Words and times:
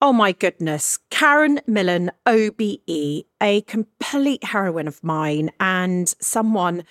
Oh 0.00 0.12
my 0.12 0.30
goodness. 0.30 1.00
Karen 1.10 1.60
Millen, 1.66 2.12
OBE, 2.24 3.24
a 3.42 3.62
complete 3.62 4.44
heroine 4.44 4.86
of 4.86 5.02
mine 5.02 5.50
and 5.58 6.14
someone 6.20 6.84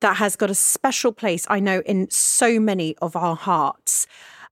that 0.00 0.18
has 0.18 0.36
got 0.36 0.50
a 0.50 0.54
special 0.54 1.10
place, 1.10 1.46
I 1.48 1.58
know, 1.58 1.80
in 1.86 2.10
so 2.10 2.60
many 2.60 2.98
of 2.98 3.16
our 3.16 3.34
hearts. 3.34 4.06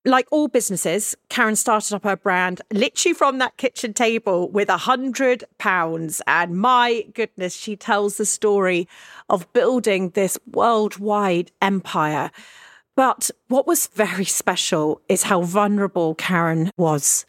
Like 0.06 0.26
all 0.30 0.48
businesses, 0.48 1.16
Karen 1.28 1.54
started 1.54 1.94
up 1.94 2.04
her 2.04 2.16
brand 2.16 2.62
literally 2.72 3.12
from 3.12 3.36
that 3.38 3.58
kitchen 3.58 3.92
table 3.92 4.48
with 4.48 4.70
a 4.70 4.78
hundred 4.78 5.44
pounds. 5.58 6.22
And 6.26 6.56
my 6.56 7.04
goodness, 7.12 7.54
she 7.54 7.76
tells 7.76 8.16
the 8.16 8.24
story 8.24 8.88
of 9.28 9.52
building 9.52 10.10
this 10.10 10.38
worldwide 10.50 11.50
empire. 11.60 12.30
But 12.96 13.30
what 13.48 13.66
was 13.66 13.86
very 13.88 14.24
special 14.24 15.02
is 15.10 15.24
how 15.24 15.42
vulnerable 15.42 16.14
Karen 16.14 16.70
was 16.78 17.26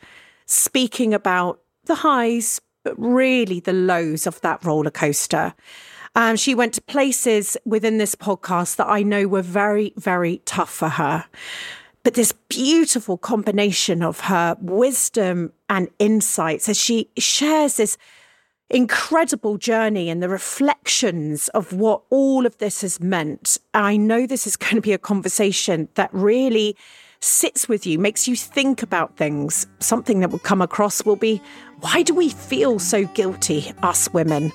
speaking 0.50 1.13
about 1.13 1.61
the 1.86 1.95
highs, 1.95 2.59
but 2.83 2.96
really 2.97 3.60
the 3.60 3.74
lows 3.74 4.25
of 4.25 4.42
that 4.42 4.64
roller 4.65 4.91
coaster. 4.91 5.54
Um, 6.15 6.36
she 6.36 6.55
went 6.55 6.74
to 6.74 6.82
places 6.82 7.55
within 7.65 7.97
this 7.97 8.15
podcast 8.15 8.77
that 8.77 8.88
I 8.88 9.04
know 9.04 9.27
were 9.27 9.43
very, 9.43 9.93
very 9.96 10.41
tough 10.46 10.71
for 10.71 10.89
her. 10.89 11.25
But 12.04 12.15
this 12.15 12.32
beautiful 12.32 13.18
combination 13.18 14.01
of 14.01 14.21
her 14.21 14.57
wisdom 14.60 15.54
and 15.69 15.89
insights 16.00 16.68
as 16.68 16.77
she 16.77 17.10
shares 17.18 17.77
this 17.77 17.97
incredible 18.69 19.57
journey 19.57 20.10
and 20.10 20.21
the 20.21 20.29
reflections 20.29 21.47
of 21.50 21.74
what 21.74 22.02
all 22.10 22.46
of 22.46 22.57
this 22.57 22.82
has 22.82 23.00
meant. 23.00 23.57
I 23.74 23.97
know 23.97 24.25
this 24.25 24.47
is 24.47 24.55
going 24.55 24.75
to 24.75 24.82
be 24.82 24.93
a 24.93 24.97
conversation 24.97 25.89
that 25.96 26.10
really 26.11 26.75
sits 27.21 27.68
with 27.68 27.86
you, 27.86 28.00
makes 28.00 28.28
you 28.28 28.36
think 28.36 28.82
about 28.82 29.18
things. 29.18 29.68
Something 29.79 30.19
that 30.19 30.32
will 30.32 30.39
come 30.39 30.61
across 30.61 31.05
will 31.05 31.15
be 31.15 31.41
why 31.82 32.03
do 32.03 32.14
we 32.14 32.30
feel 32.30 32.80
so 32.80 33.05
guilty, 33.05 33.72
us 33.83 34.11
women? 34.14 34.52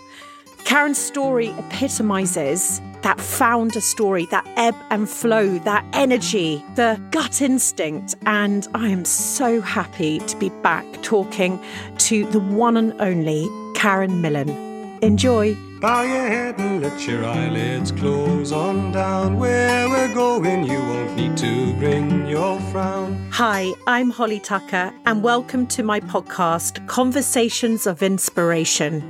Karen's 0.64 0.98
story 0.98 1.48
epitomizes 1.58 2.80
that 3.02 3.20
founder 3.20 3.80
story, 3.80 4.26
that 4.26 4.46
ebb 4.56 4.74
and 4.88 5.08
flow, 5.08 5.58
that 5.58 5.84
energy, 5.92 6.64
the 6.74 7.00
gut 7.10 7.42
instinct. 7.42 8.14
And 8.24 8.66
I 8.74 8.88
am 8.88 9.04
so 9.04 9.60
happy 9.60 10.20
to 10.20 10.36
be 10.38 10.48
back 10.62 10.86
talking 11.02 11.62
to 11.98 12.24
the 12.30 12.40
one 12.40 12.78
and 12.78 12.98
only 13.00 13.46
Karen 13.74 14.22
Millen. 14.22 14.73
Enjoy. 15.04 15.54
Bow 15.82 16.00
your 16.00 16.26
head 16.28 16.58
and 16.58 16.80
let 16.82 17.06
your 17.06 17.26
eyelids 17.26 17.92
close 17.92 18.52
on 18.52 18.90
down. 18.90 19.38
Where 19.38 19.86
we're 19.86 20.14
going, 20.14 20.64
you 20.64 20.78
won't 20.78 21.14
need 21.14 21.36
to 21.36 21.74
bring 21.74 22.26
your 22.26 22.58
frown. 22.72 23.28
Hi, 23.30 23.74
I'm 23.86 24.08
Holly 24.08 24.40
Tucker, 24.40 24.94
and 25.04 25.22
welcome 25.22 25.66
to 25.66 25.82
my 25.82 26.00
podcast, 26.00 26.86
Conversations 26.86 27.86
of 27.86 28.02
Inspiration. 28.02 29.02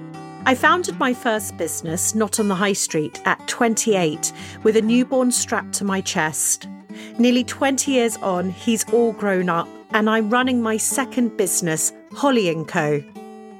I 0.47 0.57
founded 0.57 0.99
my 0.99 1.15
first 1.15 1.57
business, 1.57 2.13
not 2.13 2.41
on 2.41 2.49
the 2.49 2.57
high 2.57 2.73
street, 2.73 3.23
at 3.25 3.47
28 3.47 4.33
with 4.65 4.77
a 4.77 4.83
newborn 4.83 5.31
strapped 5.31 5.75
to 5.75 5.85
my 5.85 6.01
chest. 6.01 6.67
Nearly 7.21 7.45
20 7.45 7.93
years 7.93 8.17
on, 8.17 8.51
he's 8.51 8.85
all 8.93 9.13
grown 9.13 9.49
up, 9.49 9.69
and 9.93 10.11
I'm 10.11 10.29
running 10.29 10.61
my 10.61 10.77
second 10.77 11.37
business, 11.37 11.93
Holly 12.15 12.53
& 12.65 12.67
Co. 12.67 13.01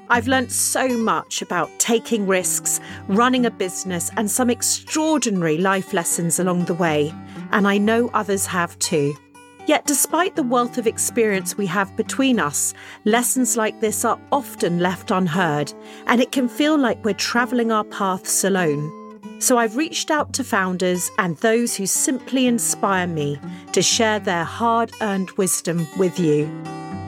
I've 0.07 0.27
learnt 0.27 0.51
so 0.51 0.87
much 0.87 1.41
about 1.41 1.71
taking 1.79 2.27
risks, 2.27 2.79
running 3.07 3.45
a 3.47 3.51
business, 3.51 4.11
and 4.17 4.29
some 4.29 4.51
extraordinary 4.51 5.57
life 5.57 5.93
lessons 5.93 6.39
along 6.39 6.65
the 6.65 6.75
way, 6.75 7.11
and 7.51 7.67
I 7.67 7.79
know 7.79 8.11
others 8.13 8.45
have 8.45 8.77
too. 8.77 9.15
Yet, 9.65 9.87
despite 9.87 10.35
the 10.35 10.43
wealth 10.43 10.77
of 10.77 10.85
experience 10.85 11.57
we 11.57 11.65
have 11.67 11.95
between 11.97 12.39
us, 12.39 12.75
lessons 13.05 13.57
like 13.57 13.81
this 13.81 14.05
are 14.05 14.19
often 14.31 14.79
left 14.79 15.09
unheard, 15.09 15.73
and 16.05 16.21
it 16.21 16.31
can 16.31 16.47
feel 16.47 16.77
like 16.77 17.03
we're 17.03 17.15
travelling 17.15 17.71
our 17.71 17.85
paths 17.85 18.43
alone. 18.43 18.91
So, 19.39 19.57
I've 19.57 19.75
reached 19.75 20.11
out 20.11 20.33
to 20.33 20.43
founders 20.43 21.09
and 21.17 21.35
those 21.37 21.75
who 21.75 21.87
simply 21.87 22.45
inspire 22.45 23.07
me 23.07 23.39
to 23.71 23.81
share 23.81 24.19
their 24.19 24.43
hard 24.43 24.91
earned 25.01 25.31
wisdom 25.31 25.87
with 25.97 26.19
you. 26.19 26.47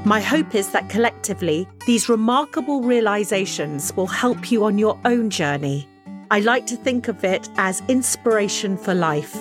My 0.07 0.21
hope 0.21 0.55
is 0.55 0.71
that 0.71 0.89
collectively, 0.89 1.67
these 1.85 2.09
remarkable 2.09 2.81
realizations 2.81 3.93
will 3.95 4.07
help 4.07 4.51
you 4.51 4.63
on 4.63 4.77
your 4.77 4.99
own 5.05 5.29
journey. 5.29 5.87
I 6.31 6.39
like 6.39 6.65
to 6.67 6.77
think 6.77 7.07
of 7.07 7.23
it 7.23 7.49
as 7.57 7.83
inspiration 7.87 8.77
for 8.77 8.93
life 8.93 9.35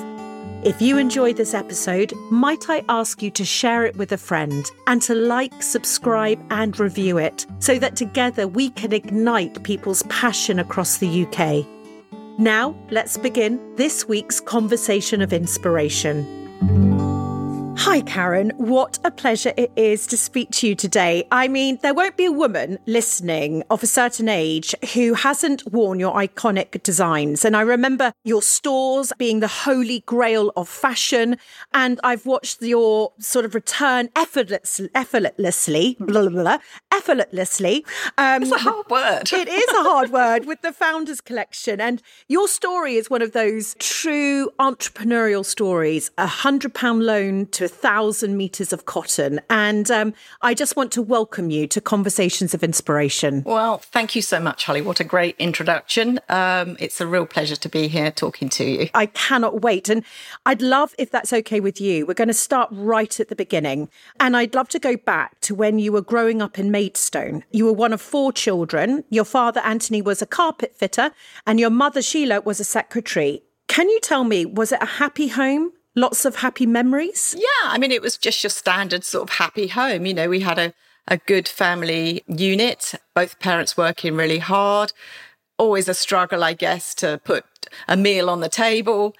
if 0.67 0.83
you 0.83 0.99
enjoyed 0.99 1.37
this 1.37 1.55
episode, 1.55 2.13
might 2.29 2.69
I 2.69 2.83
ask 2.89 3.23
you 3.23 3.31
to 3.31 3.45
share 3.45 3.85
it 3.85 3.95
with 3.97 4.11
a 4.11 4.19
friend 4.19 4.69
and 4.89 5.01
to 5.03 5.15
like, 5.15 5.63
subscribe, 5.63 6.45
and 6.51 6.79
review 6.81 7.19
it 7.19 7.47
so 7.61 7.79
that 7.79 7.95
together 7.95 8.49
we 8.49 8.71
can 8.71 8.93
ignite 8.93 9.63
people's 9.63 10.03
passion 10.09 10.59
across 10.59 10.97
the 10.97 11.25
UK? 11.25 11.65
Now, 12.41 12.75
let's 12.91 13.17
begin 13.17 13.61
this 13.77 14.09
week's 14.09 14.41
conversation 14.41 15.23
of 15.23 15.33
inspiration. 15.33 16.46
Hi, 17.89 18.01
Karen. 18.01 18.51
What 18.57 18.99
a 19.05 19.13
pleasure 19.13 19.53
it 19.57 19.71
is 19.77 20.09
to 20.09 20.17
speak 20.17 20.51
to 20.51 20.67
you 20.67 20.75
today. 20.75 21.25
I 21.31 21.47
mean, 21.47 21.79
there 21.83 21.95
won't 21.95 22.17
be 22.17 22.25
a 22.25 22.33
woman 22.33 22.81
listening 22.85 23.63
of 23.71 23.81
a 23.81 23.87
certain 23.87 24.29
age 24.29 24.75
who 24.93 25.15
hasn't 25.15 25.65
worn 25.73 26.01
your 26.01 26.13
iconic 26.15 26.83
designs. 26.83 27.45
And 27.45 27.57
I 27.57 27.61
remember 27.61 28.13
your 28.25 28.43
stores 28.43 29.13
being 29.19 29.39
the 29.39 29.47
holy 29.47 30.01
grail 30.01 30.51
of 30.57 30.69
fashion. 30.69 31.37
And 31.73 32.01
I've 32.03 32.27
watched 32.27 32.61
your 32.61 33.13
sort 33.21 33.45
of 33.45 33.55
return 33.55 34.09
effortless, 34.17 34.81
effortlessly, 34.93 35.97
blah, 36.01 36.29
blah, 36.29 36.43
blah, 36.43 36.59
effortlessly. 36.93 37.87
Um, 38.19 38.43
it's 38.43 38.51
a 38.51 38.59
hard 38.59 38.91
word. 38.91 39.33
it 39.33 39.49
is 39.49 39.69
a 39.71 39.85
hard 39.85 40.11
word 40.11 40.45
with 40.45 40.61
the 40.63 40.73
Founders 40.73 41.21
Collection. 41.21 41.81
And 41.81 42.03
your 42.27 42.49
story 42.49 42.97
is 42.97 43.09
one 43.09 43.23
of 43.23 43.31
those 43.31 43.77
true 43.79 44.51
entrepreneurial 44.59 45.45
stories 45.47 46.11
a 46.19 46.27
hundred 46.27 46.75
pound 46.75 47.07
loan 47.07 47.47
to 47.53 47.67
a 47.67 47.76
thousand 47.77 48.37
meters 48.37 48.73
of 48.73 48.87
cotton. 48.87 49.41
And 49.51 49.91
um, 49.91 50.15
I 50.43 50.55
just 50.55 50.77
want 50.77 50.91
to 50.93 51.03
welcome 51.03 51.51
you 51.51 51.67
to 51.69 51.81
Conversations 51.81 52.55
of 52.55 52.65
Inspiration. 52.65 53.43
Well, 53.45 53.79
thank 53.79 54.17
you 54.17 54.23
so 54.23 54.41
much, 54.41 54.65
Holly. 54.65 54.83
What 54.83 55.01
a 55.01 55.05
great 55.05 55.37
introduction. 55.39 56.21
Um, 56.29 56.77
it's 56.81 57.01
a 57.01 57.07
real 57.07 57.27
pleasure 57.27 57.57
to 57.57 57.69
be 57.69 57.89
here 57.89 58.11
talking 58.11 58.49
to 58.51 58.65
you. 58.65 58.89
I 58.95 59.07
cannot 59.07 59.63
wait. 59.63 59.89
And 59.89 60.05
I'd 60.45 60.63
love, 60.63 60.95
if 60.99 61.11
that's 61.11 61.33
okay 61.33 61.61
with 61.61 61.81
you, 61.81 62.07
we're 62.07 62.15
going 62.15 62.29
to 62.29 62.35
start 62.35 62.69
right 62.73 63.21
at 63.21 63.29
the 63.29 63.37
beginning. 63.37 63.89
And 64.19 64.37
I'd 64.37 64.55
love 64.55 64.69
to 64.71 64.79
go 64.79 64.97
back 64.97 65.41
to 65.43 65.55
when 65.55 65.79
you 65.79 65.93
were 65.93 66.03
growing 66.03 66.43
up 66.43 66.59
in 66.59 66.71
Maidstone. 66.71 67.45
You 67.51 67.67
were 67.67 67.73
one 67.73 67.93
of 67.93 68.01
four 68.01 68.33
children. 68.33 69.05
Your 69.11 69.25
father, 69.25 69.61
Anthony, 69.61 70.03
was 70.03 70.23
a 70.23 70.27
carpet 70.27 70.75
fitter, 70.75 71.11
and 71.47 71.61
your 71.61 71.71
mother, 71.71 72.03
Sheila, 72.03 72.41
was 72.41 72.61
a 72.61 72.65
secretary. 72.65 73.43
Can 73.69 73.89
you 73.89 74.01
tell 74.01 74.25
me, 74.25 74.47
was 74.47 74.73
it 74.73 74.83
a 74.83 74.87
happy 74.87 75.29
home? 75.29 75.73
Lots 75.97 76.25
of 76.25 76.37
happy 76.37 76.67
memories? 76.67 77.35
Yeah, 77.37 77.65
I 77.65 77.79
mean, 77.79 77.91
it 77.91 78.03
was 78.03 78.17
just 78.17 78.45
your 78.45 78.51
standard 78.51 79.03
sort 79.03 79.29
of 79.29 79.37
happy 79.37 79.67
home. 79.67 80.07
You 80.07 80.15
know, 80.15 80.29
we 80.29 80.41
had 80.41 80.59
a, 80.59 80.75
a 81.09 81.17
good 81.17 81.49
family 81.49 82.23
unit, 82.29 82.95
both 83.15 83.41
parents 83.41 83.77
working 83.77 84.15
really 84.15 84.39
hard. 84.39 84.93
Always 85.59 85.89
a 85.89 85.95
struggle, 85.95 86.45
I 86.45 86.53
guess, 86.53 86.95
to 86.97 87.21
put 87.25 87.45
a 87.89 87.97
meal 87.97 88.31
on 88.31 88.41
the 88.41 88.49
table. 88.49 89.15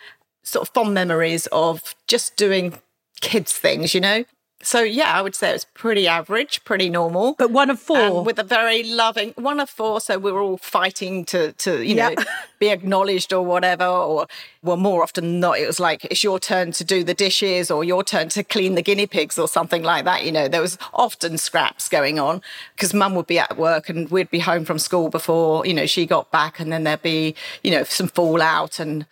Sort 0.45 0.69
of 0.69 0.75
fond 0.75 0.95
memories 0.95 1.47
of 1.49 1.95
just 2.07 2.37
doing 2.37 2.79
kids' 3.21 3.55
things, 3.55 3.95
you 3.95 4.01
know? 4.01 4.25
So 4.63 4.81
yeah, 4.81 5.13
I 5.13 5.21
would 5.21 5.35
say 5.35 5.51
it's 5.51 5.67
pretty 5.75 6.09
average, 6.09 6.65
pretty 6.65 6.89
normal. 6.89 7.35
But 7.39 7.51
one 7.51 7.69
of 7.69 7.79
four 7.79 8.25
with 8.25 8.39
a 8.39 8.43
very 8.43 8.83
loving 8.83 9.33
one 9.37 9.61
of 9.61 9.69
four. 9.69 10.01
So 10.01 10.19
we 10.19 10.33
were 10.33 10.41
all 10.41 10.57
fighting 10.57 11.25
to 11.27 11.53
to 11.53 11.85
you 11.87 11.95
know 11.95 12.15
be 12.59 12.71
acknowledged 12.71 13.33
or 13.33 13.45
whatever. 13.45 13.85
Or 13.85 14.27
well, 14.63 14.79
more 14.79 15.03
often 15.03 15.25
than 15.25 15.41
not, 15.41 15.59
it 15.59 15.67
was 15.67 15.79
like 15.79 16.07
it's 16.07 16.25
your 16.25 16.41
turn 16.41 16.73
to 16.73 16.85
do 16.85 17.05
the 17.05 17.15
dishes 17.15 17.71
or 17.71 17.85
your 17.85 18.03
turn 18.03 18.31
to 18.31 18.43
clean 18.43 18.75
the 18.75 18.83
guinea 18.83 19.07
pigs 19.07 19.39
or 19.39 19.47
something 19.47 19.83
like 19.83 20.05
that. 20.07 20.25
You 20.25 20.33
know, 20.33 20.49
there 20.49 20.63
was 20.63 20.79
often 20.95 21.37
scraps 21.37 21.89
going 21.89 22.19
on 22.19 22.41
because 22.75 22.95
mum 22.95 23.15
would 23.15 23.27
be 23.27 23.39
at 23.39 23.59
work 23.59 23.91
and 23.91 24.11
we'd 24.11 24.31
be 24.31 24.41
home 24.41 24.65
from 24.65 24.79
school 24.79 25.11
before 25.11 25.67
you 25.67 25.75
know 25.75 25.87
she 25.87 26.07
got 26.07 26.31
back, 26.31 26.59
and 26.59 26.73
then 26.73 26.85
there'd 26.85 27.03
be 27.03 27.35
you 27.63 27.71
know 27.71 27.85
some 27.85 28.09
fallout 28.09 28.81
and 28.81 29.07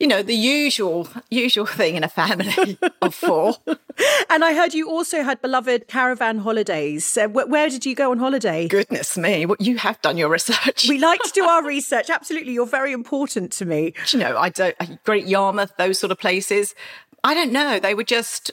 you 0.00 0.06
know, 0.08 0.22
the 0.22 0.34
usual 0.34 1.06
usual 1.30 1.66
thing 1.66 1.94
in 1.94 2.02
a 2.02 2.08
family 2.08 2.76
of 3.02 3.14
four. 3.14 3.54
and 4.30 4.42
I 4.44 4.54
heard 4.54 4.74
you 4.74 4.88
also 4.90 5.22
had 5.22 5.40
beloved 5.42 5.86
caravan 5.88 6.38
holidays. 6.38 7.16
Uh, 7.16 7.28
wh- 7.28 7.48
where 7.48 7.68
did 7.68 7.86
you 7.86 7.94
go 7.94 8.10
on 8.10 8.18
holiday? 8.18 8.66
Goodness 8.66 9.16
me, 9.16 9.46
what 9.46 9.60
you 9.60 9.76
have 9.78 10.00
done 10.02 10.16
your 10.16 10.30
research. 10.30 10.88
we 10.88 10.98
like 10.98 11.22
to 11.22 11.30
do 11.32 11.44
our 11.44 11.64
research. 11.76 12.10
Absolutely, 12.10 12.52
you're 12.54 12.66
very 12.66 12.92
important 12.92 13.52
to 13.52 13.64
me. 13.66 13.92
You 14.08 14.18
know, 14.18 14.36
I 14.36 14.48
don't. 14.48 14.74
Great 15.04 15.26
Yarmouth, 15.26 15.72
those 15.78 15.98
sort 16.00 16.10
of 16.10 16.18
places. 16.18 16.74
I 17.22 17.34
don't 17.34 17.52
know. 17.52 17.78
They 17.78 17.94
were 17.94 18.02
just 18.04 18.50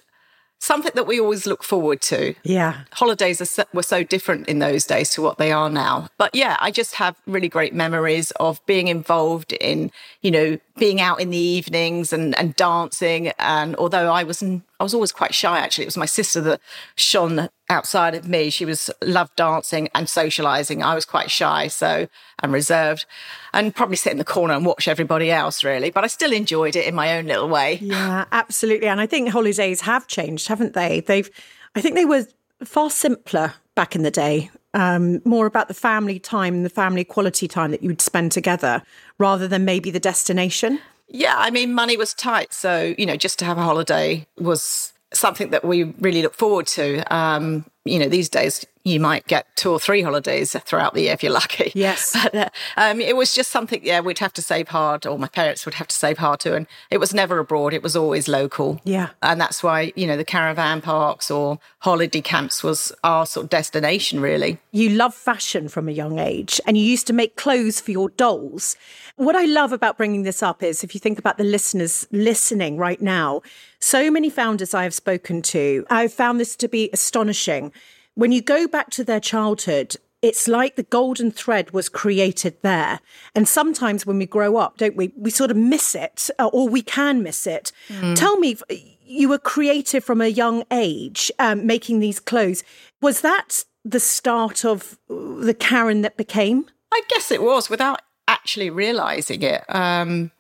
something 0.60 0.92
that 0.96 1.08
we 1.08 1.20
always 1.20 1.46
look 1.46 1.64
forward 1.64 2.02
to. 2.02 2.34
Yeah. 2.44 2.82
Holidays 2.94 3.48
so, 3.50 3.64
were 3.74 3.84
so 3.84 4.04
different 4.04 4.48
in 4.48 4.60
those 4.60 4.86
days 4.86 5.10
to 5.12 5.22
what 5.22 5.38
they 5.38 5.52
are 5.52 5.70
now. 5.70 6.10
But 6.18 6.34
yeah, 6.34 6.58
I 6.60 6.72
just 6.72 6.96
have 6.96 7.16
really 7.26 7.50
great 7.50 7.74
memories 7.74 8.32
of 8.32 8.66
being 8.66 8.88
involved 8.88 9.54
in, 9.54 9.92
you 10.22 10.32
know, 10.32 10.58
being 10.78 11.00
out 11.00 11.20
in 11.20 11.30
the 11.30 11.38
evenings 11.38 12.12
and, 12.12 12.38
and 12.38 12.56
dancing. 12.56 13.32
And 13.40 13.76
although 13.76 14.12
I 14.12 14.24
was 14.24 14.44
I 14.80 14.84
was 14.84 14.94
always 14.94 15.12
quite 15.12 15.34
shy, 15.34 15.58
actually. 15.58 15.86
It 15.86 15.88
was 15.88 15.98
my 15.98 16.06
sister 16.06 16.40
that 16.42 16.62
shone 16.96 17.50
outside 17.70 18.14
of 18.14 18.28
me. 18.28 18.50
She 18.50 18.66
was 18.66 18.90
loved 19.02 19.36
dancing 19.36 19.90
and 19.96 20.08
socializing. 20.08 20.84
I 20.84 20.94
was 20.94 21.06
quite 21.06 21.32
shy, 21.32 21.68
so 21.68 22.08
and 22.44 22.54
reserved, 22.54 23.06
and 23.54 23.76
probably 23.76 23.96
sit 23.96 24.12
in 24.12 24.20
the 24.20 24.24
corner 24.24 24.54
and 24.54 24.66
watch 24.66 24.88
everybody 24.88 25.32
else, 25.32 25.64
really. 25.64 25.90
But 25.90 26.04
I 26.04 26.08
still 26.08 26.32
enjoyed 26.32 26.76
it 26.76 26.86
in 26.86 26.94
my 26.94 27.18
own 27.18 27.26
little 27.26 27.50
way. 27.50 27.80
Yeah, 27.82 28.26
absolutely. 28.32 28.88
And 28.88 29.02
I 29.02 29.08
think 29.08 29.30
holidays 29.30 29.82
have 29.82 30.08
changed, 30.08 30.48
haven't 30.48 30.74
they? 30.74 31.00
They've, 31.00 31.30
I 31.76 31.82
think 31.82 31.96
they 31.96 32.06
were 32.06 32.28
far 32.64 32.90
simpler 32.90 33.54
back 33.76 33.96
in 33.96 34.04
the 34.04 34.12
day. 34.12 34.52
Um, 34.74 35.22
more 35.26 35.48
about 35.48 35.70
the 35.70 35.74
family 35.74 36.20
time, 36.20 36.62
the 36.62 36.70
family 36.70 37.04
quality 37.04 37.48
time 37.48 37.72
that 37.72 37.82
you 37.82 37.90
would 37.90 38.02
spend 38.02 38.32
together, 38.32 38.84
rather 39.18 39.48
than 39.48 39.66
maybe 39.66 39.90
the 39.90 40.00
destination. 40.00 40.80
Yeah, 41.10 41.36
I 41.38 41.52
mean, 41.52 41.74
money 41.74 41.98
was 41.98 42.14
tight. 42.14 42.54
So, 42.54 42.96
you 42.98 43.06
know, 43.06 43.16
just 43.16 43.40
to 43.40 43.46
have 43.46 43.58
a 43.58 43.64
holiday 43.64 44.28
was 44.38 44.94
something 45.14 45.52
that 45.52 45.64
we 45.64 45.84
really 46.00 46.22
look 46.22 46.34
forward 46.34 46.68
to. 46.68 47.02
Um, 47.14 47.66
you 47.86 48.00
know, 48.00 48.10
these 48.10 48.28
days 48.30 48.66
you 48.84 49.00
might 49.00 49.28
get 49.28 49.46
two 49.56 49.72
or 49.72 49.80
three 49.80 50.02
holidays 50.02 50.56
throughout 50.66 50.94
the 50.94 51.02
year 51.02 51.14
if 51.14 51.22
you're 51.22 51.32
lucky. 51.32 51.72
Yes. 51.76 52.16
But 52.28 52.36
uh, 52.36 52.50
um, 52.78 53.00
it 53.00 53.16
was 53.16 53.34
just 53.34 53.52
something, 53.52 53.80
yeah, 53.84 54.00
we'd 54.00 54.20
have 54.20 54.34
to 54.34 54.42
save 54.42 54.70
hard, 54.70 55.06
or 55.06 55.20
my 55.20 55.28
parents 55.28 55.66
would 55.66 55.76
have 55.76 55.88
to 55.88 55.96
save 55.96 56.18
hard 56.18 56.40
to. 56.42 56.56
And 56.56 56.68
it 56.90 56.98
was 56.98 57.14
never 57.14 57.38
abroad, 57.40 57.74
it 57.74 57.84
was 57.84 57.96
always 57.96 58.28
local. 58.28 58.82
Yeah. 58.84 59.10
And 59.22 59.40
that's 59.40 59.62
why, 59.62 59.94
you 59.96 60.08
know, 60.08 60.18
the 60.18 60.26
caravan 60.26 60.82
parks 60.82 61.30
or 61.30 61.60
holiday 61.80 62.22
camps 62.22 62.64
was 62.64 62.92
our 63.04 63.26
sort 63.26 63.46
of 63.46 63.50
destination, 63.50 64.20
really. 64.20 64.58
You 64.72 64.90
love 64.90 65.14
fashion 65.14 65.70
from 65.70 65.88
a 65.88 65.92
young 65.92 66.20
age 66.20 66.60
and 66.66 66.78
you 66.78 66.84
used 66.84 67.08
to 67.08 67.14
make 67.14 67.36
clothes 67.36 67.80
for 67.80 67.92
your 67.92 68.10
dolls. 68.10 68.76
What 69.18 69.36
I 69.36 69.46
love 69.46 69.74
about 69.74 69.98
bringing 69.98 70.22
this 70.22 70.44
up 70.44 70.62
is 70.62 70.84
if 70.84 70.94
you 70.94 71.00
think 71.00 71.18
about 71.18 71.40
the 71.40 71.44
listeners 71.44 72.08
listening 72.12 72.78
right 72.78 73.02
now, 73.02 73.42
so 73.80 74.12
many 74.12 74.30
founders 74.30 74.76
I 74.76 74.84
have 74.84 74.94
spoken 74.94 75.42
to, 75.42 75.88
I've 75.90 76.14
found 76.14 76.40
this 76.40 76.56
to 76.58 76.68
be 76.68 76.92
astonishing. 76.94 77.72
When 78.14 78.32
you 78.32 78.44
go 78.44 78.68
back 78.68 78.92
to 78.92 79.04
their 79.04 79.20
childhood, 79.20 79.96
it's 80.22 80.48
like 80.48 80.76
the 80.76 80.84
golden 80.84 81.32
thread 81.32 81.72
was 81.72 81.90
created 81.90 82.58
there. 82.62 83.00
And 83.34 83.48
sometimes 83.48 84.06
when 84.06 84.20
we 84.20 84.28
grow 84.28 84.58
up, 84.58 84.78
don't 84.78 84.96
we, 84.96 85.12
we 85.18 85.32
sort 85.32 85.50
of 85.50 85.58
miss 85.58 85.96
it 85.96 86.30
uh, 86.38 86.52
or 86.54 86.70
we 86.70 86.84
can 86.84 87.24
miss 87.24 87.48
it. 87.48 87.72
Mm. 87.90 88.16
Tell 88.16 88.38
me, 88.38 88.58
you 89.04 89.30
were 89.30 89.40
creative 89.40 90.04
from 90.04 90.22
a 90.22 90.28
young 90.28 90.64
age, 90.70 91.32
um, 91.40 91.66
making 91.66 92.00
these 92.00 92.20
clothes. 92.20 92.64
Was 93.02 93.22
that 93.22 93.66
the 93.84 94.00
start 94.00 94.64
of 94.64 95.00
the 95.10 95.56
Karen 95.58 96.02
that 96.02 96.18
became? 96.18 96.68
I 96.92 97.02
guess 97.10 97.32
it 97.32 97.42
was 97.42 97.70
without 97.70 98.02
actually 98.28 98.70
realizing 98.70 99.42
it. 99.44 99.64
Um, 99.74 100.32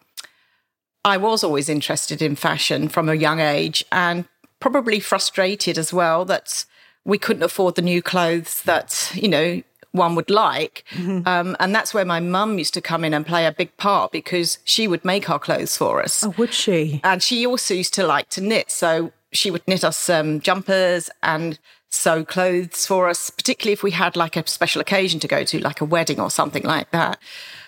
I 1.06 1.18
was 1.18 1.44
always 1.44 1.70
interested 1.70 2.22
in 2.22 2.36
fashion 2.36 2.90
from 2.90 3.08
a 3.08 3.16
young 3.16 3.40
age 3.40 3.86
and 3.92 4.26
probably 4.60 5.00
frustrated 5.00 5.78
as 5.78 5.94
well 5.94 6.26
that 6.26 6.66
we 7.06 7.18
couldn't 7.18 7.44
afford 7.44 7.76
the 7.76 7.82
new 7.82 8.02
clothes 8.02 8.62
that, 8.64 9.12
you 9.14 9.30
know, 9.30 9.62
one 9.92 10.16
would 10.16 10.30
like. 10.30 10.84
Mm-hmm. 10.92 11.28
Um, 11.28 11.56
and 11.60 11.74
that's 11.74 11.94
where 11.94 12.06
my 12.06 12.20
mum 12.20 12.58
used 12.58 12.74
to 12.74 12.82
come 12.82 13.06
in 13.06 13.14
and 13.14 13.26
play 13.26 13.46
a 13.46 13.52
big 13.52 13.76
part 13.78 14.12
because 14.12 14.60
she 14.64 14.88
would 14.88 15.06
make 15.06 15.30
our 15.30 15.40
clothes 15.40 15.78
for 15.78 16.02
us. 16.02 16.24
Oh, 16.24 16.34
would 16.38 16.54
she? 16.54 17.00
And 17.04 17.24
she 17.24 17.46
also 17.46 17.74
used 17.74 17.94
to 17.96 18.06
like 18.06 18.30
to 18.32 18.42
knit. 18.42 18.70
So 18.70 19.12
she 19.32 19.52
would 19.52 19.68
knit 19.68 19.84
us 19.84 20.10
um, 20.10 20.42
jumpers 20.42 21.10
and 21.24 21.58
sew 21.90 22.26
clothes 22.26 22.86
for 22.86 23.08
us, 23.08 23.30
particularly 23.30 23.74
if 23.74 23.84
we 23.84 23.92
had 23.92 24.16
like 24.16 24.36
a 24.36 24.46
special 24.48 24.82
occasion 24.82 25.20
to 25.22 25.28
go 25.28 25.44
to, 25.44 25.60
like 25.60 25.82
a 25.82 25.86
wedding 25.86 26.20
or 26.20 26.30
something 26.30 26.64
like 26.64 26.92
that. 26.92 27.20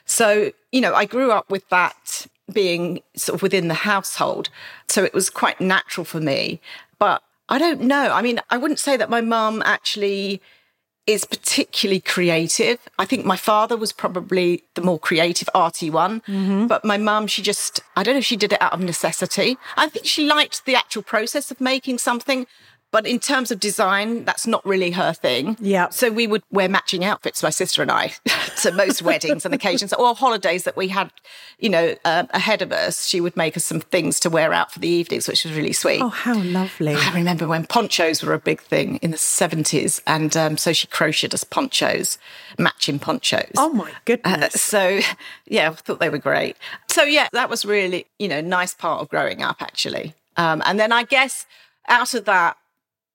So, 0.09 0.51
you 0.71 0.81
know, 0.81 0.93
I 0.93 1.05
grew 1.05 1.31
up 1.31 1.49
with 1.51 1.69
that 1.69 2.27
being 2.51 3.01
sort 3.15 3.35
of 3.35 3.41
within 3.43 3.67
the 3.67 3.75
household. 3.75 4.49
So 4.87 5.03
it 5.03 5.13
was 5.13 5.29
quite 5.29 5.61
natural 5.61 6.03
for 6.03 6.19
me. 6.19 6.59
But 6.97 7.21
I 7.47 7.59
don't 7.59 7.81
know. 7.81 8.11
I 8.11 8.21
mean, 8.21 8.39
I 8.49 8.57
wouldn't 8.57 8.79
say 8.79 8.97
that 8.97 9.09
my 9.09 9.21
mum 9.21 9.61
actually 9.65 10.41
is 11.05 11.25
particularly 11.25 11.99
creative. 11.99 12.79
I 12.97 13.05
think 13.05 13.25
my 13.25 13.35
father 13.35 13.77
was 13.77 13.91
probably 13.91 14.63
the 14.75 14.81
more 14.81 14.99
creative, 14.99 15.49
arty 15.53 15.89
one. 15.89 16.21
Mm-hmm. 16.21 16.67
But 16.67 16.83
my 16.83 16.97
mum, 16.97 17.27
she 17.27 17.41
just, 17.41 17.81
I 17.95 18.03
don't 18.03 18.15
know 18.15 18.19
if 18.19 18.25
she 18.25 18.35
did 18.35 18.53
it 18.53 18.61
out 18.61 18.73
of 18.73 18.81
necessity. 18.81 19.57
I 19.77 19.89
think 19.89 20.05
she 20.05 20.25
liked 20.27 20.65
the 20.65 20.75
actual 20.75 21.03
process 21.03 21.51
of 21.51 21.61
making 21.61 21.99
something. 21.99 22.47
But 22.91 23.05
in 23.05 23.19
terms 23.19 23.51
of 23.51 23.59
design, 23.59 24.25
that's 24.25 24.47
not 24.47 24.65
really 24.65 24.91
her 24.91 25.13
thing. 25.13 25.57
Yeah. 25.59 25.89
So 25.89 26.09
we 26.09 26.25
would 26.25 26.41
wear 26.51 26.67
matching 26.67 27.05
outfits, 27.05 27.43
my 27.43 27.51
sister 27.51 27.83
and 27.83 27.91
I, 27.91 28.13
to 28.61 28.71
most 28.71 29.03
weddings 29.03 29.45
and 29.45 29.53
occasions 29.53 29.93
or 29.93 30.15
holidays 30.15 30.63
that 30.63 30.75
we 30.75 30.87
had, 30.87 31.11
you 31.59 31.69
know, 31.69 31.95
uh, 32.03 32.23
ahead 32.31 32.63
of 32.63 32.71
us. 32.71 33.05
She 33.05 33.21
would 33.21 33.37
make 33.37 33.55
us 33.55 33.63
some 33.63 33.79
things 33.79 34.19
to 34.21 34.29
wear 34.29 34.53
out 34.53 34.71
for 34.71 34.79
the 34.79 34.87
evenings, 34.87 35.27
which 35.27 35.43
was 35.43 35.53
really 35.53 35.73
sweet. 35.73 36.01
Oh, 36.01 36.09
how 36.09 36.41
lovely. 36.41 36.95
I 36.95 37.13
remember 37.13 37.47
when 37.47 37.67
ponchos 37.67 38.23
were 38.23 38.33
a 38.33 38.39
big 38.39 38.59
thing 38.59 38.95
in 38.97 39.11
the 39.11 39.17
70s. 39.17 40.01
And 40.07 40.35
um, 40.35 40.57
so 40.57 40.73
she 40.73 40.87
crocheted 40.87 41.35
us 41.35 41.43
ponchos, 41.43 42.17
matching 42.57 42.97
ponchos. 42.97 43.51
Oh, 43.55 43.69
my 43.69 43.91
goodness. 44.05 44.55
Uh, 44.55 44.57
so, 44.57 44.99
yeah, 45.45 45.69
I 45.69 45.73
thought 45.73 45.99
they 45.99 46.09
were 46.09 46.17
great. 46.17 46.57
So, 46.87 47.03
yeah, 47.03 47.27
that 47.33 47.51
was 47.51 47.65
really, 47.65 48.07
you 48.17 48.27
know, 48.27 48.41
nice 48.41 48.73
part 48.73 49.01
of 49.01 49.09
growing 49.09 49.43
up, 49.43 49.61
actually. 49.61 50.15
Um, 50.37 50.63
and 50.65 50.79
then 50.79 50.91
I 50.91 51.03
guess 51.03 51.45
out 51.87 52.13
of 52.13 52.25
that, 52.25 52.57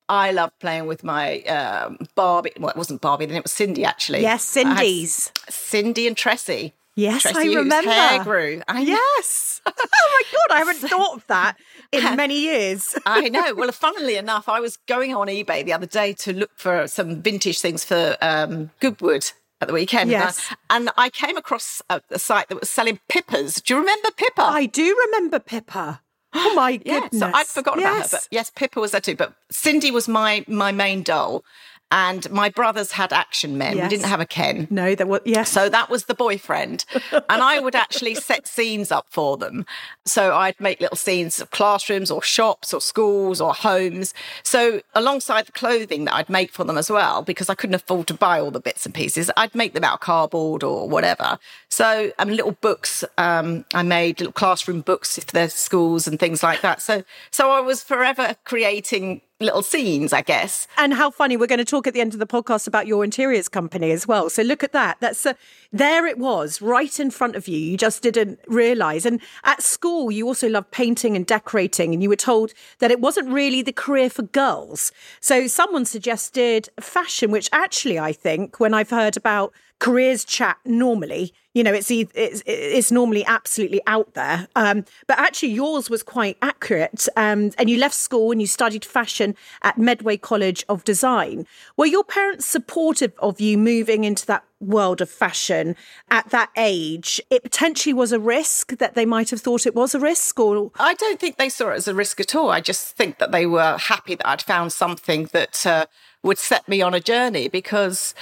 I 0.08 0.32
loved 0.32 0.58
playing 0.58 0.86
with 0.86 1.02
my 1.02 1.40
um, 1.42 1.98
Barbie. 2.14 2.52
Well, 2.58 2.70
it 2.70 2.76
wasn't 2.76 3.00
Barbie, 3.00 3.26
then 3.26 3.36
it 3.36 3.42
was 3.42 3.52
Sindy, 3.52 3.84
actually. 3.84 4.20
Yes, 4.20 4.44
Sindy's. 4.44 5.32
Sindy 5.48 6.06
and 6.06 6.16
Tressy. 6.16 6.72
Yes, 6.96 7.24
Tressy 7.24 7.36
I 7.36 7.54
remember. 7.54 7.90
hair 7.90 8.22
grew. 8.22 8.62
I 8.68 8.80
yes. 8.82 9.60
oh 9.66 9.72
my 9.76 10.22
God, 10.32 10.54
I 10.54 10.58
haven't 10.58 10.88
thought 10.88 11.16
of 11.16 11.26
that 11.26 11.56
in 11.90 12.02
many 12.16 12.38
years. 12.38 12.94
I 13.06 13.28
know. 13.28 13.54
Well, 13.54 13.72
funnily 13.72 14.16
enough, 14.16 14.48
I 14.48 14.60
was 14.60 14.76
going 14.76 15.14
on 15.14 15.26
eBay 15.26 15.64
the 15.64 15.72
other 15.72 15.86
day 15.86 16.12
to 16.14 16.32
look 16.32 16.50
for 16.54 16.86
some 16.86 17.20
vintage 17.20 17.60
things 17.60 17.84
for 17.84 18.16
um, 18.20 18.70
Goodwood 18.78 19.32
at 19.60 19.68
the 19.68 19.74
weekend. 19.74 20.10
Yes. 20.10 20.54
And 20.70 20.90
I 20.96 21.10
came 21.10 21.36
across 21.36 21.82
a, 21.90 22.00
a, 22.10 22.18
site 22.18 22.48
that 22.48 22.60
was 22.60 22.70
selling 22.70 23.00
Pippas. 23.08 23.62
Do 23.62 23.74
you 23.74 23.80
remember 23.80 24.10
Pippa? 24.16 24.42
I 24.42 24.66
do 24.66 24.96
remember 25.06 25.40
Pippa. 25.40 26.00
Oh 26.34 26.54
my 26.54 26.76
goodness! 26.76 27.10
yeah, 27.12 27.18
so 27.18 27.30
I'd 27.32 27.46
forgotten 27.46 27.80
yes. 27.80 27.92
about 27.92 28.10
her, 28.10 28.16
but 28.16 28.28
yes, 28.30 28.50
Pippa 28.50 28.80
was 28.80 28.90
there 28.90 29.00
too. 29.00 29.14
But 29.14 29.34
Sindy 29.50 29.90
was 29.90 30.08
my 30.08 30.44
my 30.48 30.72
main 30.72 31.02
doll, 31.02 31.44
and 31.90 32.28
my 32.30 32.48
brothers 32.48 32.92
had 32.92 33.12
action 33.12 33.56
men. 33.56 33.76
Yes. 33.76 33.84
We 33.84 33.96
didn't 33.96 34.08
have 34.08 34.20
a 34.20 34.26
Ken. 34.26 34.66
No, 34.70 34.94
there 34.94 35.06
was 35.06 35.20
yes. 35.24 35.50
So 35.50 35.68
that 35.68 35.88
was 35.90 36.06
the 36.06 36.14
boyfriend, 36.14 36.84
and 37.12 37.42
I 37.42 37.60
would 37.60 37.74
actually 37.74 38.14
set 38.16 38.48
scenes 38.48 38.90
up 38.90 39.06
for 39.10 39.36
them. 39.36 39.64
So 40.04 40.34
I'd 40.34 40.58
make 40.60 40.80
little 40.80 40.96
scenes 40.96 41.40
of 41.40 41.50
classrooms 41.50 42.10
or 42.10 42.22
shops 42.22 42.74
or 42.74 42.80
schools 42.80 43.40
or 43.40 43.54
homes. 43.54 44.12
So 44.42 44.80
alongside 44.94 45.46
the 45.46 45.52
clothing 45.52 46.04
that 46.06 46.14
I'd 46.14 46.28
make 46.28 46.50
for 46.50 46.64
them 46.64 46.76
as 46.76 46.90
well, 46.90 47.22
because 47.22 47.48
I 47.48 47.54
couldn't 47.54 47.74
afford 47.74 48.08
to 48.08 48.14
buy 48.14 48.40
all 48.40 48.50
the 48.50 48.60
bits 48.60 48.84
and 48.86 48.94
pieces, 48.94 49.30
I'd 49.36 49.54
make 49.54 49.74
them 49.74 49.84
out 49.84 49.94
of 49.94 50.00
cardboard 50.00 50.62
or 50.62 50.88
whatever. 50.88 51.38
So 51.68 52.10
I 52.18 52.24
mean, 52.24 52.36
little 52.36 52.58
books 52.60 53.04
um, 53.18 53.64
I 53.72 53.82
made, 53.82 54.20
little 54.20 54.32
classroom 54.32 54.80
books 54.80 55.16
if 55.16 55.26
there's 55.26 55.54
schools 55.54 56.08
and 56.08 56.18
things 56.18 56.42
like 56.42 56.60
that. 56.62 56.82
So 56.82 57.04
so 57.30 57.50
I 57.50 57.60
was 57.60 57.82
forever 57.82 58.36
creating 58.44 59.20
little 59.40 59.62
scenes, 59.62 60.12
I 60.12 60.22
guess. 60.22 60.68
And 60.78 60.94
how 60.94 61.10
funny. 61.10 61.36
We're 61.36 61.46
going 61.46 61.58
to 61.58 61.64
talk 61.64 61.86
at 61.86 61.94
the 61.94 62.00
end 62.00 62.12
of 62.12 62.20
the 62.20 62.26
podcast 62.26 62.68
about 62.68 62.86
your 62.86 63.02
interiors 63.02 63.48
company 63.48 63.90
as 63.90 64.06
well. 64.06 64.30
So 64.30 64.42
look 64.42 64.62
at 64.62 64.72
that. 64.72 64.98
That's 65.00 65.26
uh, 65.26 65.34
there 65.72 66.06
it 66.06 66.18
was 66.18 66.62
right 66.62 67.00
in 67.00 67.10
front 67.10 67.34
of 67.34 67.48
you. 67.48 67.58
You 67.58 67.76
just 67.76 68.02
didn't 68.02 68.38
realize. 68.46 69.04
And 69.04 69.20
at 69.42 69.62
school, 69.62 70.10
you 70.10 70.26
also 70.26 70.48
loved 70.48 70.70
painting 70.70 71.16
and 71.16 71.26
decorating. 71.26 71.92
And 71.92 72.02
you 72.02 72.08
were 72.08 72.16
told 72.16 72.52
that 72.78 72.92
it 72.92 73.00
wasn't 73.00 73.28
really 73.28 73.60
the 73.60 73.72
career 73.72 74.08
for 74.08 74.22
girls. 74.22 74.92
So 75.20 75.48
someone 75.48 75.84
suggested 75.84 76.68
fashion, 76.80 77.32
which 77.32 77.50
actually 77.52 77.98
I 77.98 78.12
think 78.12 78.60
when 78.60 78.72
I've 78.72 78.90
heard 78.90 79.16
about 79.16 79.52
careers 79.78 80.24
chat 80.24 80.56
normally 80.64 81.32
you 81.54 81.62
know 81.62 81.72
it's 81.72 81.90
it's, 81.90 82.42
it's 82.44 82.92
normally 82.92 83.24
absolutely 83.24 83.80
out 83.86 84.12
there. 84.14 84.48
Um, 84.56 84.84
but 85.06 85.18
actually 85.18 85.50
yours 85.50 85.88
was 85.88 86.02
quite 86.02 86.36
accurate 86.42 87.08
um, 87.16 87.52
and 87.56 87.70
you 87.70 87.78
left 87.78 87.94
school 87.94 88.32
and 88.32 88.40
you 88.40 88.46
studied 88.46 88.84
fashion 88.84 89.36
at 89.62 89.78
medway 89.78 90.16
college 90.16 90.64
of 90.68 90.84
design. 90.84 91.46
Were 91.76 91.86
your 91.86 92.04
parents 92.04 92.44
supportive 92.46 93.12
of 93.20 93.40
you 93.40 93.56
moving 93.56 94.04
into 94.04 94.26
that 94.26 94.44
world 94.60 95.00
of 95.00 95.08
fashion 95.08 95.76
at 96.10 96.28
that 96.30 96.50
age? 96.56 97.20
It 97.30 97.44
potentially 97.44 97.94
was 97.94 98.10
a 98.10 98.18
risk 98.18 98.76
that 98.78 98.94
they 98.94 99.06
might 99.06 99.30
have 99.30 99.40
thought 99.40 99.66
it 99.66 99.74
was 99.74 99.94
a 99.94 100.00
risk 100.00 100.38
or? 100.40 100.72
I 100.78 100.94
don't 100.94 101.20
think 101.20 101.36
they 101.36 101.48
saw 101.48 101.70
it 101.70 101.76
as 101.76 101.88
a 101.88 101.94
risk 101.94 102.18
at 102.18 102.34
all. 102.34 102.50
I 102.50 102.60
just 102.60 102.96
think 102.96 103.18
that 103.18 103.30
they 103.30 103.46
were 103.46 103.78
happy 103.78 104.14
that 104.14 104.26
i'd 104.26 104.42
found 104.42 104.72
something 104.72 105.28
that 105.32 105.66
uh, 105.66 105.86
would 106.22 106.38
set 106.38 106.66
me 106.68 106.82
on 106.82 106.94
a 106.94 107.00
journey 107.00 107.48
because 107.48 108.14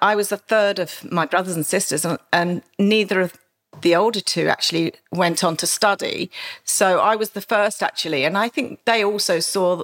I 0.00 0.14
was 0.14 0.28
the 0.28 0.36
third 0.36 0.78
of 0.78 1.10
my 1.10 1.26
brothers 1.26 1.56
and 1.56 1.66
sisters, 1.66 2.04
and, 2.04 2.18
and 2.32 2.62
neither 2.78 3.20
of 3.20 3.38
the 3.82 3.94
older 3.94 4.20
two 4.20 4.48
actually 4.48 4.92
went 5.12 5.44
on 5.44 5.56
to 5.58 5.66
study. 5.66 6.30
So 6.64 7.00
I 7.00 7.16
was 7.16 7.30
the 7.30 7.40
first 7.40 7.82
actually. 7.82 8.24
And 8.24 8.36
I 8.38 8.48
think 8.48 8.80
they 8.84 9.04
also 9.04 9.38
saw 9.40 9.82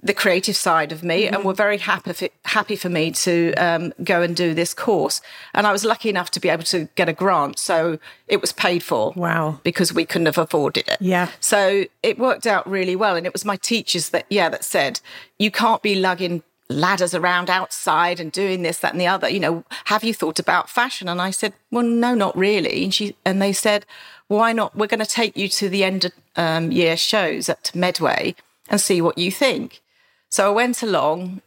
the 0.00 0.14
creative 0.14 0.56
side 0.56 0.92
of 0.92 1.02
me 1.02 1.26
and 1.26 1.44
were 1.44 1.52
very 1.52 1.78
happy 1.78 2.12
for, 2.12 2.28
happy 2.44 2.76
for 2.76 2.88
me 2.88 3.10
to 3.10 3.52
um, 3.54 3.92
go 4.04 4.22
and 4.22 4.36
do 4.36 4.54
this 4.54 4.72
course. 4.72 5.20
And 5.54 5.66
I 5.66 5.72
was 5.72 5.84
lucky 5.84 6.08
enough 6.08 6.30
to 6.32 6.40
be 6.40 6.48
able 6.48 6.62
to 6.64 6.88
get 6.94 7.08
a 7.08 7.12
grant, 7.12 7.58
so 7.58 7.98
it 8.28 8.40
was 8.40 8.52
paid 8.52 8.84
for. 8.84 9.12
Wow. 9.16 9.60
Because 9.64 9.92
we 9.92 10.06
couldn't 10.06 10.26
have 10.26 10.38
afforded 10.38 10.86
it. 10.86 10.98
Yeah. 11.00 11.30
So 11.40 11.86
it 12.04 12.16
worked 12.16 12.46
out 12.46 12.68
really 12.68 12.94
well, 12.94 13.16
and 13.16 13.26
it 13.26 13.32
was 13.32 13.44
my 13.44 13.56
teachers 13.56 14.10
that 14.10 14.26
yeah 14.30 14.48
that 14.48 14.64
said 14.64 15.00
you 15.38 15.50
can't 15.50 15.82
be 15.82 15.96
lugging 15.96 16.44
ladders 16.68 17.14
around 17.14 17.48
outside 17.48 18.20
and 18.20 18.30
doing 18.30 18.62
this 18.62 18.78
that 18.78 18.92
and 18.92 19.00
the 19.00 19.06
other 19.06 19.28
you 19.28 19.40
know 19.40 19.64
have 19.86 20.04
you 20.04 20.12
thought 20.12 20.38
about 20.38 20.68
fashion 20.68 21.08
and 21.08 21.20
i 21.20 21.30
said 21.30 21.54
well 21.70 21.82
no 21.82 22.14
not 22.14 22.36
really 22.36 22.84
and 22.84 22.92
she 22.92 23.16
and 23.24 23.40
they 23.40 23.54
said 23.54 23.86
why 24.26 24.52
not 24.52 24.76
we're 24.76 24.86
going 24.86 25.00
to 25.00 25.06
take 25.06 25.34
you 25.34 25.48
to 25.48 25.70
the 25.70 25.82
end 25.82 26.04
of 26.04 26.12
um, 26.36 26.70
year 26.70 26.94
shows 26.96 27.48
at 27.48 27.74
medway 27.74 28.34
and 28.68 28.82
see 28.82 29.00
what 29.00 29.16
you 29.16 29.32
think 29.32 29.80
so 30.30 30.46
I 30.46 30.54
went 30.54 30.82
along, 30.82 31.40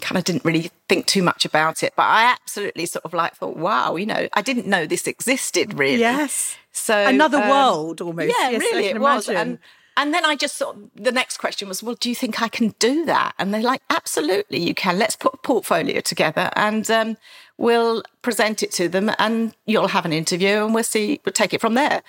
kind 0.00 0.18
of 0.18 0.24
didn't 0.24 0.44
really 0.44 0.70
think 0.88 1.06
too 1.06 1.22
much 1.22 1.44
about 1.44 1.82
it, 1.82 1.92
but 1.96 2.02
I 2.02 2.24
absolutely 2.24 2.86
sort 2.86 3.04
of 3.04 3.14
like 3.14 3.36
thought, 3.36 3.56
wow, 3.56 3.96
you 3.96 4.06
know, 4.06 4.28
I 4.32 4.42
didn't 4.42 4.66
know 4.66 4.86
this 4.86 5.06
existed 5.06 5.78
really. 5.78 6.00
Yes. 6.00 6.56
So 6.72 7.06
Another 7.06 7.38
um, 7.38 7.48
world 7.48 8.00
almost. 8.00 8.34
Yeah, 8.36 8.50
Yes, 8.50 8.60
really, 8.60 8.86
it 8.86 9.00
was. 9.00 9.28
And 9.28 9.58
and 9.96 10.12
then 10.12 10.24
I 10.24 10.36
just 10.36 10.60
of, 10.60 10.76
the 10.94 11.12
next 11.12 11.38
question 11.38 11.68
was, 11.68 11.82
well, 11.82 11.96
do 11.98 12.08
you 12.08 12.14
think 12.14 12.42
I 12.42 12.48
can 12.48 12.74
do 12.78 13.06
that? 13.06 13.34
And 13.38 13.52
they're 13.52 13.62
like, 13.62 13.82
absolutely, 13.88 14.58
you 14.58 14.74
can. 14.74 14.98
Let's 14.98 15.16
put 15.16 15.34
a 15.34 15.38
portfolio 15.38 16.00
together 16.00 16.50
and 16.54 16.88
um, 16.90 17.16
we'll 17.56 18.02
present 18.20 18.62
it 18.62 18.72
to 18.72 18.88
them 18.88 19.10
and 19.18 19.54
you'll 19.64 19.88
have 19.88 20.04
an 20.04 20.12
interview 20.12 20.64
and 20.64 20.74
we'll 20.74 20.84
see, 20.84 21.20
we'll 21.24 21.32
take 21.32 21.54
it 21.54 21.62
from 21.62 21.74
there. 21.74 22.02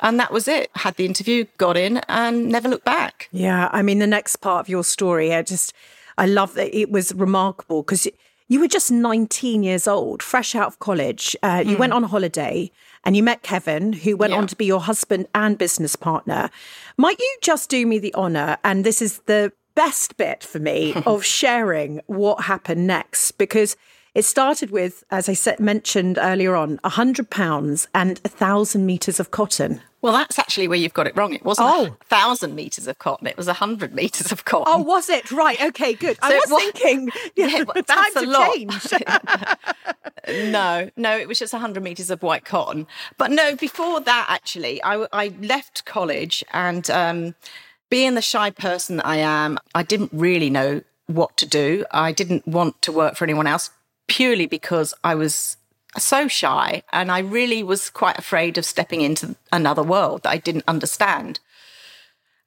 And 0.00 0.18
that 0.18 0.32
was 0.32 0.48
it. 0.48 0.70
Had 0.76 0.96
the 0.96 1.04
interview, 1.04 1.44
got 1.58 1.76
in 1.76 1.98
and 2.08 2.48
never 2.48 2.68
looked 2.68 2.86
back. 2.86 3.28
Yeah, 3.30 3.68
I 3.72 3.82
mean, 3.82 3.98
the 3.98 4.06
next 4.06 4.36
part 4.36 4.64
of 4.64 4.68
your 4.70 4.84
story, 4.84 5.34
I 5.34 5.42
just, 5.42 5.74
I 6.16 6.26
love 6.26 6.54
that 6.54 6.74
it 6.74 6.90
was 6.90 7.14
remarkable 7.14 7.82
because 7.82 8.08
you 8.48 8.60
were 8.60 8.68
just 8.68 8.90
19 8.90 9.62
years 9.62 9.86
old, 9.86 10.22
fresh 10.22 10.54
out 10.54 10.66
of 10.66 10.78
college. 10.78 11.36
Uh, 11.42 11.62
you 11.64 11.76
went 11.76 11.92
on 11.92 12.04
holiday 12.04 12.70
and 13.04 13.16
you 13.16 13.22
met 13.22 13.42
Kevin, 13.42 13.92
who 13.92 14.16
went 14.16 14.32
Yeah. 14.32 14.38
on 14.38 14.46
to 14.48 14.56
be 14.56 14.64
your 14.64 14.80
husband 14.80 15.26
and 15.34 15.56
business 15.58 15.96
partner. 15.96 16.50
Might 16.96 17.18
you 17.18 17.36
just 17.42 17.68
do 17.70 17.86
me 17.86 17.98
the 17.98 18.14
honor? 18.14 18.56
And 18.64 18.84
this 18.84 19.00
is 19.02 19.18
the 19.26 19.52
best 19.74 20.16
bit 20.16 20.42
for 20.42 20.58
me 20.58 20.94
of 21.06 21.24
sharing 21.24 22.00
what 22.06 22.44
happened 22.44 22.86
next 22.86 23.32
because. 23.32 23.76
It 24.16 24.24
started 24.24 24.70
with, 24.70 25.02
as 25.10 25.28
I 25.28 25.32
said, 25.34 25.58
mentioned 25.58 26.20
earlier 26.22 26.54
on, 26.54 26.78
a 26.84 26.88
hundred 26.90 27.30
pounds 27.30 27.88
and 27.92 28.20
a 28.24 28.28
thousand 28.28 28.86
meters 28.86 29.18
of 29.18 29.32
cotton. 29.32 29.80
Well, 30.04 30.12
that's 30.12 30.38
actually 30.38 30.68
where 30.68 30.76
you've 30.76 30.92
got 30.92 31.06
it 31.06 31.16
wrong. 31.16 31.32
It 31.32 31.46
wasn't 31.46 31.68
Oh. 31.70 31.96
a 31.98 32.04
thousand 32.04 32.54
meters 32.54 32.86
of 32.86 32.98
cotton; 32.98 33.26
it 33.26 33.38
was 33.38 33.48
a 33.48 33.54
hundred 33.54 33.94
meters 33.94 34.30
of 34.32 34.44
cotton. 34.44 34.66
Oh, 34.68 34.82
was 34.82 35.08
it 35.08 35.30
right? 35.30 35.58
Okay, 35.62 35.94
good. 35.94 36.18
I 36.20 36.28
So 36.28 36.36
was 36.54 36.62
thinking, 36.62 37.08
yeah, 37.36 37.46
Yeah, 37.46 37.62
well, 37.62 37.82
time 37.82 37.84
that's 37.86 38.16
a 38.16 38.20
to 38.20 38.30
lot. 38.30 38.54
change. 38.54 38.92
no, 40.52 40.90
no, 40.98 41.16
it 41.16 41.26
was 41.26 41.38
just 41.38 41.54
a 41.54 41.56
100 41.56 41.82
meters 41.82 42.10
of 42.10 42.22
white 42.22 42.44
cotton. 42.44 42.86
But 43.16 43.30
no, 43.30 43.56
before 43.56 43.98
that, 44.02 44.26
actually, 44.28 44.82
I, 44.82 45.06
I 45.10 45.28
left 45.40 45.86
college 45.86 46.44
and 46.52 46.90
um, 46.90 47.34
being 47.88 48.14
the 48.14 48.20
shy 48.20 48.50
person 48.50 48.98
that 48.98 49.06
I 49.06 49.16
am, 49.16 49.58
I 49.74 49.84
didn't 49.84 50.10
really 50.12 50.50
know 50.50 50.82
what 51.06 51.34
to 51.38 51.46
do. 51.46 51.86
I 51.92 52.12
didn't 52.12 52.46
want 52.46 52.82
to 52.82 52.92
work 52.92 53.16
for 53.16 53.24
anyone 53.24 53.46
else 53.46 53.70
purely 54.06 54.44
because 54.44 54.92
I 55.02 55.14
was 55.14 55.56
so 55.98 56.28
shy 56.28 56.82
and 56.92 57.10
I 57.10 57.20
really 57.20 57.62
was 57.62 57.90
quite 57.90 58.18
afraid 58.18 58.58
of 58.58 58.64
stepping 58.64 59.00
into 59.00 59.36
another 59.52 59.82
world 59.82 60.22
that 60.22 60.30
I 60.30 60.38
didn't 60.38 60.64
understand. 60.66 61.40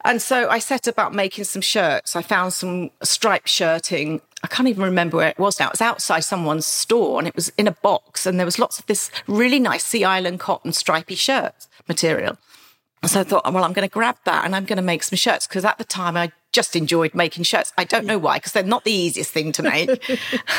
And 0.04 0.22
so 0.22 0.50
I 0.50 0.60
set 0.60 0.88
about 0.88 1.14
making 1.14 1.44
some 1.46 1.62
shirts. 1.62 2.16
I 2.16 2.22
found 2.22 2.54
some 2.54 2.92
striped 3.04 3.50
shirting. 3.50 4.22
I 4.44 4.48
can't 4.48 4.70
even 4.70 4.84
remember 4.84 5.18
where 5.18 5.30
it 5.30 5.40
was 5.40 5.60
now. 5.60 5.68
It 5.68 5.74
was 5.74 5.82
outside 5.82 6.22
someone's 6.22 6.66
store 6.66 7.20
and 7.20 7.28
it 7.28 7.36
was 7.36 7.52
in 7.58 7.68
a 7.68 7.72
box 7.72 8.26
and 8.26 8.40
there 8.40 8.46
was 8.46 8.60
lots 8.60 8.80
of 8.80 8.86
this 8.86 9.12
really 9.28 9.60
nice 9.60 9.84
Sea 9.84 10.04
Island 10.04 10.40
cotton 10.40 10.74
stripy 10.74 11.16
shirt 11.16 11.68
material. 11.88 12.38
And 13.02 13.12
so 13.12 13.22
I 13.22 13.24
thought, 13.24 13.52
well, 13.52 13.64
I'm 13.64 13.74
going 13.74 13.88
to 13.88 13.94
grab 13.94 14.18
that 14.26 14.46
and 14.46 14.56
I'm 14.56 14.66
going 14.66 14.78
to 14.78 14.84
make 14.84 15.04
some 15.04 15.18
shirts 15.18 15.48
because 15.48 15.66
at 15.66 15.78
the 15.78 15.84
time 15.84 16.18
I 16.18 16.32
just 16.52 16.76
enjoyed 16.76 17.14
making 17.14 17.44
shirts. 17.44 17.74
I 17.78 17.84
don't 17.84 18.06
know 18.06 18.18
why, 18.18 18.38
because 18.38 18.54
they're 18.54 18.64
not 18.64 18.84
the 18.84 18.92
easiest 18.92 19.32
thing 19.32 19.52
to 19.54 19.64
make. 19.64 19.90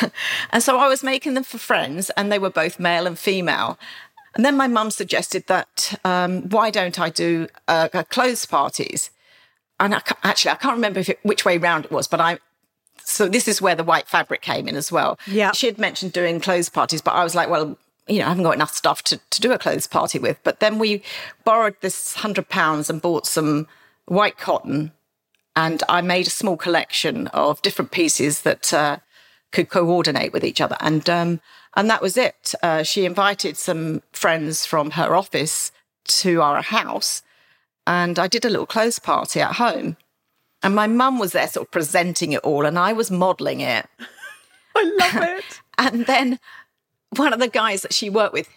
and 0.51 0.63
so 0.63 0.77
I 0.77 0.87
was 0.87 1.03
making 1.03 1.33
them 1.33 1.43
for 1.43 1.57
friends 1.57 2.09
and 2.11 2.31
they 2.31 2.39
were 2.39 2.49
both 2.49 2.79
male 2.79 3.07
and 3.07 3.17
female. 3.17 3.77
And 4.35 4.45
then 4.45 4.55
my 4.55 4.67
mum 4.67 4.91
suggested 4.91 5.47
that 5.47 5.99
um, 6.05 6.43
why 6.49 6.69
don't 6.69 6.99
I 6.99 7.09
do 7.09 7.47
uh, 7.67 8.03
clothes 8.09 8.45
parties? 8.45 9.09
and 9.79 9.95
I, 9.95 10.01
actually 10.23 10.51
I 10.51 10.55
can't 10.55 10.75
remember 10.75 10.99
if 10.99 11.09
it, 11.09 11.19
which 11.23 11.45
way 11.45 11.57
round 11.57 11.85
it 11.85 11.91
was, 11.91 12.07
but 12.07 12.19
I. 12.19 12.39
So 13.03 13.27
this 13.27 13.47
is 13.47 13.61
where 13.61 13.75
the 13.75 13.83
white 13.83 14.07
fabric 14.07 14.41
came 14.41 14.67
in 14.67 14.75
as 14.75 14.91
well. 14.91 15.17
Yeah. 15.25 15.51
she 15.53 15.65
had 15.65 15.79
mentioned 15.79 16.13
doing 16.13 16.39
clothes 16.39 16.69
parties, 16.69 17.01
but 17.01 17.11
I 17.11 17.23
was 17.23 17.33
like, 17.33 17.49
well, 17.49 17.75
you 18.07 18.19
know, 18.19 18.25
I 18.25 18.29
haven't 18.29 18.43
got 18.43 18.53
enough 18.53 18.75
stuff 18.75 19.01
to, 19.03 19.17
to 19.17 19.41
do 19.41 19.51
a 19.51 19.57
clothes 19.57 19.87
party 19.87 20.19
with. 20.19 20.37
But 20.43 20.59
then 20.59 20.77
we 20.77 21.01
borrowed 21.43 21.75
this 21.81 22.15
hundred 22.15 22.49
pounds 22.49 22.89
and 22.89 23.01
bought 23.01 23.25
some 23.25 23.67
white 24.05 24.37
cotton, 24.37 24.91
and 25.55 25.83
I 25.89 26.01
made 26.01 26.27
a 26.27 26.31
small 26.31 26.57
collection 26.57 27.27
of 27.27 27.61
different 27.61 27.91
pieces 27.91 28.41
that 28.41 28.73
uh, 28.73 28.97
could 29.51 29.69
coordinate 29.69 30.33
with 30.33 30.43
each 30.43 30.61
other, 30.61 30.77
and 30.79 31.09
um, 31.09 31.41
and 31.75 31.89
that 31.89 32.01
was 32.01 32.17
it. 32.17 32.53
Uh, 32.63 32.83
she 32.83 33.05
invited 33.05 33.57
some 33.57 34.01
friends 34.11 34.65
from 34.65 34.91
her 34.91 35.15
office 35.15 35.71
to 36.05 36.41
our 36.41 36.61
house 36.61 37.21
and 37.89 38.19
I 38.19 38.27
did 38.27 38.45
a 38.45 38.49
little 38.49 38.67
clothes 38.67 38.99
party 38.99 39.41
at 39.41 39.55
home. 39.55 39.97
And 40.61 40.75
my 40.75 40.85
mum 40.85 41.17
was 41.17 41.31
there 41.31 41.47
sort 41.47 41.67
of 41.67 41.71
presenting 41.71 42.33
it 42.33 42.41
all, 42.41 42.65
and 42.65 42.77
I 42.77 42.93
was 42.93 43.09
modelling 43.09 43.61
it. 43.61 43.87
I 44.75 44.83
love 44.99 45.23
it. 45.23 45.61
And 45.81 46.05
then 46.07 46.39
one 47.15 47.31
of 47.31 47.39
the 47.39 47.47
guys 47.47 47.83
that 47.83 47.93
she 47.93 48.09
worked 48.09 48.33
with, 48.33 48.49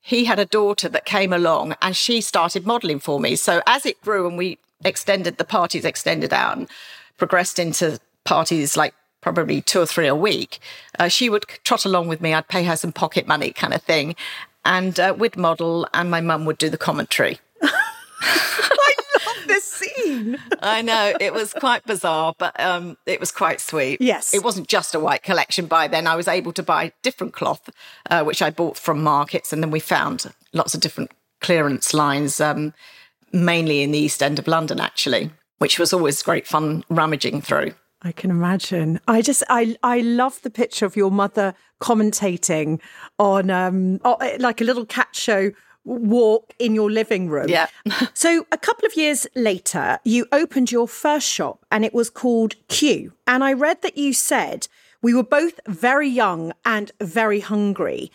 he 0.00 0.26
had 0.26 0.38
a 0.38 0.44
daughter 0.44 0.88
that 0.88 1.04
came 1.04 1.32
along 1.32 1.74
and 1.82 1.96
she 1.96 2.20
started 2.20 2.64
modelling 2.64 3.00
for 3.00 3.18
me. 3.18 3.34
So 3.34 3.62
as 3.66 3.84
it 3.84 4.00
grew 4.00 4.28
and 4.28 4.38
we 4.38 4.58
extended, 4.84 5.38
the 5.38 5.44
parties 5.44 5.84
extended 5.84 6.32
out 6.32 6.56
and 6.56 6.68
progressed 7.16 7.58
into 7.58 7.98
parties 8.24 8.76
like 8.76 8.94
probably 9.20 9.60
two 9.60 9.80
or 9.80 9.86
three 9.86 10.06
a 10.06 10.14
week, 10.14 10.58
uh, 10.98 11.08
she 11.08 11.28
would 11.28 11.44
trot 11.64 11.84
along 11.84 12.08
with 12.08 12.20
me. 12.20 12.34
I'd 12.34 12.48
pay 12.48 12.64
her 12.64 12.76
some 12.76 12.92
pocket 12.92 13.26
money 13.26 13.52
kind 13.52 13.74
of 13.74 13.82
thing. 13.82 14.14
And 14.64 14.98
uh, 15.00 15.14
we'd 15.16 15.36
model, 15.36 15.86
and 15.94 16.10
my 16.10 16.20
mum 16.20 16.44
would 16.44 16.58
do 16.58 16.68
the 16.68 16.76
commentary. 16.76 17.38
I 17.62 18.94
love 19.26 19.46
this 19.46 19.64
scene. 19.64 20.36
I 20.60 20.82
know 20.82 21.14
it 21.20 21.32
was 21.32 21.54
quite 21.54 21.84
bizarre, 21.86 22.34
but 22.36 22.58
um, 22.60 22.98
it 23.06 23.18
was 23.18 23.32
quite 23.32 23.60
sweet. 23.60 24.00
Yes. 24.00 24.34
it 24.34 24.44
wasn't 24.44 24.68
just 24.68 24.94
a 24.94 25.00
white 25.00 25.22
collection. 25.22 25.66
By 25.66 25.88
then, 25.88 26.06
I 26.06 26.16
was 26.16 26.28
able 26.28 26.52
to 26.52 26.62
buy 26.62 26.92
different 27.02 27.32
cloth, 27.32 27.70
uh, 28.10 28.24
which 28.24 28.42
I 28.42 28.50
bought 28.50 28.76
from 28.76 29.02
markets, 29.02 29.52
and 29.52 29.62
then 29.62 29.70
we 29.70 29.80
found 29.80 30.26
lots 30.52 30.74
of 30.74 30.80
different 30.80 31.12
clearance 31.40 31.94
lines, 31.94 32.40
um, 32.40 32.74
mainly 33.32 33.82
in 33.82 33.92
the 33.92 33.98
East 33.98 34.22
End 34.22 34.38
of 34.38 34.46
London, 34.46 34.80
actually, 34.80 35.30
which 35.58 35.78
was 35.78 35.92
always 35.92 36.22
great 36.22 36.46
fun 36.46 36.84
rummaging 36.88 37.40
through. 37.40 37.72
I 38.02 38.12
can 38.12 38.30
imagine. 38.30 39.00
I 39.08 39.22
just, 39.22 39.42
I, 39.48 39.76
I 39.82 40.00
love 40.00 40.40
the 40.42 40.50
picture 40.50 40.86
of 40.86 40.94
your 40.96 41.10
mother 41.10 41.54
commentating 41.80 42.80
on, 43.18 43.50
um, 43.50 43.98
like 44.38 44.60
a 44.60 44.64
little 44.64 44.86
cat 44.86 45.08
show 45.16 45.50
walk 45.84 46.54
in 46.58 46.74
your 46.74 46.90
living 46.90 47.28
room. 47.28 47.48
Yeah. 47.48 47.68
so 48.14 48.46
a 48.52 48.58
couple 48.58 48.86
of 48.86 48.96
years 48.96 49.26
later, 49.34 49.98
you 50.04 50.26
opened 50.30 50.70
your 50.70 50.86
first 50.86 51.28
shop 51.28 51.64
and 51.72 51.84
it 51.84 51.94
was 51.94 52.10
called 52.10 52.54
Q. 52.68 53.14
And 53.26 53.42
I 53.42 53.52
read 53.52 53.82
that 53.82 53.96
you 53.96 54.12
said 54.12 54.68
we 55.02 55.14
were 55.14 55.24
both 55.24 55.58
very 55.66 56.08
young 56.08 56.52
and 56.64 56.92
very 57.00 57.40
hungry. 57.40 58.10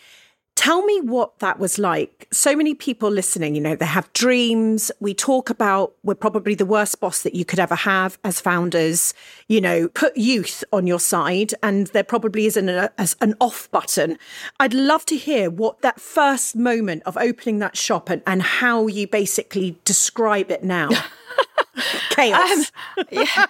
Tell 0.56 0.82
me 0.84 1.00
what 1.00 1.40
that 1.40 1.58
was 1.58 1.78
like. 1.78 2.28
So 2.32 2.54
many 2.54 2.74
people 2.74 3.10
listening, 3.10 3.54
you 3.56 3.60
know, 3.60 3.74
they 3.74 3.86
have 3.86 4.12
dreams. 4.12 4.92
We 5.00 5.12
talk 5.12 5.50
about 5.50 5.94
we're 6.04 6.14
probably 6.14 6.54
the 6.54 6.64
worst 6.64 7.00
boss 7.00 7.22
that 7.22 7.34
you 7.34 7.44
could 7.44 7.58
ever 7.58 7.74
have 7.74 8.18
as 8.22 8.40
founders. 8.40 9.14
You 9.48 9.60
know, 9.60 9.88
put 9.88 10.16
youth 10.16 10.62
on 10.72 10.86
your 10.86 11.00
side, 11.00 11.54
and 11.62 11.88
there 11.88 12.04
probably 12.04 12.46
isn't 12.46 12.68
a, 12.68 12.90
an 13.20 13.34
off 13.40 13.68
button. 13.72 14.16
I'd 14.60 14.74
love 14.74 15.04
to 15.06 15.16
hear 15.16 15.50
what 15.50 15.82
that 15.82 16.00
first 16.00 16.54
moment 16.54 17.02
of 17.04 17.16
opening 17.16 17.58
that 17.58 17.76
shop 17.76 18.08
and, 18.08 18.22
and 18.26 18.40
how 18.42 18.86
you 18.86 19.08
basically 19.08 19.76
describe 19.84 20.50
it 20.52 20.62
now. 20.62 20.88
Chaos. 22.10 22.70
yeah, 23.10 23.46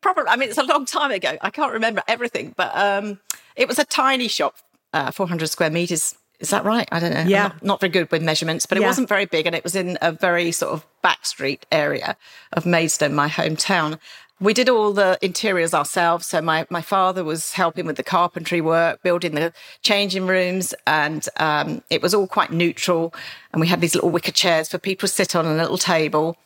probably. 0.00 0.24
I 0.28 0.36
mean, 0.36 0.48
it's 0.48 0.58
a 0.58 0.64
long 0.64 0.86
time 0.86 1.12
ago. 1.12 1.36
I 1.40 1.50
can't 1.50 1.72
remember 1.72 2.02
everything, 2.08 2.52
but 2.56 2.76
um, 2.76 3.20
it 3.56 3.68
was 3.68 3.78
a 3.78 3.84
tiny 3.84 4.26
shop, 4.28 4.56
uh, 4.94 5.10
400 5.10 5.48
square 5.48 5.70
meters. 5.70 6.14
Is 6.40 6.50
that 6.50 6.64
right? 6.64 6.88
I 6.90 6.98
don't 7.00 7.14
know. 7.14 7.22
Yeah. 7.22 7.42
not, 7.48 7.62
not 7.64 7.80
very 7.80 7.90
good 7.90 8.10
with 8.10 8.22
measurements, 8.22 8.66
but 8.66 8.76
it 8.76 8.80
Yeah. 8.80 8.88
wasn't 8.88 9.08
very 9.08 9.24
big, 9.26 9.46
and 9.46 9.54
it 9.54 9.62
was 9.64 9.76
in 9.76 9.98
a 10.02 10.10
very 10.12 10.50
sort 10.52 10.72
of 10.72 10.84
back 11.02 11.24
street 11.26 11.64
area 11.70 12.16
of 12.52 12.66
Maidstone, 12.66 13.14
my 13.14 13.28
hometown. 13.28 13.98
We 14.40 14.52
did 14.52 14.68
all 14.68 14.92
the 14.92 15.16
interiors 15.22 15.72
ourselves. 15.72 16.26
So 16.26 16.42
my, 16.42 16.66
my 16.68 16.82
father 16.82 17.22
was 17.22 17.52
helping 17.52 17.86
with 17.86 17.96
the 17.96 18.02
carpentry 18.02 18.60
work, 18.60 19.00
building 19.02 19.36
the 19.36 19.52
changing 19.82 20.26
rooms, 20.26 20.74
and 20.86 21.26
um, 21.36 21.82
it 21.88 22.02
was 22.02 22.12
all 22.14 22.26
quite 22.26 22.50
neutral. 22.50 23.14
And 23.52 23.60
we 23.60 23.68
had 23.68 23.80
these 23.80 23.94
little 23.94 24.10
wicker 24.10 24.32
chairs 24.32 24.68
for 24.68 24.78
people 24.78 25.06
to 25.08 25.14
sit 25.14 25.36
on 25.36 25.46
and 25.46 25.58
a 25.58 25.62
little 25.62 25.78
table. 25.78 26.36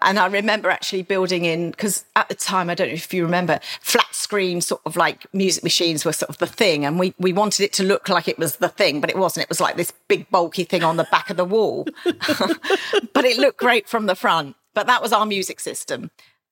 And 0.00 0.18
I 0.18 0.26
remember 0.26 0.70
actually 0.70 1.02
building 1.02 1.44
in, 1.44 1.70
because 1.72 2.04
at 2.14 2.28
the 2.28 2.34
time, 2.34 2.70
I 2.70 2.74
don't 2.74 2.88
know 2.88 2.94
if 2.94 3.12
you 3.12 3.24
remember, 3.24 3.58
flat 3.80 4.14
screen 4.14 4.60
sort 4.60 4.80
of 4.86 4.96
like 4.96 5.26
music 5.34 5.64
machines 5.64 6.04
were 6.04 6.12
sort 6.12 6.30
of 6.30 6.38
the 6.38 6.46
thing. 6.46 6.84
And 6.84 6.98
we, 6.98 7.14
we 7.18 7.32
wanted 7.32 7.64
it 7.64 7.72
to 7.74 7.82
look 7.82 8.08
like 8.08 8.28
it 8.28 8.38
was 8.38 8.56
the 8.56 8.68
thing, 8.68 9.00
but 9.00 9.10
it 9.10 9.16
wasn't. 9.16 9.44
It 9.44 9.48
was 9.48 9.60
like 9.60 9.76
this 9.76 9.92
big 10.06 10.30
bulky 10.30 10.64
thing 10.64 10.84
on 10.84 10.96
the 10.96 11.08
back 11.10 11.30
of 11.30 11.36
the 11.36 11.44
wall. 11.44 11.86
but 12.04 13.24
it 13.24 13.38
looked 13.38 13.58
great 13.58 13.88
from 13.88 14.06
the 14.06 14.14
front. 14.14 14.54
But 14.74 14.86
that 14.86 15.02
was 15.02 15.12
our 15.12 15.26
music 15.26 15.58
system. 15.58 16.10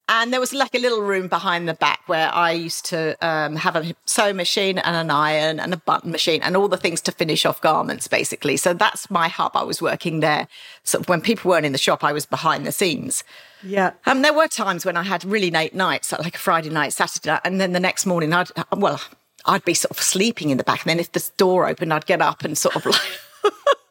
And 0.08 0.32
there 0.32 0.38
was 0.38 0.54
like 0.54 0.74
a 0.74 0.78
little 0.78 1.00
room 1.00 1.26
behind 1.26 1.68
the 1.68 1.74
back 1.74 2.00
where 2.06 2.32
I 2.32 2.52
used 2.52 2.84
to 2.86 3.16
um, 3.26 3.56
have 3.56 3.74
a 3.74 3.92
sewing 4.04 4.36
machine 4.36 4.78
and 4.78 4.94
an 4.94 5.10
iron 5.10 5.58
and 5.58 5.74
a 5.74 5.76
button 5.76 6.12
machine 6.12 6.42
and 6.42 6.56
all 6.56 6.68
the 6.68 6.76
things 6.76 7.00
to 7.02 7.12
finish 7.12 7.44
off 7.44 7.60
garments, 7.60 8.06
basically. 8.06 8.56
So 8.56 8.72
that's 8.72 9.10
my 9.10 9.26
hub. 9.26 9.56
I 9.56 9.64
was 9.64 9.82
working 9.82 10.20
there. 10.20 10.46
So 10.84 11.00
when 11.02 11.20
people 11.20 11.50
weren't 11.50 11.66
in 11.66 11.72
the 11.72 11.78
shop, 11.78 12.04
I 12.04 12.12
was 12.12 12.24
behind 12.24 12.64
the 12.66 12.72
scenes. 12.72 13.24
Yeah. 13.64 13.94
Um, 14.04 14.22
there 14.22 14.32
were 14.32 14.46
times 14.46 14.84
when 14.84 14.96
I 14.96 15.02
had 15.02 15.24
really 15.24 15.50
late 15.50 15.74
nights, 15.74 16.12
like 16.12 16.36
a 16.36 16.38
Friday 16.38 16.70
night, 16.70 16.92
Saturday 16.92 17.30
night, 17.30 17.40
and 17.44 17.60
then 17.60 17.72
the 17.72 17.80
next 17.80 18.06
morning, 18.06 18.32
I'd, 18.32 18.50
well, 18.76 19.00
I'd 19.44 19.64
be 19.64 19.74
sort 19.74 19.90
of 19.90 20.00
sleeping 20.00 20.50
in 20.50 20.58
the 20.58 20.64
back. 20.64 20.82
And 20.84 20.90
then 20.90 21.00
if 21.00 21.10
the 21.10 21.30
door 21.36 21.66
opened, 21.66 21.92
I'd 21.92 22.06
get 22.06 22.22
up 22.22 22.44
and 22.44 22.56
sort 22.56 22.76
of 22.76 22.86
like. 22.86 23.00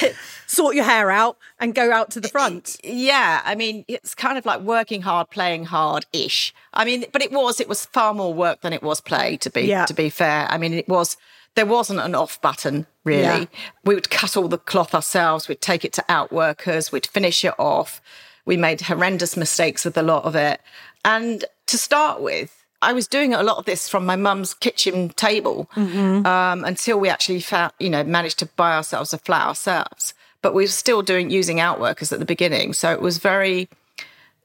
sort 0.46 0.74
your 0.74 0.84
hair 0.84 1.10
out 1.10 1.36
and 1.58 1.74
go 1.74 1.92
out 1.92 2.10
to 2.10 2.20
the 2.20 2.28
front. 2.28 2.76
Yeah, 2.82 3.40
I 3.44 3.54
mean, 3.54 3.84
it's 3.88 4.14
kind 4.14 4.36
of 4.36 4.46
like 4.46 4.60
working 4.60 5.02
hard, 5.02 5.30
playing 5.30 5.66
hard 5.66 6.06
ish. 6.12 6.54
I 6.74 6.84
mean, 6.84 7.04
but 7.12 7.22
it 7.22 7.32
was 7.32 7.60
it 7.60 7.68
was 7.68 7.86
far 7.86 8.14
more 8.14 8.34
work 8.34 8.60
than 8.62 8.72
it 8.72 8.82
was 8.82 9.00
play. 9.00 9.36
To 9.38 9.50
be 9.50 9.62
yeah. 9.62 9.86
to 9.86 9.94
be 9.94 10.10
fair, 10.10 10.46
I 10.50 10.58
mean, 10.58 10.74
it 10.74 10.88
was 10.88 11.16
there 11.54 11.66
wasn't 11.66 12.00
an 12.00 12.14
off 12.14 12.40
button 12.40 12.86
really. 13.04 13.22
Yeah. 13.22 13.44
We 13.84 13.94
would 13.94 14.10
cut 14.10 14.36
all 14.36 14.48
the 14.48 14.58
cloth 14.58 14.94
ourselves. 14.94 15.48
We'd 15.48 15.60
take 15.60 15.84
it 15.84 15.92
to 15.94 16.04
outworkers. 16.08 16.92
We'd 16.92 17.06
finish 17.06 17.44
it 17.44 17.54
off. 17.58 18.00
We 18.44 18.56
made 18.56 18.82
horrendous 18.82 19.36
mistakes 19.36 19.84
with 19.84 19.96
a 19.96 20.02
lot 20.02 20.24
of 20.24 20.34
it. 20.34 20.60
And 21.04 21.44
to 21.66 21.78
start 21.78 22.20
with, 22.20 22.59
I 22.82 22.92
was 22.92 23.06
doing 23.06 23.34
a 23.34 23.42
lot 23.42 23.58
of 23.58 23.64
this 23.66 23.88
from 23.88 24.06
my 24.06 24.16
mum's 24.16 24.54
kitchen 24.54 25.10
table 25.10 25.68
mm-hmm. 25.74 26.26
um, 26.26 26.64
until 26.64 26.98
we 26.98 27.08
actually 27.08 27.40
found, 27.40 27.72
you 27.78 27.90
know, 27.90 28.02
managed 28.04 28.38
to 28.38 28.46
buy 28.46 28.74
ourselves 28.74 29.12
a 29.12 29.18
flat 29.18 29.46
ourselves 29.46 30.14
but 30.42 30.54
we 30.54 30.64
were 30.64 30.68
still 30.68 31.02
doing 31.02 31.30
using 31.30 31.58
outworkers 31.58 32.12
at 32.12 32.18
the 32.18 32.24
beginning. 32.24 32.72
So 32.72 32.92
it 32.92 33.00
was 33.00 33.18
very, 33.18 33.68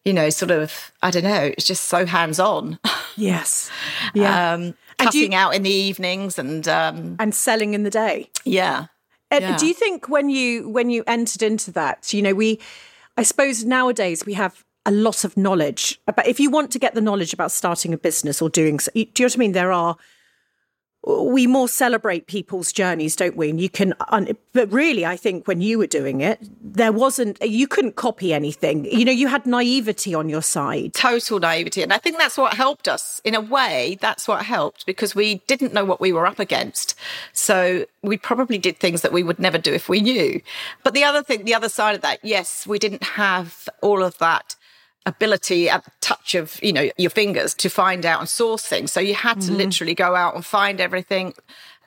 you 0.03 0.13
know, 0.13 0.29
sort 0.29 0.51
of, 0.51 0.91
I 1.01 1.11
don't 1.11 1.23
know, 1.23 1.51
it's 1.57 1.65
just 1.65 1.85
so 1.85 2.05
hands 2.05 2.39
on. 2.39 2.79
Yes. 3.15 3.69
Yeah. 4.13 4.53
um, 4.53 4.75
cutting 4.97 5.31
you, 5.31 5.37
out 5.37 5.55
in 5.55 5.63
the 5.63 5.69
evenings 5.69 6.37
and 6.37 6.67
um, 6.67 7.15
and 7.19 7.33
selling 7.33 7.73
in 7.73 7.83
the 7.83 7.89
day. 7.89 8.29
Yeah. 8.43 8.87
yeah. 9.31 9.57
Do 9.57 9.67
you 9.67 9.73
think 9.73 10.09
when 10.09 10.29
you 10.29 10.69
when 10.69 10.89
you 10.89 11.03
entered 11.07 11.43
into 11.43 11.71
that, 11.71 12.13
you 12.13 12.21
know, 12.21 12.33
we, 12.33 12.59
I 13.17 13.23
suppose 13.23 13.63
nowadays 13.63 14.25
we 14.25 14.33
have 14.33 14.63
a 14.85 14.91
lot 14.91 15.23
of 15.23 15.35
knowledge 15.35 15.99
about 16.07 16.27
if 16.27 16.39
you 16.39 16.49
want 16.49 16.71
to 16.71 16.79
get 16.79 16.93
the 16.93 17.01
knowledge 17.01 17.33
about 17.33 17.51
starting 17.51 17.93
a 17.93 17.97
business 17.97 18.41
or 18.41 18.49
doing, 18.49 18.77
do 18.77 18.91
you 18.95 19.05
know 19.05 19.25
what 19.25 19.35
I 19.35 19.39
mean? 19.39 19.51
There 19.53 19.71
are 19.71 19.97
we 21.05 21.45
more 21.45 21.67
celebrate 21.67 22.25
people's 22.25 22.71
journeys, 22.71 23.15
don't 23.15 23.37
we? 23.37 23.49
And 23.51 23.61
you 23.61 23.69
can, 23.69 23.93
but 24.53 24.71
really, 24.71 25.05
I 25.05 25.15
think 25.15 25.47
when 25.47 25.61
you 25.61 25.77
were 25.77 25.87
doing 25.87 26.21
it, 26.21 26.39
there 26.61 26.91
wasn't, 26.91 27.41
you 27.43 27.67
couldn't 27.67 27.95
copy 27.95 28.33
anything. 28.33 28.85
You 28.85 29.05
know, 29.05 29.11
you 29.11 29.27
had 29.27 29.45
naivety 29.45 30.15
on 30.15 30.29
your 30.29 30.41
side. 30.41 30.95
Total 30.95 31.39
naivety. 31.39 31.83
And 31.83 31.93
I 31.93 31.99
think 31.99 32.17
that's 32.17 32.37
what 32.37 32.55
helped 32.55 32.87
us. 32.87 33.21
In 33.23 33.35
a 33.35 33.41
way, 33.41 33.99
that's 34.01 34.27
what 34.27 34.45
helped 34.45 34.85
because 34.87 35.13
we 35.13 35.35
didn't 35.47 35.73
know 35.73 35.85
what 35.85 36.01
we 36.01 36.11
were 36.11 36.25
up 36.25 36.39
against. 36.39 36.95
So 37.33 37.85
we 38.01 38.17
probably 38.17 38.57
did 38.57 38.79
things 38.79 39.01
that 39.01 39.13
we 39.13 39.21
would 39.21 39.39
never 39.39 39.59
do 39.59 39.73
if 39.73 39.87
we 39.87 40.01
knew. 40.01 40.41
But 40.83 40.95
the 40.95 41.03
other 41.03 41.21
thing, 41.21 41.45
the 41.45 41.53
other 41.53 41.69
side 41.69 41.95
of 41.95 42.01
that, 42.01 42.19
yes, 42.23 42.65
we 42.65 42.79
didn't 42.79 43.03
have 43.03 43.69
all 43.81 44.01
of 44.01 44.17
that 44.17 44.55
ability 45.05 45.69
at 45.69 45.85
the 45.85 45.91
touch 46.01 46.35
of 46.35 46.59
you 46.63 46.73
know 46.73 46.89
your 46.97 47.09
fingers 47.09 47.53
to 47.53 47.69
find 47.69 48.05
out 48.05 48.19
and 48.19 48.29
source 48.29 48.65
things. 48.65 48.91
So 48.91 48.99
you 48.99 49.15
had 49.15 49.41
to 49.41 49.47
mm-hmm. 49.47 49.57
literally 49.57 49.95
go 49.95 50.15
out 50.15 50.35
and 50.35 50.45
find 50.45 50.81
everything 50.81 51.33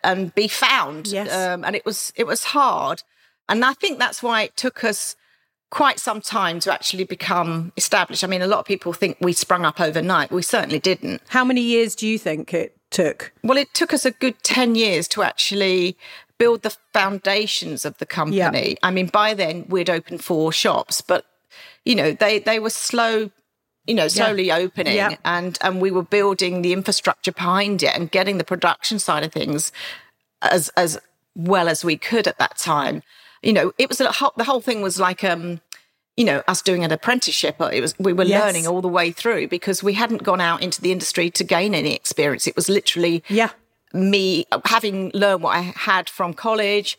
and 0.05 0.35
be 0.35 0.49
found. 0.49 1.09
Yes. 1.09 1.33
Um, 1.33 1.65
and 1.65 1.75
it 1.75 1.85
was 1.85 2.13
it 2.17 2.27
was 2.27 2.45
hard. 2.45 3.03
And 3.49 3.65
i 3.65 3.73
think 3.73 3.99
that's 3.99 4.23
why 4.23 4.43
it 4.43 4.57
took 4.57 4.85
us 4.85 5.17
quite 5.71 5.99
some 5.99 6.21
time 6.21 6.61
to 6.61 6.73
actually 6.73 7.05
become 7.05 7.73
established. 7.77 8.25
I 8.25 8.27
mean 8.27 8.43
a 8.43 8.47
lot 8.47 8.61
of 8.61 8.67
people 8.67 8.93
think 8.93 9.17
we 9.21 9.33
sprung 9.33 9.65
up 9.65 9.81
overnight. 9.81 10.31
We 10.31 10.43
certainly 10.43 10.79
didn't. 10.79 11.23
How 11.29 11.45
many 11.45 11.61
years 11.61 11.95
do 11.95 12.07
you 12.07 12.19
think 12.19 12.55
it 12.55 12.77
took? 12.91 13.33
Well 13.43 13.59
it 13.59 13.75
took 13.75 13.93
us 13.93 14.05
a 14.05 14.11
good 14.11 14.43
10 14.43 14.75
years 14.75 15.09
to 15.09 15.23
actually 15.23 15.97
build 16.39 16.63
the 16.63 16.77
foundations 16.93 17.85
of 17.85 17.99
the 17.99 18.07
company. 18.07 18.77
I 18.83 18.91
mean 18.91 19.09
by 19.09 19.35
then 19.35 19.67
we'd 19.69 19.91
opened 19.91 20.23
four 20.23 20.53
shops 20.53 21.01
but 21.01 21.25
you 21.85 21.95
know, 21.95 22.13
they 22.13 22.39
they 22.39 22.59
were 22.59 22.71
slow 22.71 23.31
you 23.89 23.95
know 23.95 24.07
slowly 24.07 24.45
yeah. 24.45 24.57
opening 24.57 24.95
yeah. 24.95 25.17
and 25.25 25.59
and 25.63 25.81
we 25.81 25.91
were 25.91 26.03
building 26.03 26.63
the 26.63 26.73
infrastructure 26.73 27.33
behind 27.33 27.83
it 27.83 27.95
and 27.97 28.11
getting 28.11 28.39
the 28.39 28.45
production 28.45 28.99
side 28.99 29.25
of 29.25 29.33
things 29.33 29.73
as 30.43 30.69
as 30.77 31.01
well 31.35 31.69
as 31.69 31.85
we 31.85 31.97
could 31.97 32.29
at 32.29 32.39
that 32.39 32.57
time 32.59 33.03
you 33.43 33.53
know 33.53 33.73
it 33.79 33.89
was 33.89 34.01
a 34.01 34.13
whole, 34.13 34.33
the 34.37 34.45
whole 34.45 34.61
thing 34.61 34.83
was 34.83 35.01
like 35.01 35.25
um 35.25 35.61
you 36.17 36.25
know 36.25 36.43
us 36.47 36.61
doing 36.61 36.85
an 36.85 36.93
apprenticeship 36.93 37.57
it 37.61 37.81
was 37.81 37.99
we 37.99 38.13
were 38.13 38.25
yes. 38.25 38.45
learning 38.45 38.67
all 38.67 38.83
the 38.83 38.89
way 38.89 39.11
through 39.11 39.49
because 39.49 39.83
we 39.83 39.95
hadn't 39.95 40.23
gone 40.23 40.41
out 40.41 40.63
into 40.63 40.83
the 40.83 40.93
industry 40.93 41.31
to 41.31 41.43
gain 41.43 41.75
any 41.75 41.95
experience 41.95 42.47
it 42.47 42.55
was 42.55 42.69
literally 42.69 43.25
yeah 43.29 43.51
me 43.95 44.45
having 44.67 45.11
learned 45.15 45.43
what 45.43 45.57
i 45.57 45.61
had 45.61 46.11
from 46.11 46.35
college 46.35 46.99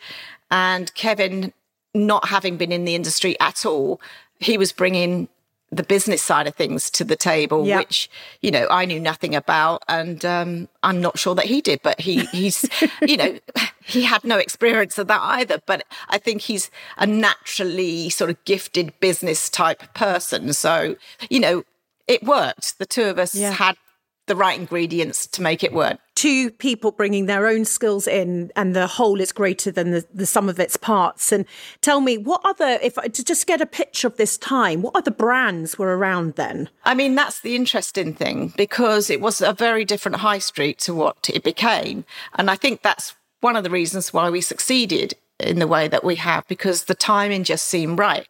and 0.50 0.94
kevin 0.96 1.54
not 1.94 2.30
having 2.30 2.58
been 2.58 2.72
in 2.72 2.86
the 2.86 2.96
industry 2.96 3.40
at 3.40 3.66
all 3.66 4.02
he 4.40 4.58
was 4.58 4.72
bringing 4.72 5.28
the 5.72 5.84
business 5.84 6.22
side 6.24 6.48
of 6.48 6.56
things 6.56 6.90
to 6.90 7.04
the 7.04 7.16
table, 7.16 7.66
yep. 7.66 7.80
which 7.80 8.10
you 8.42 8.52
know 8.52 8.68
I 8.70 8.86
knew 8.86 9.00
nothing 9.00 9.36
about, 9.36 9.84
and 9.88 10.24
um, 10.26 10.68
I'm 10.82 11.00
not 11.02 11.20
sure 11.20 11.36
that 11.36 11.46
he 11.46 11.62
did. 11.62 11.82
But 11.84 12.02
he 12.02 12.26
he's 12.26 12.66
you 13.02 13.18
know 13.18 13.40
he 13.86 14.04
had 14.04 14.24
no 14.24 14.38
experience 14.38 14.98
of 14.98 15.08
that 15.08 15.22
either. 15.22 15.62
But 15.66 15.86
I 16.10 16.18
think 16.18 16.42
he's 16.42 16.72
a 16.98 17.06
naturally 17.06 18.10
sort 18.10 18.30
of 18.30 18.44
gifted 18.46 19.00
business 19.00 19.50
type 19.50 19.94
person. 19.94 20.54
So 20.54 20.96
you 21.30 21.40
know 21.40 21.64
it 22.08 22.24
worked. 22.24 22.80
The 22.80 22.86
two 22.86 23.04
of 23.04 23.20
us 23.20 23.36
yeah. 23.36 23.52
had 23.52 23.78
the 24.26 24.36
right 24.36 24.60
ingredients 24.60 25.28
to 25.28 25.42
make 25.42 25.64
it 25.64 25.74
work. 25.74 26.00
Two 26.20 26.52
people 26.52 26.92
bringing 26.92 27.28
their 27.28 27.48
own 27.48 27.64
skills 27.64 28.06
in, 28.06 28.52
and 28.58 28.76
the 28.76 28.88
whole 28.88 29.22
is 29.22 29.32
greater 29.32 29.72
than 29.72 29.92
the, 29.92 30.06
the 30.14 30.26
sum 30.26 30.50
of 30.50 30.60
its 30.60 30.76
parts. 30.76 31.32
And 31.32 31.46
tell 31.80 32.02
me, 32.02 32.18
what 32.18 32.42
other, 32.44 32.78
if 32.84 32.96
to 32.96 33.24
just 33.24 33.48
get 33.48 33.62
a 33.62 33.66
picture 33.66 34.06
of 34.06 34.18
this 34.18 34.38
time, 34.38 34.82
what 34.82 34.98
other 34.98 35.12
brands 35.12 35.80
were 35.80 35.98
around 35.98 36.36
then? 36.36 36.68
I 36.84 36.94
mean, 36.94 37.16
that's 37.16 37.40
the 37.40 37.56
interesting 37.56 38.14
thing 38.14 38.52
because 38.58 39.10
it 39.10 39.22
was 39.22 39.40
a 39.40 39.54
very 39.54 39.86
different 39.86 40.18
high 40.18 40.40
street 40.40 40.78
to 40.80 40.94
what 40.94 41.30
it 41.34 41.42
became. 41.42 42.04
And 42.36 42.52
I 42.52 42.58
think 42.58 42.82
that's 42.82 43.16
one 43.40 43.56
of 43.56 43.64
the 43.64 43.70
reasons 43.70 44.12
why 44.12 44.30
we 44.30 44.42
succeeded 44.42 45.14
in 45.40 45.60
the 45.60 45.68
way 45.68 45.88
that 45.88 46.04
we 46.04 46.18
have 46.18 46.46
because 46.50 46.84
the 46.84 46.96
timing 46.96 47.46
just 47.46 47.66
seemed 47.66 47.98
right. 47.98 48.28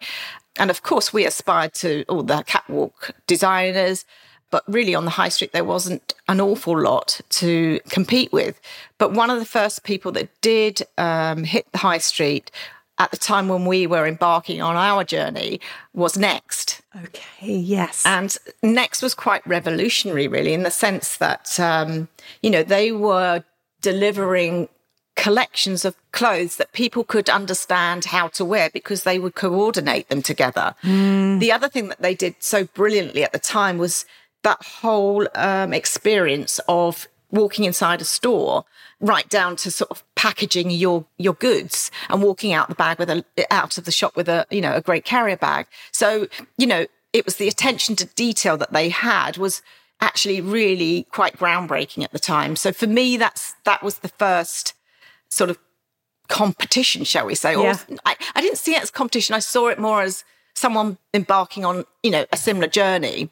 And 0.60 0.70
of 0.70 0.84
course, 0.84 1.12
we 1.12 1.26
aspired 1.26 1.74
to 1.76 2.06
all 2.08 2.22
the 2.22 2.44
catwalk 2.44 3.16
designers, 3.26 4.06
but 4.52 4.64
really 4.68 4.96
on 4.96 5.06
the 5.06 5.12
high 5.12 5.30
street 5.30 5.52
there 5.52 5.64
wasn't 5.64 6.14
an 6.28 6.42
awful 6.42 6.80
lot 6.80 7.22
to 7.30 7.80
compete 7.90 8.32
with. 8.32 8.60
But 8.98 9.14
one 9.14 9.30
of 9.30 9.40
the 9.40 9.46
first 9.46 9.84
people 9.84 10.12
that 10.14 10.30
did 10.42 10.82
um, 10.98 11.44
hit 11.44 11.72
the 11.72 11.80
high 11.80 11.98
street 12.00 12.52
at 13.00 13.12
the 13.12 13.18
time 13.18 13.48
when 13.48 13.66
we 13.66 13.88
were 13.88 14.06
embarking 14.06 14.62
on 14.62 14.76
our 14.76 15.04
journey 15.04 15.62
was 15.94 16.18
Next. 16.18 16.82
Okay, 17.06 17.54
yes. 17.54 18.06
And 18.06 18.36
Next 18.62 19.02
was 19.02 19.16
quite 19.16 19.46
revolutionary, 19.48 20.28
really, 20.28 20.54
in 20.54 20.64
the 20.64 20.72
sense 20.72 21.18
that, 21.18 21.58
um, 21.60 22.10
you 22.44 22.50
know, 22.50 22.62
they 22.62 22.92
were 22.92 23.44
delivering 23.82 24.68
collections 25.16 25.84
of 25.86 25.96
clothes 26.12 26.58
that 26.58 26.72
people 26.72 27.04
could 27.04 27.30
understand 27.30 28.06
how 28.06 28.28
to 28.30 28.46
wear 28.46 28.70
because 28.70 29.04
they 29.04 29.20
would 29.20 29.36
coordinate 29.36 30.10
them 30.10 30.22
together. 30.22 30.76
Mm. 30.84 31.40
The 31.40 31.52
other 31.52 31.68
thing 31.68 31.90
that 31.90 32.02
they 32.02 32.16
did 32.16 32.36
so 32.40 32.66
brilliantly 32.66 33.24
at 33.24 33.34
the 33.34 33.40
time 33.40 33.78
was 33.78 34.06
that 34.44 34.64
whole 34.64 35.28
um, 35.36 35.74
experience 35.74 36.60
of 36.68 37.08
walking 37.32 37.66
inside 37.66 38.02
a 38.02 38.06
store 38.06 38.66
right 39.00 39.30
down 39.30 39.56
to 39.56 39.72
sort 39.72 39.92
of 39.92 40.04
packaging 40.16 40.72
your 40.72 41.06
your 41.18 41.34
goods 41.34 41.92
and 42.10 42.22
walking 42.22 42.54
out 42.54 42.70
the 42.70 42.76
bag 42.76 43.00
with 43.00 43.10
a 43.10 43.24
out 43.52 43.78
of 43.78 43.86
the 43.86 43.92
shop 43.92 44.16
with 44.16 44.28
a 44.28 44.46
you 44.50 44.62
know 44.62 44.74
a 44.74 44.82
great 44.82 45.06
carrier 45.06 45.38
bag. 45.38 45.68
So 45.92 46.28
you 46.58 46.68
know 46.68 46.88
it 47.14 47.26
was 47.26 47.36
the 47.38 47.48
attention 47.48 47.96
to 47.98 48.06
detail 48.06 48.58
that 48.58 48.74
they 48.74 48.90
had 48.90 49.38
was 49.38 49.62
actually 50.02 50.42
really 50.42 51.04
quite 51.12 51.38
groundbreaking 51.38 52.04
at 52.04 52.12
the 52.12 52.20
time. 52.20 52.56
So 52.56 52.72
for 52.72 52.88
me 52.88 53.18
that's 53.18 53.56
that 53.66 53.84
was 53.84 54.00
the 54.00 54.10
first 54.10 54.74
sort 55.30 55.50
of 55.50 55.60
competition 56.28 57.04
shall 57.04 57.26
we 57.26 57.34
say 57.34 57.54
yeah. 57.54 57.76
or 57.90 57.98
I, 58.06 58.16
I 58.36 58.42
didn't 58.42 58.58
see 58.58 58.76
it 58.76 58.82
as 58.82 58.92
competition. 58.92 59.36
I 59.36 59.40
saw 59.40 59.68
it 59.68 59.80
more 59.80 60.02
as 60.02 60.24
someone 60.56 60.98
embarking 61.14 61.64
on 61.64 61.86
you 62.04 62.12
know 62.12 62.26
a 62.32 62.38
similar 62.38 62.68
journey 62.68 63.30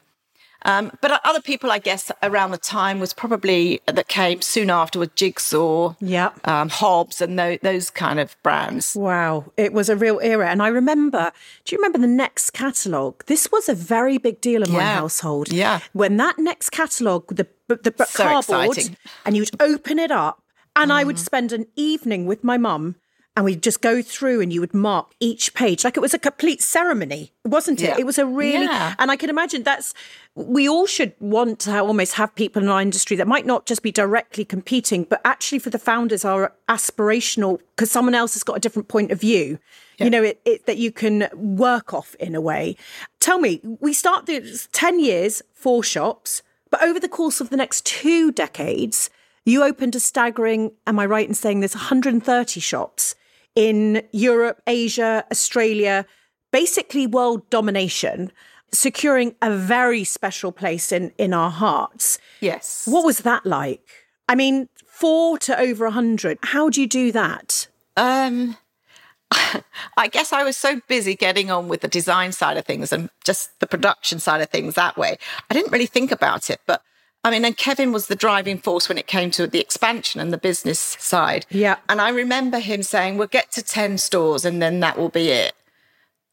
Um, 0.64 0.90
but 1.00 1.20
other 1.24 1.40
people, 1.40 1.70
I 1.70 1.78
guess, 1.78 2.10
around 2.22 2.50
the 2.50 2.58
time 2.58 2.98
was 2.98 3.12
probably 3.14 3.80
that 3.86 4.08
came 4.08 4.42
soon 4.42 4.70
after 4.70 4.98
with 4.98 5.14
Jigsaw, 5.14 5.94
yeah, 6.00 6.30
um, 6.44 6.68
Hobbs, 6.68 7.20
and 7.20 7.38
those, 7.38 7.58
those 7.62 7.90
kind 7.90 8.18
of 8.18 8.36
brands. 8.42 8.96
Wow, 8.96 9.52
it 9.56 9.72
was 9.72 9.88
a 9.88 9.96
real 9.96 10.18
era. 10.20 10.48
And 10.50 10.60
I 10.62 10.68
remember, 10.68 11.32
do 11.64 11.74
you 11.74 11.78
remember 11.78 11.98
the 11.98 12.12
Next 12.12 12.50
catalogue? 12.50 13.24
This 13.26 13.50
was 13.52 13.68
a 13.68 13.74
very 13.74 14.18
big 14.18 14.40
deal 14.40 14.62
in 14.64 14.72
my 14.72 14.82
household. 14.84 15.52
Yeah. 15.52 15.80
when 15.92 16.16
that 16.16 16.38
Next 16.38 16.70
catalogue, 16.70 17.26
the 17.36 17.46
the 17.68 17.92
So 18.06 18.24
cardboard, 18.24 18.78
exciting. 18.78 18.96
and 19.24 19.36
you'd 19.36 19.50
open 19.60 19.98
it 19.98 20.10
up, 20.10 20.42
and 20.74 20.92
I 20.92 21.02
Mm. 21.02 21.06
would 21.06 21.18
spend 21.18 21.52
an 21.52 21.66
evening 21.76 22.26
with 22.26 22.42
my 22.42 22.56
mum. 22.58 22.96
And 23.38 23.44
we'd 23.44 23.62
just 23.62 23.80
go 23.82 24.02
through 24.02 24.40
and 24.40 24.52
you 24.52 24.58
would 24.60 24.74
mark 24.74 25.12
each 25.20 25.54
page 25.54 25.84
like 25.84 25.96
it 25.96 26.00
was 26.00 26.12
a 26.12 26.18
complete 26.18 26.60
ceremony, 26.60 27.32
wasn't 27.44 27.80
it? 27.80 27.90
Yeah. 27.90 27.96
It 27.96 28.04
was 28.04 28.18
a 28.18 28.26
really, 28.26 28.64
Yeah. 28.64 28.96
and 28.98 29.12
I 29.12 29.16
can 29.16 29.30
imagine 29.30 29.62
that's, 29.62 29.94
we 30.34 30.68
all 30.68 30.86
should 30.88 31.12
want 31.20 31.60
to 31.60 31.78
almost 31.78 32.14
have 32.14 32.34
people 32.34 32.60
in 32.64 32.68
our 32.68 32.82
industry 32.82 33.16
that 33.16 33.28
might 33.28 33.46
not 33.46 33.64
just 33.64 33.80
be 33.84 33.92
directly 33.92 34.44
competing, 34.44 35.04
but 35.04 35.20
actually 35.24 35.60
for 35.60 35.70
the 35.70 35.78
founders 35.78 36.24
are 36.24 36.52
aspirational 36.68 37.60
because 37.76 37.92
someone 37.92 38.16
else 38.16 38.34
has 38.34 38.42
got 38.42 38.56
a 38.56 38.60
different 38.60 38.88
point 38.88 39.12
of 39.12 39.20
view. 39.20 39.60
You 40.00 40.10
know, 40.10 40.24
it, 40.24 40.40
it 40.44 40.66
that 40.66 40.78
you 40.78 40.90
can 40.90 41.28
work 41.32 41.94
off 41.94 42.16
in 42.16 42.34
a 42.34 42.40
way. 42.40 42.74
Tell 43.20 43.38
me, 43.38 43.60
we 43.78 43.92
start 43.92 44.26
the 44.26 44.66
10 44.72 44.98
years, 44.98 45.42
four 45.52 45.84
shops, 45.84 46.42
but 46.70 46.82
over 46.82 46.98
the 46.98 47.08
course 47.08 47.40
of 47.40 47.50
the 47.50 47.56
next 47.56 47.86
two 47.86 48.32
decades, 48.32 49.10
you 49.44 49.62
opened 49.62 49.94
a 49.94 50.00
staggering, 50.00 50.72
am 50.88 50.98
I 50.98 51.06
right 51.06 51.28
in 51.28 51.34
saying 51.34 51.60
there's 51.60 51.76
130 51.76 52.58
shops 52.58 53.14
in 53.58 54.02
Europe, 54.12 54.62
Asia, 54.68 55.24
Australia, 55.32 56.06
basically 56.52 57.08
world 57.08 57.50
domination, 57.50 58.30
securing 58.72 59.34
a 59.42 59.50
very 59.50 60.04
special 60.04 60.52
place 60.52 60.92
in, 60.92 61.10
in 61.18 61.34
our 61.34 61.50
hearts. 61.50 62.20
Yes. 62.40 62.86
What 62.86 63.04
was 63.04 63.18
that 63.18 63.44
like? 63.44 63.82
I 64.28 64.36
mean, 64.36 64.68
four 64.86 65.38
to 65.38 65.58
over 65.58 65.86
a 65.86 65.88
100. 65.88 66.38
How 66.44 66.70
do 66.70 66.80
you 66.80 66.86
do 66.86 67.10
that? 67.10 67.66
Um, 67.96 68.56
I 69.96 70.06
guess 70.06 70.32
I 70.32 70.44
was 70.44 70.56
so 70.56 70.80
busy 70.86 71.16
getting 71.16 71.50
on 71.50 71.66
with 71.66 71.80
the 71.80 71.88
design 71.88 72.30
side 72.30 72.58
of 72.58 72.64
things 72.64 72.92
and 72.92 73.10
just 73.24 73.58
the 73.58 73.66
production 73.66 74.20
side 74.20 74.40
of 74.40 74.50
things 74.50 74.76
that 74.76 74.96
way. 74.96 75.18
I 75.50 75.54
didn't 75.54 75.72
really 75.72 75.86
think 75.86 76.12
about 76.12 76.48
it. 76.48 76.60
But 76.64 76.80
I 77.24 77.30
mean, 77.30 77.44
and 77.44 77.56
Kevin 77.56 77.92
was 77.92 78.06
the 78.06 78.14
driving 78.16 78.58
force 78.58 78.88
when 78.88 78.96
it 78.96 79.06
came 79.06 79.30
to 79.32 79.46
the 79.46 79.58
expansion 79.60 80.20
and 80.20 80.32
the 80.32 80.38
business 80.38 80.78
side. 80.78 81.46
Yeah. 81.50 81.76
And 81.88 82.00
I 82.00 82.10
remember 82.10 82.58
him 82.60 82.82
saying, 82.82 83.18
we'll 83.18 83.26
get 83.26 83.50
to 83.52 83.62
10 83.62 83.98
stores 83.98 84.44
and 84.44 84.62
then 84.62 84.80
that 84.80 84.96
will 84.96 85.08
be 85.08 85.28
it. 85.30 85.52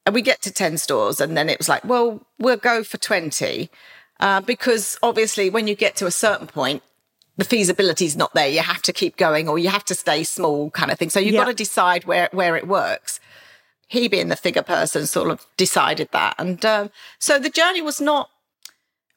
And 0.05 0.13
we 0.13 0.21
get 0.21 0.41
to 0.43 0.51
10 0.53 0.77
stores 0.77 1.19
and 1.19 1.35
then 1.35 1.49
it 1.49 1.57
was 1.57 1.67
like, 1.67 1.83
well, 1.83 2.21
we'll 2.37 2.57
go 2.57 2.83
for 2.83 2.97
20. 2.97 3.69
Uh, 4.19 4.41
because 4.41 4.97
obviously, 5.01 5.49
when 5.49 5.67
you 5.67 5.75
get 5.75 5.95
to 5.97 6.05
a 6.05 6.11
certain 6.11 6.47
point, 6.47 6.83
the 7.37 7.43
feasibility 7.43 8.05
is 8.05 8.15
not 8.15 8.33
there. 8.33 8.47
You 8.47 8.59
have 8.61 8.81
to 8.83 8.93
keep 8.93 9.17
going 9.17 9.49
or 9.49 9.57
you 9.59 9.67
have 9.69 9.83
to 9.85 9.95
stay 9.95 10.23
small 10.23 10.69
kind 10.69 10.91
of 10.91 10.99
thing. 10.99 11.09
So 11.09 11.19
you've 11.19 11.33
Yeah. 11.33 11.41
got 11.41 11.47
to 11.49 11.53
decide 11.55 12.05
where, 12.05 12.29
where 12.31 12.55
it 12.55 12.67
works. 12.67 13.19
He 13.87 14.07
being 14.07 14.29
the 14.29 14.35
figure 14.37 14.61
person 14.63 15.05
sort 15.07 15.29
of 15.31 15.45
decided 15.57 16.09
that. 16.11 16.35
And 16.37 16.63
um, 16.63 16.91
so 17.19 17.37
the 17.39 17.49
journey 17.49 17.81
was 17.81 17.99
not, 17.99 18.29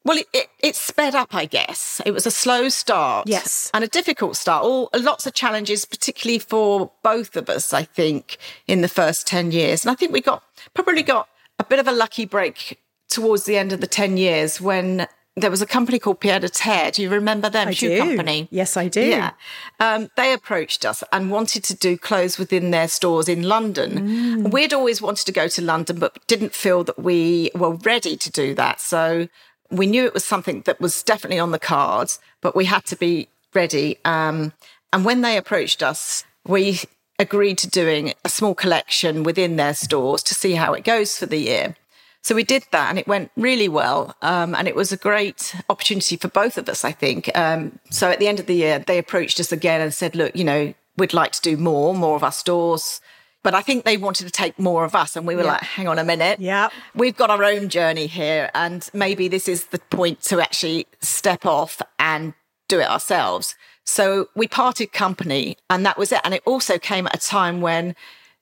well, 0.08 0.16
it, 0.16 0.26
it, 0.32 0.48
it 0.60 0.74
sped 0.74 1.14
up, 1.14 1.34
I 1.34 1.44
guess. 1.44 2.00
It 2.06 2.12
was 2.12 2.26
a 2.26 2.30
slow 2.30 2.70
start. 2.70 3.28
Yes. 3.28 3.70
And 3.74 3.84
a 3.84 3.88
difficult 3.88 4.36
start. 4.36 4.64
All 4.64 4.88
lots 4.94 5.26
of 5.26 5.34
challenges, 5.34 5.84
particularly 5.84 6.38
for 6.38 6.90
both 7.02 7.36
of 7.36 7.50
us, 7.50 7.74
I 7.74 7.84
think, 7.84 8.38
in 8.66 8.80
the 8.80 8.88
first 8.88 9.26
10 9.26 9.52
years. 9.52 9.84
And 9.84 9.92
I 9.92 9.94
think 9.94 10.12
we 10.12 10.22
got 10.22 10.42
probably 10.72 11.02
got 11.02 11.28
a 11.58 11.64
bit 11.64 11.78
of 11.78 11.86
a 11.86 11.92
lucky 11.92 12.24
break 12.24 12.80
towards 13.10 13.44
the 13.44 13.58
end 13.58 13.70
of 13.74 13.82
the 13.82 13.86
10 13.86 14.16
years 14.16 14.62
when 14.62 15.06
there 15.36 15.50
was 15.50 15.60
a 15.60 15.66
company 15.66 15.98
called 15.98 16.20
Pied 16.20 16.42
à 16.42 16.50
Terre. 16.50 16.90
Do 16.90 17.02
you 17.02 17.10
remember 17.10 17.50
them? 17.50 17.68
I 17.68 17.72
Shoe 17.72 17.88
do. 17.88 17.98
company. 17.98 18.48
Yes, 18.50 18.78
I 18.78 18.88
do. 18.88 19.04
Yeah. 19.04 19.32
Um, 19.78 20.08
they 20.16 20.32
approached 20.32 20.86
us 20.86 21.04
and 21.12 21.30
wanted 21.30 21.64
to 21.64 21.74
do 21.74 21.98
clothes 21.98 22.38
within 22.38 22.70
their 22.70 22.88
stores 22.88 23.28
in 23.28 23.42
London. 23.42 24.08
Mm. 24.46 24.52
We'd 24.52 24.72
always 24.72 25.02
wanted 25.02 25.26
to 25.26 25.32
go 25.32 25.48
to 25.48 25.60
London, 25.60 25.98
but 25.98 26.26
didn't 26.26 26.54
feel 26.54 26.82
that 26.84 26.98
we 26.98 27.50
were 27.54 27.74
ready 27.74 28.16
to 28.16 28.30
do 28.30 28.54
that. 28.54 28.80
So 28.80 29.28
we 29.70 29.86
knew 29.86 30.04
it 30.04 30.14
was 30.14 30.24
something 30.24 30.62
that 30.62 30.80
was 30.80 31.02
definitely 31.02 31.38
on 31.38 31.52
the 31.52 31.58
cards, 31.58 32.18
but 32.40 32.56
we 32.56 32.64
had 32.64 32.84
to 32.86 32.96
be 32.96 33.28
ready. 33.54 33.98
Um, 34.04 34.52
and 34.92 35.04
when 35.04 35.20
they 35.20 35.36
approached 35.36 35.82
us, 35.82 36.24
we 36.46 36.80
agreed 37.18 37.58
to 37.58 37.68
doing 37.68 38.14
a 38.24 38.28
small 38.28 38.54
collection 38.54 39.22
within 39.22 39.56
their 39.56 39.74
stores 39.74 40.22
to 40.22 40.34
see 40.34 40.52
how 40.52 40.72
it 40.72 40.84
goes 40.84 41.18
for 41.18 41.26
the 41.26 41.38
year. 41.38 41.76
So 42.22 42.34
we 42.34 42.44
did 42.44 42.64
that 42.72 42.90
and 42.90 42.98
it 42.98 43.06
went 43.06 43.30
really 43.36 43.68
well. 43.68 44.14
Um, 44.22 44.54
and 44.54 44.68
it 44.68 44.76
was 44.76 44.92
a 44.92 44.96
great 44.96 45.54
opportunity 45.68 46.16
for 46.16 46.28
both 46.28 46.58
of 46.58 46.68
us, 46.68 46.84
I 46.84 46.92
think. 46.92 47.30
Um, 47.36 47.78
so 47.90 48.10
at 48.10 48.18
the 48.18 48.28
end 48.28 48.40
of 48.40 48.46
the 48.46 48.54
year, 48.54 48.78
they 48.78 48.98
approached 48.98 49.40
us 49.40 49.52
again 49.52 49.80
and 49.80 49.92
said, 49.92 50.14
look, 50.14 50.34
you 50.36 50.44
know, 50.44 50.74
we'd 50.96 51.14
like 51.14 51.32
to 51.32 51.40
do 51.40 51.56
more, 51.56 51.94
more 51.94 52.16
of 52.16 52.24
our 52.24 52.32
stores. 52.32 53.00
But 53.48 53.54
I 53.54 53.62
think 53.62 53.86
they 53.86 53.96
wanted 53.96 54.26
to 54.26 54.30
take 54.30 54.58
more 54.58 54.84
of 54.84 54.94
us. 54.94 55.16
And 55.16 55.26
we 55.26 55.34
were 55.34 55.42
like, 55.42 55.62
hang 55.62 55.88
on 55.88 55.98
a 55.98 56.04
minute. 56.04 56.38
Yeah. 56.38 56.68
We've 56.94 57.16
got 57.16 57.30
our 57.30 57.42
own 57.42 57.70
journey 57.70 58.06
here. 58.06 58.50
And 58.52 58.86
maybe 58.92 59.26
this 59.26 59.48
is 59.48 59.68
the 59.68 59.78
point 59.78 60.20
to 60.24 60.38
actually 60.38 60.86
step 61.00 61.46
off 61.46 61.80
and 61.98 62.34
do 62.68 62.78
it 62.78 62.90
ourselves. 62.90 63.54
So 63.84 64.28
we 64.36 64.48
parted 64.48 64.92
company 64.92 65.56
and 65.70 65.86
that 65.86 65.96
was 65.96 66.12
it. 66.12 66.20
And 66.24 66.34
it 66.34 66.42
also 66.44 66.78
came 66.78 67.06
at 67.06 67.14
a 67.14 67.26
time 67.26 67.62
when 67.62 67.96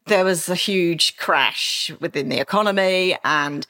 there 0.07 0.25
was 0.25 0.49
a 0.49 0.57
huge 0.57 1.17
crash 1.19 1.93
within 2.01 2.29
the 2.29 2.41
economy 2.41 3.17
and 3.25 3.65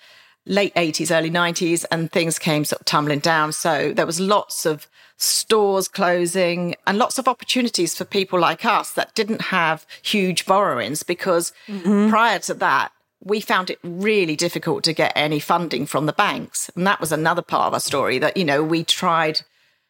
late 0.47 0.75
80s, 0.75 1.15
early 1.15 1.31
90s, 1.31 1.85
and 1.91 2.11
things 2.11 2.39
came 2.39 2.65
sort 2.65 2.81
of 2.81 2.87
tumbling 2.87 3.19
down. 3.19 3.53
So 3.53 3.93
there 3.93 4.07
was 4.07 4.21
lots 4.21 4.65
of 4.65 4.89
stores 5.19 5.89
closing 5.89 6.75
and 6.87 6.99
lots 6.99 7.19
of 7.19 7.27
opportunities 7.27 7.95
for 7.97 8.05
people 8.05 8.39
like 8.39 8.65
us 8.65 8.93
that 8.93 9.15
didn't 9.15 9.43
have 9.43 9.87
huge 10.03 10.47
borrowings 10.47 11.03
because 11.03 11.53
mm-hmm. 11.67 12.11
prior 12.11 12.39
to 12.41 12.55
that, 12.55 12.93
we 13.25 13.41
found 13.41 13.71
it 13.71 13.79
really 13.83 14.37
difficult 14.37 14.85
to 14.85 14.93
get 14.93 15.13
any 15.17 15.41
funding 15.41 15.87
from 15.87 16.07
the 16.07 16.13
banks. 16.13 16.71
And 16.77 16.87
that 16.87 17.01
was 17.01 17.13
another 17.13 17.43
part 17.43 17.69
of 17.69 17.75
our 17.75 17.81
story 17.81 18.19
that, 18.19 18.37
you 18.37 18.45
know, 18.45 18.63
we 18.63 18.85
tried 18.85 19.41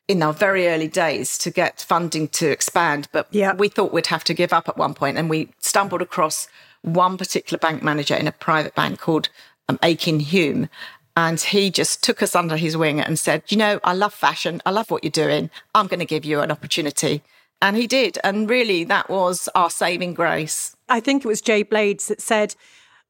in 0.08 0.22
our 0.22 0.32
very 0.32 0.68
early 0.68 0.88
days 0.88 1.36
to 1.38 1.50
get 1.50 1.84
funding 1.86 2.28
to 2.28 2.48
expand, 2.48 3.08
but 3.12 3.26
Yeah. 3.30 3.54
we 3.54 3.68
thought 3.68 3.92
we'd 3.92 4.06
have 4.06 4.24
to 4.24 4.34
give 4.34 4.52
up 4.52 4.68
at 4.68 4.76
one 4.76 4.94
point, 4.94 5.18
and 5.18 5.28
we 5.28 5.48
stumbled 5.58 6.00
across 6.00 6.48
one 6.82 7.18
particular 7.18 7.58
bank 7.58 7.82
manager 7.82 8.14
in 8.14 8.28
a 8.28 8.32
private 8.32 8.74
bank 8.76 9.00
called 9.00 9.28
um, 9.68 9.78
Aitken 9.82 10.20
Hume, 10.20 10.68
and 11.16 11.40
he 11.40 11.70
just 11.70 12.02
took 12.02 12.22
us 12.22 12.34
under 12.34 12.56
his 12.56 12.76
wing 12.76 13.00
and 13.00 13.18
said, 13.18 13.42
"You 13.48 13.56
know, 13.56 13.80
I 13.84 13.94
love 13.94 14.14
fashion. 14.14 14.62
I 14.66 14.70
love 14.70 14.90
what 14.90 15.04
you're 15.04 15.10
doing. 15.10 15.50
I'm 15.74 15.86
going 15.86 16.00
to 16.00 16.06
give 16.06 16.24
you 16.24 16.40
an 16.40 16.50
opportunity." 16.50 17.22
And 17.62 17.76
he 17.76 17.86
did, 17.86 18.18
and 18.22 18.50
really, 18.50 18.84
that 18.84 19.08
was 19.08 19.48
our 19.54 19.70
saving 19.70 20.14
grace. 20.14 20.76
I 20.88 21.00
think 21.00 21.24
it 21.24 21.28
was 21.28 21.40
Jay 21.40 21.62
Blades 21.62 22.08
that 22.08 22.20
said 22.20 22.54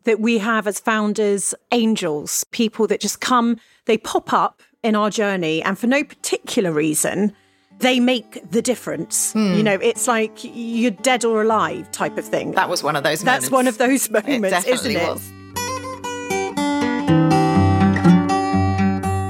that 0.05 0.21
we 0.21 0.39
have 0.39 0.69
as 0.69 0.79
founders 0.79 1.53
angels, 1.73 2.45
people 2.53 2.87
that 2.87 3.01
just 3.01 3.21
come, 3.21 3.59
they 3.87 3.99
pop 3.99 4.33
up 4.33 4.63
in 4.85 4.95
our 4.95 5.11
journey, 5.11 5.63
and 5.63 5.77
for 5.77 5.89
no 5.89 6.05
particular 6.05 6.71
reason, 6.71 7.35
they 7.81 7.99
make 7.99 8.51
the 8.51 8.63
difference. 8.63 9.35
You 9.35 9.63
know, 9.63 9.75
it's 9.75 10.07
like 10.07 10.33
you're 10.43 10.93
dead 10.93 11.25
or 11.25 11.43
alive 11.43 11.91
type 11.91 12.17
of 12.17 12.25
thing. 12.25 12.53
That 12.53 12.69
was 12.69 12.83
one 12.85 12.95
of 12.95 13.03
those. 13.03 13.25
Moments. 13.25 13.49
That's 13.49 13.51
moments. 13.51 13.79
one 13.79 13.87
of 13.89 13.91
those 13.91 14.11
moments, 14.11 14.67
isn't 14.67 14.93
it? 14.93 15.09
was. 15.09 15.33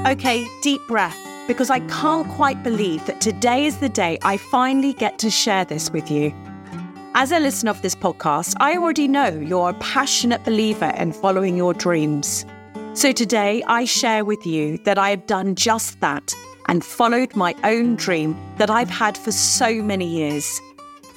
Okay, 0.07 0.47
deep 0.61 0.79
breath, 0.87 1.17
because 1.49 1.69
I 1.69 1.81
can't 1.81 2.29
quite 2.29 2.63
believe 2.63 3.05
that 3.07 3.19
today 3.19 3.65
is 3.65 3.79
the 3.79 3.89
day 3.89 4.17
I 4.21 4.37
finally 4.37 4.93
get 4.93 5.19
to 5.19 5.29
share 5.29 5.65
this 5.65 5.91
with 5.91 6.09
you. 6.09 6.33
As 7.13 7.33
a 7.33 7.39
listener 7.39 7.71
of 7.71 7.81
this 7.81 7.93
podcast, 7.93 8.55
I 8.61 8.77
already 8.77 9.09
know 9.09 9.27
you're 9.27 9.71
a 9.71 9.73
passionate 9.73 10.45
believer 10.45 10.93
in 10.97 11.11
following 11.11 11.57
your 11.57 11.73
dreams. 11.73 12.45
So 12.93 13.11
today 13.11 13.63
I 13.67 13.83
share 13.83 14.23
with 14.23 14.45
you 14.45 14.77
that 14.85 14.97
I 14.97 15.09
have 15.09 15.25
done 15.25 15.55
just 15.55 15.99
that 15.99 16.33
and 16.69 16.85
followed 16.85 17.35
my 17.35 17.53
own 17.65 17.97
dream 17.97 18.37
that 18.59 18.69
I've 18.69 18.89
had 18.89 19.17
for 19.17 19.33
so 19.33 19.83
many 19.83 20.07
years. 20.07 20.61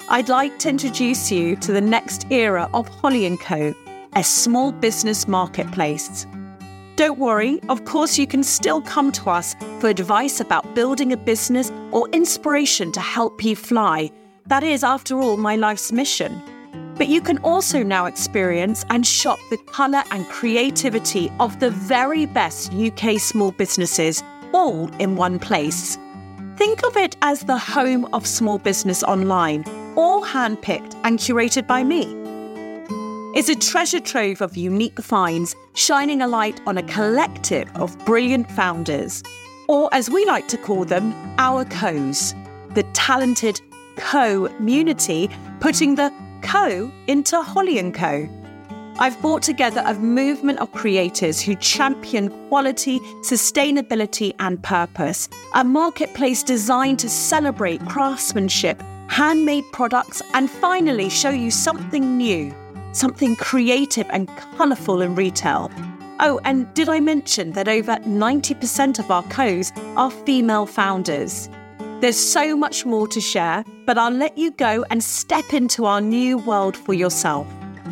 I'd 0.09 0.27
like 0.27 0.59
to 0.59 0.69
introduce 0.69 1.31
you 1.31 1.55
to 1.55 1.71
the 1.71 1.79
next 1.79 2.29
era 2.29 2.69
of 2.73 2.89
Holly 2.89 3.37
& 3.37 3.39
Co, 3.39 3.73
a 4.17 4.23
small 4.23 4.73
business 4.73 5.29
marketplace. 5.29 6.25
Don't 6.95 7.17
worry, 7.17 7.59
of 7.69 7.85
course, 7.85 8.17
you 8.17 8.27
can 8.27 8.43
still 8.43 8.81
come 8.81 9.11
to 9.13 9.29
us 9.29 9.55
for 9.79 9.87
advice 9.89 10.39
about 10.39 10.75
building 10.75 11.13
a 11.13 11.17
business 11.17 11.71
or 11.91 12.09
inspiration 12.09 12.91
to 12.91 12.99
help 12.99 13.43
you 13.43 13.55
fly. 13.55 14.11
That 14.47 14.63
is, 14.63 14.83
after 14.83 15.19
all, 15.19 15.37
my 15.37 15.55
life's 15.55 15.91
mission. 15.91 16.41
But 16.97 17.07
you 17.07 17.21
can 17.21 17.37
also 17.39 17.81
now 17.81 18.05
experience 18.05 18.85
and 18.89 19.07
shop 19.07 19.39
the 19.49 19.57
colour 19.57 20.03
and 20.11 20.25
creativity 20.27 21.31
of 21.39 21.59
the 21.59 21.71
very 21.71 22.25
best 22.25 22.73
UK 22.73 23.19
small 23.19 23.51
businesses 23.51 24.21
all 24.53 24.87
in 24.99 25.15
one 25.15 25.39
place. 25.39 25.97
Think 26.57 26.83
of 26.85 26.97
it 26.97 27.15
as 27.21 27.41
the 27.41 27.57
home 27.57 28.05
of 28.13 28.27
small 28.27 28.59
business 28.59 29.01
online, 29.03 29.63
all 29.95 30.23
handpicked 30.23 30.95
and 31.03 31.17
curated 31.17 31.65
by 31.65 31.83
me. 31.83 32.20
It's 33.33 33.47
a 33.47 33.55
treasure 33.55 34.01
trove 34.01 34.41
of 34.41 34.57
unique 34.57 35.01
finds, 35.01 35.55
shining 35.73 36.21
a 36.21 36.27
light 36.27 36.59
on 36.67 36.77
a 36.77 36.83
collective 36.83 37.69
of 37.75 37.97
brilliant 38.05 38.51
founders. 38.51 39.23
or 39.69 39.87
as 39.93 40.09
we 40.09 40.25
like 40.25 40.49
to 40.49 40.57
call 40.57 40.83
them, 40.83 41.13
our 41.37 41.63
co's, 41.63 42.35
the 42.71 42.83
talented 42.91 43.61
co 43.95 44.49
community, 44.57 45.29
putting 45.61 45.95
the 45.95 46.11
co 46.41 46.91
into 47.07 47.41
Holly 47.41 47.91
& 47.91 47.93
Co. 47.93 48.27
I've 48.99 49.19
brought 49.21 49.43
together 49.43 49.81
a 49.85 49.93
movement 49.93 50.59
of 50.59 50.73
creators 50.73 51.39
who 51.39 51.55
champion 51.55 52.29
quality, 52.49 52.99
sustainability, 53.23 54.35
and 54.39 54.61
purpose. 54.61 55.29
A 55.55 55.63
marketplace 55.63 56.43
designed 56.43 56.99
to 56.99 57.09
celebrate 57.09 57.79
craftsmanship, 57.85 58.81
handmade 59.07 59.63
products, 59.71 60.21
and 60.33 60.49
finally 60.49 61.09
show 61.09 61.29
you 61.29 61.49
something 61.49 62.17
new, 62.17 62.53
something 62.93 63.35
creative 63.35 64.07
and 64.09 64.27
colourful 64.57 65.01
in 65.01 65.15
retail. 65.15 65.71
Oh, 66.19 66.39
and 66.43 66.71
did 66.73 66.89
I 66.89 66.99
mention 66.99 67.53
that 67.53 67.67
over 67.67 67.95
90% 67.95 68.99
of 68.99 69.09
our 69.09 69.23
co's 69.23 69.71
are 69.95 70.11
female 70.11 70.65
founders? 70.65 71.49
There's 71.99 72.17
so 72.17 72.55
much 72.55 72.85
more 72.85 73.07
to 73.07 73.21
share, 73.21 73.63
but 73.85 73.97
I'll 73.97 74.11
let 74.11 74.37
you 74.37 74.51
go 74.51 74.85
and 74.89 75.03
step 75.03 75.53
into 75.53 75.85
our 75.85 76.01
new 76.01 76.37
world 76.37 76.75
for 76.75 76.93
yourself. 76.93 77.47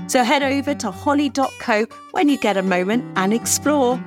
So 0.07 0.23
head 0.23 0.43
over 0.43 0.73
to 0.73 0.91
holly.co 0.91 1.85
when 2.11 2.29
you 2.29 2.37
get 2.37 2.57
a 2.57 2.63
moment 2.63 3.05
and 3.15 3.33
explore. 3.33 4.03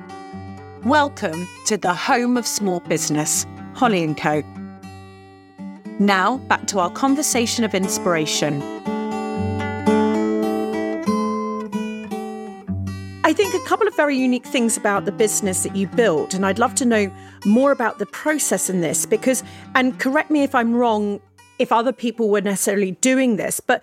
Welcome 0.83 1.47
to 1.67 1.77
the 1.77 1.93
home 1.93 2.35
of 2.35 2.45
small 2.45 2.81
business, 2.81 3.45
Holly 3.73 4.13
& 4.13 4.15
Co. 4.15 4.43
Now, 5.99 6.37
back 6.49 6.67
to 6.67 6.79
our 6.79 6.91
conversation 6.91 7.63
of 7.63 7.73
inspiration. 7.73 8.61
I 13.25 13.31
think 13.31 13.53
a 13.53 13.59
couple 13.59 13.87
of 13.87 13.95
very 13.95 14.17
unique 14.17 14.45
things 14.45 14.75
about 14.75 15.05
the 15.05 15.11
business 15.11 15.63
that 15.63 15.77
you 15.77 15.87
built, 15.87 16.33
and 16.33 16.45
I'd 16.45 16.59
love 16.59 16.75
to 16.75 16.85
know 16.85 17.09
more 17.45 17.71
about 17.71 17.97
the 17.97 18.05
process 18.05 18.69
in 18.69 18.81
this 18.81 19.05
because, 19.05 19.45
and 19.75 19.97
correct 19.97 20.29
me 20.29 20.43
if 20.43 20.53
I'm 20.53 20.73
wrong, 20.75 21.21
if 21.57 21.71
other 21.71 21.93
people 21.93 22.29
were 22.29 22.41
necessarily 22.41 22.91
doing 22.91 23.37
this, 23.37 23.61
but 23.61 23.81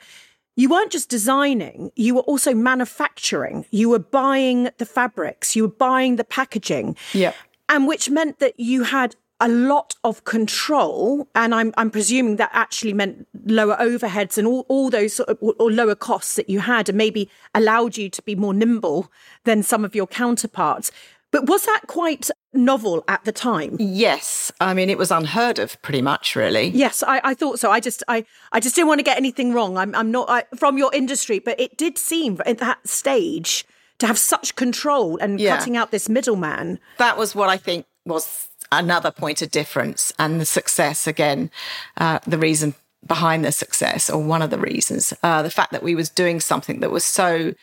you 0.57 0.69
weren't 0.69 0.93
just 0.93 1.09
designing, 1.09 1.91
you 1.97 2.17
were 2.17 2.23
also 2.23 2.53
manufacturing. 2.53 3.65
You 3.71 3.89
were 3.89 3.99
buying 3.99 4.69
the 4.77 4.85
fabrics, 4.85 5.57
you 5.57 5.63
were 5.63 5.75
buying 5.75 6.17
the 6.17 6.25
packaging. 6.25 6.97
Yeah. 7.15 7.33
And 7.71 7.87
which 7.87 8.11
meant 8.11 8.41
that 8.41 8.61
you 8.61 8.83
had 8.83 9.17
a 9.41 9.49
lot 9.49 9.95
of 10.05 10.25
control. 10.25 11.29
And 11.35 11.55
I'm, 11.55 11.73
I'm 11.77 11.91
presuming 11.91 12.37
that 12.37 12.51
actually 12.53 12.93
meant 12.93 13.27
lower 13.47 13.77
overheads 13.77 14.39
and 14.39 14.47
all, 14.47 14.67
all 14.69 14.91
those 14.91 15.15
sort 15.15 15.29
of, 15.29 15.39
or 15.41 15.71
lower 15.71 15.95
costs 15.95 16.37
that 16.37 16.49
you 16.51 16.61
had 16.61 16.89
and 16.89 16.99
maybe 16.99 17.29
allowed 17.55 17.97
you 17.97 18.09
to 18.11 18.23
be 18.23 18.35
more 18.35 18.55
nimble 18.55 19.11
than 19.45 19.63
some 19.63 19.85
of 19.85 19.95
your 19.95 20.07
counterparts. 20.07 20.93
But 21.33 21.47
was 21.47 21.65
that 21.65 21.83
quite 21.87 22.29
novel 22.53 23.05
at 23.07 23.25
the 23.25 23.31
time? 23.31 23.77
Yes. 23.79 24.51
I 24.61 24.75
mean, 24.75 24.91
it 24.91 24.99
was 24.99 25.13
unheard 25.13 25.61
of 25.61 25.81
pretty 25.81 26.03
much, 26.03 26.35
really. 26.35 26.69
Yes, 26.71 27.05
I, 27.07 27.21
I 27.23 27.35
thought 27.35 27.61
so. 27.61 27.71
I 27.71 27.79
just, 27.79 28.03
I, 28.09 28.25
I 28.51 28.59
just 28.59 28.75
didn't 28.75 28.89
want 28.89 28.99
to 28.99 29.05
get 29.05 29.17
anything 29.17 29.53
wrong. 29.55 29.79
I'm, 29.79 29.95
I'm 29.95 30.11
not 30.11 30.29
I, 30.29 30.43
from 30.57 30.77
your 30.77 30.93
industry, 30.93 31.39
but 31.39 31.59
it 31.61 31.79
did 31.79 31.99
seem 31.99 32.41
at 32.45 32.59
that 32.59 32.87
stage 32.89 33.65
to 34.01 34.09
have 34.09 34.19
such 34.19 34.57
control 34.57 35.19
and 35.19 35.39
Yeah. 35.39 35.57
cutting 35.57 35.77
out 35.77 35.93
this 35.93 36.09
middleman. 36.09 36.81
That 36.99 37.17
was 37.17 37.35
what 37.35 37.49
I 37.49 37.57
think 37.57 37.87
was 38.05 38.49
another 38.73 39.11
point 39.11 39.43
of 39.43 39.51
difference 39.51 40.13
and 40.19 40.41
the 40.41 40.47
success 40.47 41.07
again, 41.07 41.51
uh, 41.97 42.19
the 42.27 42.39
reason 42.39 42.75
behind 43.07 43.45
the 43.45 43.53
success 43.53 44.11
or 44.11 44.23
one 44.23 44.43
of 44.43 44.51
the 44.51 44.59
reasons, 44.59 45.13
uh, 45.23 45.43
the 45.43 45.51
fact 45.51 45.73
that 45.73 45.83
we 45.83 45.95
was 45.95 46.09
doing 46.09 46.41
something 46.41 46.81
that 46.81 46.91
was 46.91 47.05
so, 47.05 47.55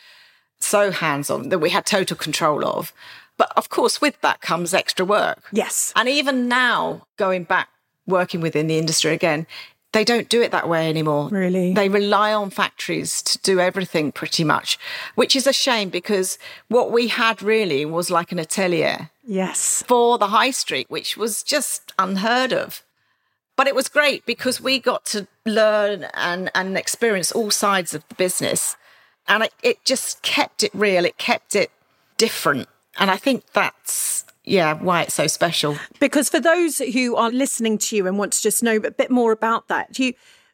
so 0.59 0.91
hands-on 0.91 1.49
that 1.49 1.59
we 1.59 1.69
had 1.69 1.85
total 1.85 2.17
control 2.17 2.65
of. 2.65 2.91
But 3.37 3.51
of 3.55 3.69
course, 3.69 4.01
with 4.01 4.19
that 4.21 4.41
comes 4.41 4.73
extra 4.73 5.05
work. 5.05 5.43
Yes. 5.51 5.93
And 5.95 6.09
even 6.09 6.47
now, 6.47 7.05
going 7.17 7.43
back 7.43 7.69
working 8.07 8.41
within 8.41 8.67
the 8.67 8.79
industry 8.79 9.13
again, 9.13 9.45
they 9.93 10.03
don't 10.03 10.29
do 10.29 10.41
it 10.41 10.51
that 10.51 10.67
way 10.69 10.89
anymore. 10.89 11.29
Really? 11.29 11.73
They 11.73 11.89
rely 11.89 12.33
on 12.33 12.49
factories 12.49 13.21
to 13.23 13.37
do 13.39 13.59
everything 13.59 14.11
pretty 14.11 14.43
much, 14.43 14.77
which 15.15 15.35
is 15.35 15.47
a 15.47 15.53
shame 15.53 15.89
because 15.89 16.37
what 16.67 16.91
we 16.91 17.07
had 17.07 17.41
really 17.41 17.85
was 17.85 18.11
like 18.11 18.31
an 18.31 18.39
atelier 18.39 19.09
Yes. 19.25 19.83
for 19.87 20.17
the 20.17 20.27
high 20.27 20.51
street, 20.51 20.87
which 20.89 21.17
was 21.17 21.41
just 21.41 21.93
unheard 21.97 22.51
of. 22.53 22.83
But 23.55 23.67
it 23.67 23.73
was 23.75 23.87
great 23.89 24.23
because 24.25 24.61
we 24.61 24.77
got 24.79 25.03
to 25.05 25.27
learn 25.45 26.05
and, 26.13 26.51
and 26.53 26.77
experience 26.77 27.31
all 27.31 27.49
sides 27.49 27.95
of 27.95 28.07
the 28.07 28.15
business. 28.15 28.75
And 29.27 29.43
it, 29.43 29.53
it 29.63 29.83
just 29.83 30.21
kept 30.21 30.63
it 30.63 30.71
real, 30.75 31.05
it 31.05 31.17
kept 31.17 31.55
it 31.55 31.71
different. 32.17 32.67
And 32.99 33.09
I 33.09 33.17
think 33.17 33.45
that's, 33.53 34.25
yeah, 34.47 34.73
why 34.73 35.03
it's 35.03 35.13
so 35.13 35.27
special. 35.27 35.77
Because 35.99 36.29
for 36.29 36.39
those 36.39 36.77
who 36.79 37.15
are 37.15 37.29
listening 37.29 37.77
to 37.79 37.95
you 37.95 38.07
and 38.07 38.17
want 38.17 38.33
to 38.33 38.41
just 38.41 38.63
know 38.63 38.77
a 38.77 38.91
bit 38.91 39.11
more 39.11 39.31
about 39.31 39.67
that, 39.67 39.99
you 39.99 40.13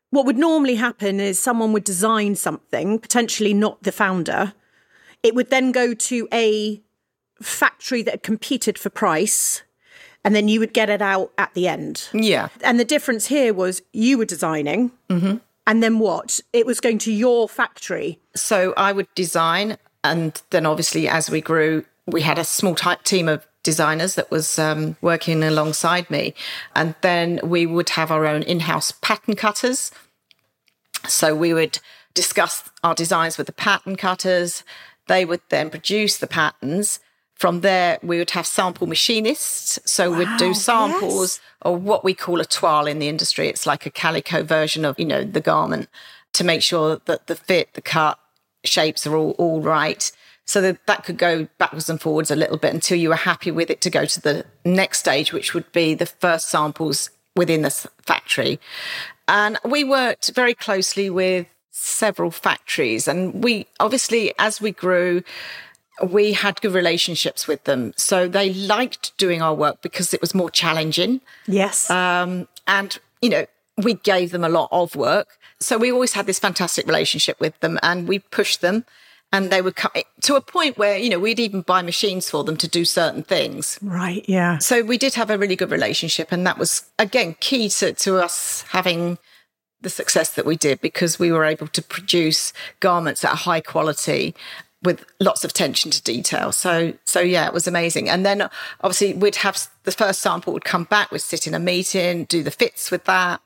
what 0.10 0.28
would 0.28 0.38
normally 0.38 0.76
happen 0.76 1.20
is 1.20 1.40
someone 1.40 1.74
would 1.74 1.84
design 1.84 2.36
something, 2.36 3.00
potentially 3.00 3.52
not 3.52 3.82
the 3.82 3.92
founder. 3.92 4.54
It 5.24 5.34
would 5.34 5.50
then 5.50 5.72
go 5.72 5.96
to 5.96 6.28
a 6.32 6.82
factory 7.42 8.04
that 8.04 8.22
competed 8.22 8.78
for 8.78 8.92
price, 8.92 9.64
and 10.24 10.36
then 10.36 10.48
you 10.48 10.60
would 10.60 10.74
get 10.74 10.90
it 10.90 11.02
out 11.02 11.32
at 11.40 11.54
the 11.56 11.68
end. 11.68 12.10
Yeah. 12.14 12.50
And 12.64 12.80
the 12.80 12.86
difference 12.86 13.26
here 13.26 13.56
was 13.56 13.82
you 13.92 14.20
were 14.20 14.26
designing, 14.26 14.92
mm-hmm. 15.10 15.38
and 15.66 15.82
then 15.82 15.98
what? 15.98 16.40
It 16.52 16.68
was 16.68 16.80
going 16.80 17.00
to 17.00 17.12
your 17.12 17.50
factory. 17.50 18.20
So 18.36 18.76
I 18.78 18.92
would 18.92 19.08
design, 19.16 19.78
and 20.04 20.40
then 20.52 20.68
obviously 20.68 21.08
as 21.08 21.32
we 21.32 21.42
grew, 21.42 21.86
we 22.06 22.22
had 22.22 22.38
a 22.38 22.44
small 22.44 22.76
type 22.76 23.02
team 23.04 23.28
of 23.28 23.48
designers 23.64 24.16
that 24.16 24.30
was 24.30 24.60
um, 24.60 24.98
working 25.02 25.42
alongside 25.44 26.10
me, 26.10 26.34
and 26.76 26.96
then 27.02 27.40
we 27.44 27.66
would 27.66 27.90
have 27.90 28.12
our 28.12 28.26
own 28.26 28.44
in-house 28.44 28.92
pattern 29.02 29.36
cutters. 29.36 29.92
So 31.08 31.36
we 31.36 31.54
would 31.54 31.80
discuss 32.14 32.70
our 32.84 32.94
designs 32.94 33.38
with 33.38 33.48
the 33.48 33.54
pattern 33.54 33.96
cutters. 33.96 34.64
They 35.08 35.26
would 35.26 35.42
then 35.50 35.70
produce 35.70 36.18
the 36.18 36.28
patterns. 36.28 37.00
From 37.36 37.62
there, 37.62 38.00
we 38.02 38.20
would 38.20 38.32
have 38.32 38.46
sample 38.46 38.88
machinists. 38.88 39.80
So 39.86 40.16
we'd 40.16 40.38
do 40.38 40.54
samples 40.54 41.40
yes. 41.42 41.42
of 41.64 41.84
what 41.84 42.04
we 42.04 42.14
call 42.14 42.40
a 42.40 42.46
toile 42.46 42.88
in 42.88 43.00
the 43.00 43.10
industry. 43.10 43.50
It's 43.50 43.66
like 43.66 43.86
a 43.86 43.92
calico 43.92 44.44
version 44.44 44.86
of, 44.86 44.98
you 45.00 45.06
know, 45.06 45.24
the 45.24 45.42
garment 45.42 45.90
to 46.34 46.44
make 46.44 46.62
sure 46.62 47.02
that 47.06 47.28
the 47.28 47.36
fit, 47.36 47.74
the 47.74 47.82
cut, 47.82 48.20
shapes 48.64 49.06
are 49.06 49.16
all, 49.16 49.32
all 49.32 49.62
right. 49.62 50.10
So 50.46 50.62
that 50.62 50.86
that 50.88 51.06
could 51.06 51.18
go 51.18 51.48
backwards 51.58 51.90
and 51.90 52.02
forwards 52.02 52.30
a 52.30 52.36
little 52.36 52.58
bit 52.58 52.74
until 52.74 52.98
you 52.98 53.10
were 53.10 53.16
happy 53.16 53.50
with 53.50 53.70
it 53.70 53.80
to 53.82 53.90
go 53.90 54.06
to 54.06 54.22
the 54.22 54.46
next 54.66 55.00
stage, 55.00 55.32
which 55.32 55.54
would 55.54 55.72
be 55.72 55.94
the 55.94 56.06
first 56.06 56.50
samples 56.50 57.10
within 57.36 57.62
the 57.62 57.70
factory. 58.02 58.60
And 59.28 59.58
we 59.64 59.84
worked 59.84 60.32
very 60.36 60.54
closely 60.54 61.10
with 61.10 61.48
several 61.72 62.32
factories. 62.32 63.08
And 63.08 63.44
we 63.44 63.68
obviously, 63.80 64.34
as 64.38 64.62
we 64.62 64.72
grew, 64.72 65.24
we 66.06 66.34
had 66.34 66.62
good 66.62 66.74
relationships 66.74 67.48
with 67.48 67.64
them. 67.64 67.94
So 67.96 68.28
they 68.28 68.54
liked 68.54 69.16
doing 69.18 69.42
our 69.42 69.54
work 69.54 69.82
because 69.82 70.14
it 70.14 70.22
was 70.22 70.34
more 70.34 70.50
challenging. 70.50 71.22
Yes. 71.48 71.90
Um, 71.90 72.48
and, 72.68 72.98
you 73.22 73.30
know, 73.30 73.46
we 73.78 73.96
gave 73.96 74.32
them 74.32 74.44
a 74.44 74.50
lot 74.50 74.70
of 74.72 74.96
work. 74.96 75.38
So 75.60 75.78
we 75.78 75.92
always 75.92 76.14
had 76.14 76.26
this 76.26 76.40
fantastic 76.40 76.86
relationship 76.86 77.40
with 77.40 77.60
them 77.60 77.80
and 77.82 78.08
we 78.08 78.20
pushed 78.20 78.62
them. 78.62 78.86
And 79.34 79.50
they 79.50 79.62
would 79.62 79.76
come 79.76 79.92
to 80.22 80.36
a 80.36 80.42
point 80.42 80.78
where, 80.78 80.98
you 80.98 81.10
know, 81.10 81.20
we'd 81.20 81.40
even 81.40 81.62
buy 81.62 81.82
machines 81.82 82.30
for 82.30 82.46
them 82.46 82.56
to 82.58 82.68
do 82.68 82.86
certain 82.86 83.24
things. 83.24 83.80
right. 83.82 84.24
Yeah. 84.30 84.60
So 84.60 84.84
we 84.84 84.98
did 84.98 85.16
have 85.16 85.30
a 85.30 85.38
really 85.38 85.56
good 85.56 85.72
relationship. 85.72 86.32
And 86.32 86.46
that 86.48 86.58
was, 86.58 86.86
again, 87.00 87.36
key 87.40 87.68
to, 87.70 87.94
to 87.94 88.20
us 88.20 88.64
having 88.70 89.18
the 89.82 89.90
success 89.90 90.30
that 90.36 90.46
we 90.46 90.56
did 90.56 90.80
because 90.82 91.20
we 91.20 91.32
were 91.32 91.44
able 91.44 91.68
to 91.68 91.82
produce 91.82 92.54
garments 92.80 93.26
at 93.26 93.34
a 93.34 93.38
high 93.38 93.60
quality 93.60 94.34
with 94.84 95.06
lots 95.20 95.44
of 95.44 95.50
attention 95.50 95.92
to 95.92 96.04
detail. 96.04 96.52
So, 96.52 96.94
so 97.06 97.20
yeah, 97.20 97.48
it 97.48 97.54
was 97.54 97.68
amazing. 97.68 98.10
And 98.10 98.26
then 98.26 98.50
obviously 98.82 99.14
we'd 99.14 99.38
have 99.38 99.68
the 99.84 99.92
first 99.92 100.22
sample 100.22 100.54
would 100.54 100.66
come 100.66 100.84
back, 100.84 101.12
we'd 101.12 101.22
sit 101.22 101.48
in 101.48 101.54
a 101.54 101.60
meeting, 101.60 102.26
do 102.26 102.44
the 102.44 102.52
fits 102.52 102.92
with 102.92 103.06
that. 103.06 103.42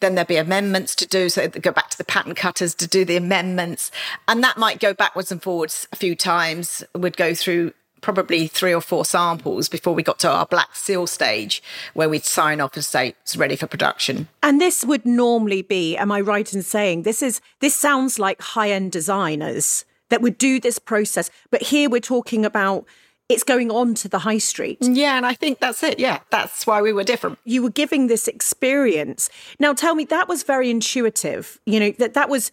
Then 0.00 0.14
there'd 0.14 0.28
be 0.28 0.36
amendments 0.36 0.94
to 0.96 1.06
do. 1.06 1.28
So 1.28 1.48
go 1.48 1.72
back 1.72 1.90
to 1.90 1.98
the 1.98 2.04
pattern 2.04 2.34
cutters 2.34 2.74
to 2.76 2.86
do 2.86 3.04
the 3.04 3.16
amendments. 3.16 3.90
And 4.28 4.42
that 4.44 4.58
might 4.58 4.80
go 4.80 4.94
backwards 4.94 5.32
and 5.32 5.42
forwards 5.42 5.88
a 5.92 5.96
few 5.96 6.14
times. 6.14 6.84
We'd 6.94 7.16
go 7.16 7.34
through 7.34 7.72
probably 8.02 8.48
three 8.48 8.74
or 8.74 8.80
four 8.80 9.04
samples 9.04 9.68
before 9.68 9.94
we 9.94 10.02
got 10.02 10.18
to 10.18 10.28
our 10.28 10.44
black 10.44 10.74
seal 10.74 11.06
stage 11.06 11.62
where 11.94 12.08
we'd 12.08 12.24
sign 12.24 12.60
off 12.60 12.74
and 12.74 12.84
say 12.84 13.14
it's 13.22 13.36
ready 13.36 13.56
for 13.56 13.66
production. 13.66 14.28
And 14.42 14.60
this 14.60 14.84
would 14.84 15.06
normally 15.06 15.62
be, 15.62 15.96
am 15.96 16.12
I 16.12 16.20
right 16.20 16.52
in 16.52 16.62
saying 16.62 17.02
this 17.02 17.22
is 17.22 17.40
this 17.60 17.74
sounds 17.74 18.18
like 18.18 18.42
high-end 18.42 18.92
designers 18.92 19.84
that 20.10 20.20
would 20.20 20.36
do 20.36 20.60
this 20.60 20.78
process, 20.78 21.30
but 21.50 21.62
here 21.62 21.88
we're 21.88 22.00
talking 22.00 22.44
about 22.44 22.84
it's 23.32 23.42
going 23.44 23.70
on 23.70 23.94
to 23.94 24.08
the 24.08 24.20
high 24.20 24.38
street. 24.38 24.78
Yeah, 24.80 25.16
and 25.16 25.26
I 25.26 25.34
think 25.34 25.58
that's 25.60 25.82
it. 25.82 25.98
Yeah, 25.98 26.20
that's 26.30 26.66
why 26.66 26.82
we 26.82 26.92
were 26.92 27.04
different. 27.04 27.38
You 27.44 27.62
were 27.62 27.70
giving 27.70 28.06
this 28.06 28.28
experience. 28.28 29.30
Now 29.58 29.72
tell 29.72 29.94
me 29.94 30.04
that 30.06 30.28
was 30.28 30.42
very 30.42 30.70
intuitive, 30.70 31.60
you 31.66 31.80
know, 31.80 31.90
that 31.98 32.14
that 32.14 32.28
was 32.28 32.52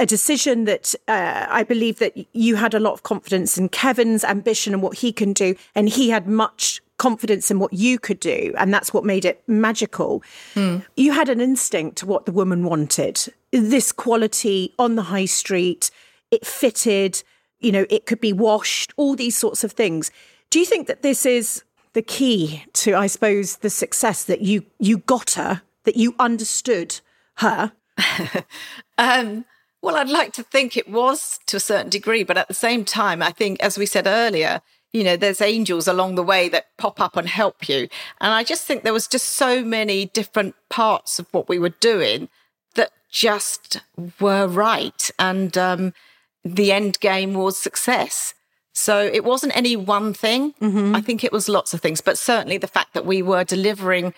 a 0.00 0.06
decision 0.06 0.64
that 0.64 0.94
uh, 1.08 1.46
I 1.48 1.64
believe 1.64 1.98
that 1.98 2.16
you 2.32 2.54
had 2.54 2.74
a 2.74 2.78
lot 2.78 2.92
of 2.92 3.02
confidence 3.02 3.58
in 3.58 3.68
Kevin's 3.68 4.22
ambition 4.22 4.72
and 4.72 4.82
what 4.82 4.98
he 4.98 5.12
can 5.12 5.32
do 5.32 5.56
and 5.74 5.88
he 5.88 6.10
had 6.10 6.28
much 6.28 6.80
confidence 6.98 7.50
in 7.50 7.58
what 7.58 7.72
you 7.72 7.98
could 7.98 8.20
do. 8.20 8.54
And 8.58 8.72
that's 8.72 8.92
what 8.92 9.04
made 9.04 9.24
it 9.24 9.42
magical. 9.48 10.22
Mm. 10.54 10.84
You 10.96 11.12
had 11.12 11.28
an 11.28 11.40
instinct 11.40 11.98
to 11.98 12.06
what 12.06 12.26
the 12.26 12.32
woman 12.32 12.64
wanted 12.64 13.32
this 13.50 13.92
quality 13.92 14.74
on 14.78 14.94
the 14.94 15.02
high 15.02 15.24
street, 15.24 15.90
it 16.30 16.46
fitted, 16.46 17.22
you 17.60 17.72
know, 17.72 17.86
it 17.90 18.06
could 18.06 18.20
be 18.20 18.32
washed, 18.32 18.92
all 18.96 19.16
these 19.16 19.36
sorts 19.36 19.64
of 19.64 19.72
things. 19.72 20.10
Do 20.50 20.58
you 20.58 20.66
think 20.66 20.86
that 20.86 21.02
this 21.02 21.26
is 21.26 21.62
the 21.92 22.02
key 22.02 22.64
to, 22.74 22.94
I 22.94 23.06
suppose, 23.06 23.56
the 23.56 23.70
success 23.70 24.24
that 24.24 24.42
you 24.42 24.64
you 24.78 24.98
got 24.98 25.32
her, 25.32 25.62
that 25.84 25.96
you 25.96 26.14
understood 26.18 27.00
her? 27.36 27.72
um, 28.98 29.44
well, 29.82 29.96
I'd 29.96 30.08
like 30.08 30.32
to 30.34 30.42
think 30.42 30.76
it 30.76 30.88
was 30.88 31.38
to 31.46 31.56
a 31.56 31.60
certain 31.60 31.90
degree, 31.90 32.24
but 32.24 32.36
at 32.36 32.48
the 32.48 32.54
same 32.54 32.84
time, 32.84 33.22
I 33.22 33.30
think, 33.30 33.60
as 33.62 33.78
we 33.78 33.86
said 33.86 34.06
earlier, 34.06 34.60
you 34.92 35.04
know, 35.04 35.16
there's 35.16 35.40
angels 35.40 35.86
along 35.86 36.14
the 36.14 36.22
way 36.22 36.48
that 36.48 36.76
pop 36.78 37.00
up 37.00 37.16
and 37.16 37.28
help 37.28 37.68
you. 37.68 37.88
And 38.20 38.32
I 38.32 38.42
just 38.42 38.64
think 38.64 38.82
there 38.82 38.92
was 38.92 39.06
just 39.06 39.30
so 39.30 39.62
many 39.62 40.06
different 40.06 40.54
parts 40.68 41.18
of 41.18 41.26
what 41.32 41.48
we 41.48 41.58
were 41.58 41.68
doing 41.68 42.28
that 42.74 42.90
just 43.10 43.80
were 44.20 44.46
right. 44.46 45.10
And 45.18 45.56
um, 45.58 45.92
the 46.44 46.72
end 46.72 47.00
game 47.00 47.34
was 47.34 47.58
success. 47.58 48.34
So 48.72 49.00
it 49.00 49.24
wasn't 49.24 49.56
any 49.56 49.74
one 49.74 50.14
thing. 50.14 50.52
Mm-hmm. 50.60 50.94
I 50.94 51.00
think 51.00 51.24
it 51.24 51.32
was 51.32 51.48
lots 51.48 51.74
of 51.74 51.80
things, 51.80 52.00
but 52.00 52.16
certainly 52.16 52.58
the 52.58 52.68
fact 52.68 52.94
that 52.94 53.04
we 53.04 53.22
were 53.22 53.42
delivering 53.42 54.14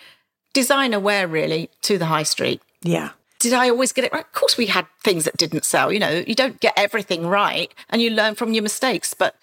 designer 0.53 0.99
wear 0.99 1.27
really 1.27 1.69
to 1.81 1.97
the 1.97 2.05
high 2.05 2.23
street. 2.23 2.61
Yeah. 2.81 3.09
Did 3.39 3.53
I 3.53 3.69
always 3.69 3.91
get 3.91 4.05
it 4.05 4.13
right? 4.13 4.23
Of 4.23 4.33
course, 4.33 4.57
we 4.57 4.67
had 4.67 4.85
things 5.03 5.25
that 5.25 5.35
didn't 5.35 5.65
sell. 5.65 5.91
You 5.91 5.99
know, 5.99 6.23
you 6.27 6.35
don't 6.35 6.59
get 6.59 6.73
everything 6.77 7.25
right 7.25 7.73
and 7.89 8.01
you 8.01 8.11
learn 8.11 8.35
from 8.35 8.53
your 8.53 8.61
mistakes, 8.61 9.15
but 9.15 9.35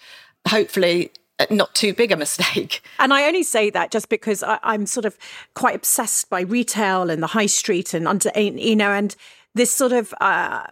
hopefully 0.47 1.11
uh, 1.37 1.47
not 1.49 1.75
too 1.75 1.93
big 1.93 2.11
a 2.11 2.17
mistake. 2.17 2.81
And 2.99 3.13
I 3.13 3.27
only 3.27 3.43
say 3.43 3.69
that 3.71 3.91
just 3.91 4.09
because 4.09 4.43
I, 4.43 4.59
am 4.63 4.85
sort 4.85 5.05
of 5.05 5.17
quite 5.53 5.75
obsessed 5.75 6.29
by 6.29 6.41
retail 6.41 7.09
and 7.09 7.23
the 7.23 7.27
high 7.27 7.45
street 7.45 7.93
and 7.93 8.07
under, 8.07 8.29
you 8.35 8.75
know, 8.75 8.91
and 8.91 9.15
this 9.53 9.73
sort 9.73 9.93
of, 9.93 10.13
uh, 10.19 10.67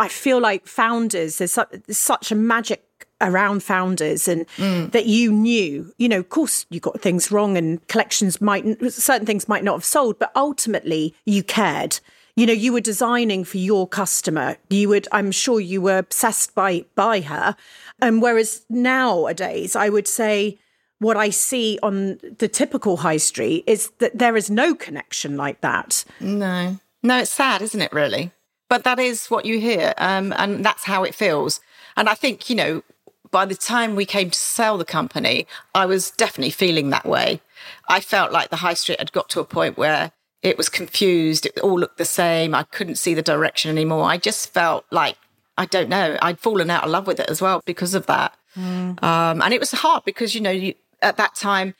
I 0.00 0.08
feel 0.08 0.40
like 0.40 0.66
founders, 0.66 1.38
there's, 1.38 1.52
su- 1.52 1.64
there's 1.70 1.98
such 1.98 2.32
a 2.32 2.34
magic 2.34 2.84
around 3.20 3.62
founders 3.62 4.26
and 4.28 4.46
mm. 4.56 4.90
that 4.92 5.06
you 5.06 5.30
knew 5.30 5.92
you 5.98 6.08
know 6.08 6.20
of 6.20 6.28
course 6.30 6.64
you 6.70 6.80
got 6.80 7.00
things 7.00 7.30
wrong 7.30 7.56
and 7.56 7.86
collections 7.88 8.40
might 8.40 8.64
certain 8.90 9.26
things 9.26 9.48
might 9.48 9.62
not 9.62 9.74
have 9.74 9.84
sold 9.84 10.18
but 10.18 10.32
ultimately 10.34 11.14
you 11.26 11.42
cared. 11.42 12.00
You 12.36 12.46
know 12.46 12.54
you 12.54 12.72
were 12.72 12.80
designing 12.80 13.44
for 13.44 13.58
your 13.58 13.86
customer. 13.86 14.56
You 14.70 14.88
would 14.88 15.06
i'm 15.12 15.30
sure 15.32 15.60
you 15.60 15.82
were 15.82 15.98
obsessed 15.98 16.54
by 16.54 16.86
by 16.94 17.20
her. 17.20 17.56
And 18.00 18.22
whereas 18.22 18.64
nowadays 18.70 19.76
i 19.76 19.90
would 19.90 20.08
say 20.08 20.58
what 20.98 21.16
i 21.18 21.28
see 21.28 21.78
on 21.82 22.18
the 22.38 22.48
typical 22.48 22.98
high 22.98 23.18
street 23.18 23.64
is 23.66 23.90
that 23.98 24.18
there 24.18 24.36
is 24.36 24.50
no 24.50 24.74
connection 24.74 25.36
like 25.36 25.60
that. 25.60 26.04
No. 26.20 26.78
No 27.02 27.18
it's 27.18 27.30
sad 27.30 27.60
isn't 27.60 27.82
it 27.82 27.92
really 27.92 28.32
but 28.70 28.84
that 28.84 28.98
is 28.98 29.26
what 29.26 29.44
you 29.44 29.60
hear 29.60 29.92
um, 29.98 30.32
and 30.38 30.64
that's 30.64 30.84
how 30.84 31.04
it 31.04 31.14
feels 31.14 31.60
and 31.96 32.08
i 32.08 32.14
think 32.14 32.48
you 32.48 32.56
know 32.56 32.82
by 33.30 33.44
the 33.44 33.54
time 33.54 33.94
we 33.94 34.06
came 34.06 34.30
to 34.30 34.38
sell 34.38 34.78
the 34.78 34.84
company 34.84 35.46
i 35.74 35.84
was 35.84 36.10
definitely 36.12 36.50
feeling 36.50 36.88
that 36.88 37.04
way 37.04 37.40
i 37.88 38.00
felt 38.00 38.32
like 38.32 38.48
the 38.48 38.56
high 38.56 38.74
street 38.74 38.98
had 38.98 39.12
got 39.12 39.28
to 39.28 39.40
a 39.40 39.44
point 39.44 39.76
where 39.76 40.12
it 40.42 40.56
was 40.56 40.68
confused. 40.68 41.46
It 41.46 41.58
all 41.60 41.78
looked 41.78 41.98
the 41.98 42.04
same. 42.04 42.54
I 42.54 42.62
couldn't 42.62 42.96
see 42.96 43.14
the 43.14 43.22
direction 43.22 43.70
anymore. 43.70 44.04
I 44.04 44.16
just 44.16 44.52
felt 44.52 44.84
like, 44.90 45.16
I 45.58 45.66
don't 45.66 45.88
know, 45.88 46.16
I'd 46.22 46.38
fallen 46.38 46.70
out 46.70 46.84
of 46.84 46.90
love 46.90 47.06
with 47.06 47.20
it 47.20 47.28
as 47.28 47.42
well 47.42 47.62
because 47.66 47.94
of 47.94 48.06
that. 48.06 48.34
Mm. 48.56 49.02
Um, 49.02 49.42
and 49.42 49.52
it 49.52 49.60
was 49.60 49.72
hard 49.72 50.04
because, 50.04 50.34
you 50.34 50.40
know, 50.40 50.50
you, 50.50 50.74
at 51.02 51.16
that 51.18 51.34
time, 51.34 51.74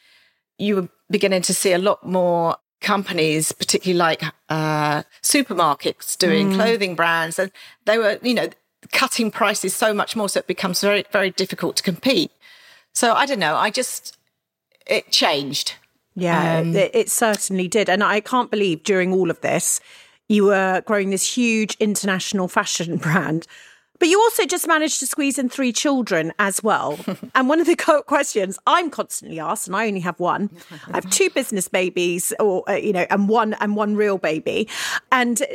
you 0.59 0.77
were 0.77 0.89
beginning 1.11 1.43
to 1.43 1.55
see 1.55 1.73
a 1.73 1.79
lot 1.79 2.07
more 2.07 2.57
companies, 2.81 3.53
particularly 3.53 3.99
like 3.99 4.23
uh, 4.49 5.03
supermarkets 5.23 6.17
doing 6.17 6.51
mm. 6.51 6.55
clothing 6.55 6.95
brands. 6.95 7.39
And 7.39 7.51
they 7.85 7.99
were, 7.99 8.19
you 8.23 8.35
know, 8.35 8.49
cutting 8.93 9.31
prices 9.31 9.75
so 9.75 9.93
much 9.93 10.17
more. 10.17 10.29
So 10.29 10.41
it 10.41 10.47
becomes 10.47 10.81
very, 10.81 11.05
very 11.13 11.31
difficult 11.31 11.77
to 11.77 11.83
compete. 11.83 12.33
So 12.93 13.15
I 13.15 13.27
don't 13.27 13.39
know. 13.39 13.57
I 13.57 13.71
just, 13.71 14.17
it 14.87 15.11
changed. 15.13 15.75
Yeah, 16.17 16.59
um, 16.59 16.75
it, 16.75 16.91
it 16.95 17.11
certainly 17.11 17.69
did. 17.69 17.89
And 17.89 18.03
I 18.03 18.21
can't 18.21 18.51
believe 18.51 18.83
during 18.83 19.13
all 19.13 19.31
of 19.31 19.41
this, 19.41 19.81
you 20.29 20.45
were 20.45 20.83
growing 20.87 21.11
this 21.11 21.37
huge 21.37 21.77
international 21.81 22.49
fashion 22.49 22.97
brand. 22.99 23.47
But 24.01 24.09
you 24.09 24.19
also 24.19 24.47
just 24.47 24.67
managed 24.67 24.99
to 25.01 25.07
squeeze 25.07 25.39
in 25.39 25.49
three 25.51 25.73
children 25.73 26.33
as 26.39 26.63
well. 26.63 26.99
and 27.35 27.49
one 27.49 27.61
of 27.61 27.67
the 27.67 28.03
questions 28.07 28.59
I'm 28.67 28.91
constantly 28.91 29.39
asked, 29.39 29.69
and 29.69 29.77
I 29.77 29.87
only 29.87 30.01
have 30.01 30.19
one, 30.19 30.51
I 30.89 30.97
have 30.97 31.11
two 31.11 31.31
business 31.31 31.69
babies, 31.69 32.33
or 32.41 32.69
uh, 32.69 32.75
you 32.75 32.93
know, 32.93 33.07
and 33.11 33.29
one 33.29 33.55
and 33.61 33.77
one 33.77 33.95
real 33.95 34.19
baby, 34.19 34.69
and 35.13 35.43
uh, 35.43 35.47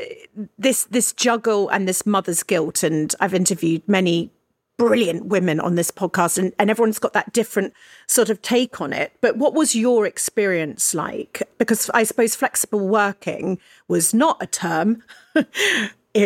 this 0.58 0.86
this 0.86 1.12
juggle 1.12 1.68
and 1.70 1.88
this 1.88 2.06
mother's 2.06 2.44
guilt. 2.44 2.84
And 2.84 3.14
I've 3.20 3.34
interviewed 3.34 3.82
many 3.88 4.32
brilliant 4.78 5.26
women 5.28 5.60
on 5.60 5.76
this 5.76 5.90
podcast 5.90 6.38
and, 6.38 6.54
and 6.60 6.70
everyone's 6.70 7.00
got 7.00 7.14
that 7.14 7.32
different 7.32 7.74
sort 8.08 8.30
of 8.30 8.42
take 8.42 8.82
on 8.82 8.92
it 8.92 9.14
but 9.22 9.38
what 9.38 9.54
was 9.54 9.74
your 9.74 10.06
experience 10.06 10.94
like 10.94 11.42
because 11.58 11.90
i 11.94 12.04
suppose 12.04 12.36
flexible 12.36 12.86
working 12.86 13.58
was 13.88 14.14
not 14.14 14.36
a 14.44 14.46
term 14.46 15.02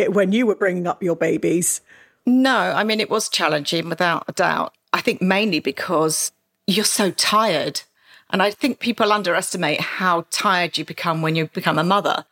when 0.10 0.32
you 0.32 0.47
were 0.47 0.55
bringing 0.55 0.88
up 0.88 1.03
your 1.03 1.15
babies 1.15 1.82
no 2.29 2.73
i 2.75 2.83
mean 2.83 2.99
it 2.99 3.09
was 3.09 3.29
challenging 3.29 3.89
without 3.89 4.23
a 4.27 4.31
doubt 4.33 4.73
i 4.93 5.01
think 5.01 5.21
mainly 5.21 5.59
because 5.59 6.31
you're 6.67 6.85
so 6.85 7.11
tired 7.11 7.81
and 8.29 8.41
i 8.41 8.51
think 8.51 8.79
people 8.79 9.11
underestimate 9.11 9.81
how 9.81 10.25
tired 10.29 10.77
you 10.77 10.85
become 10.85 11.21
when 11.21 11.35
you 11.35 11.47
become 11.47 11.79
a 11.79 11.83
mother 11.83 12.25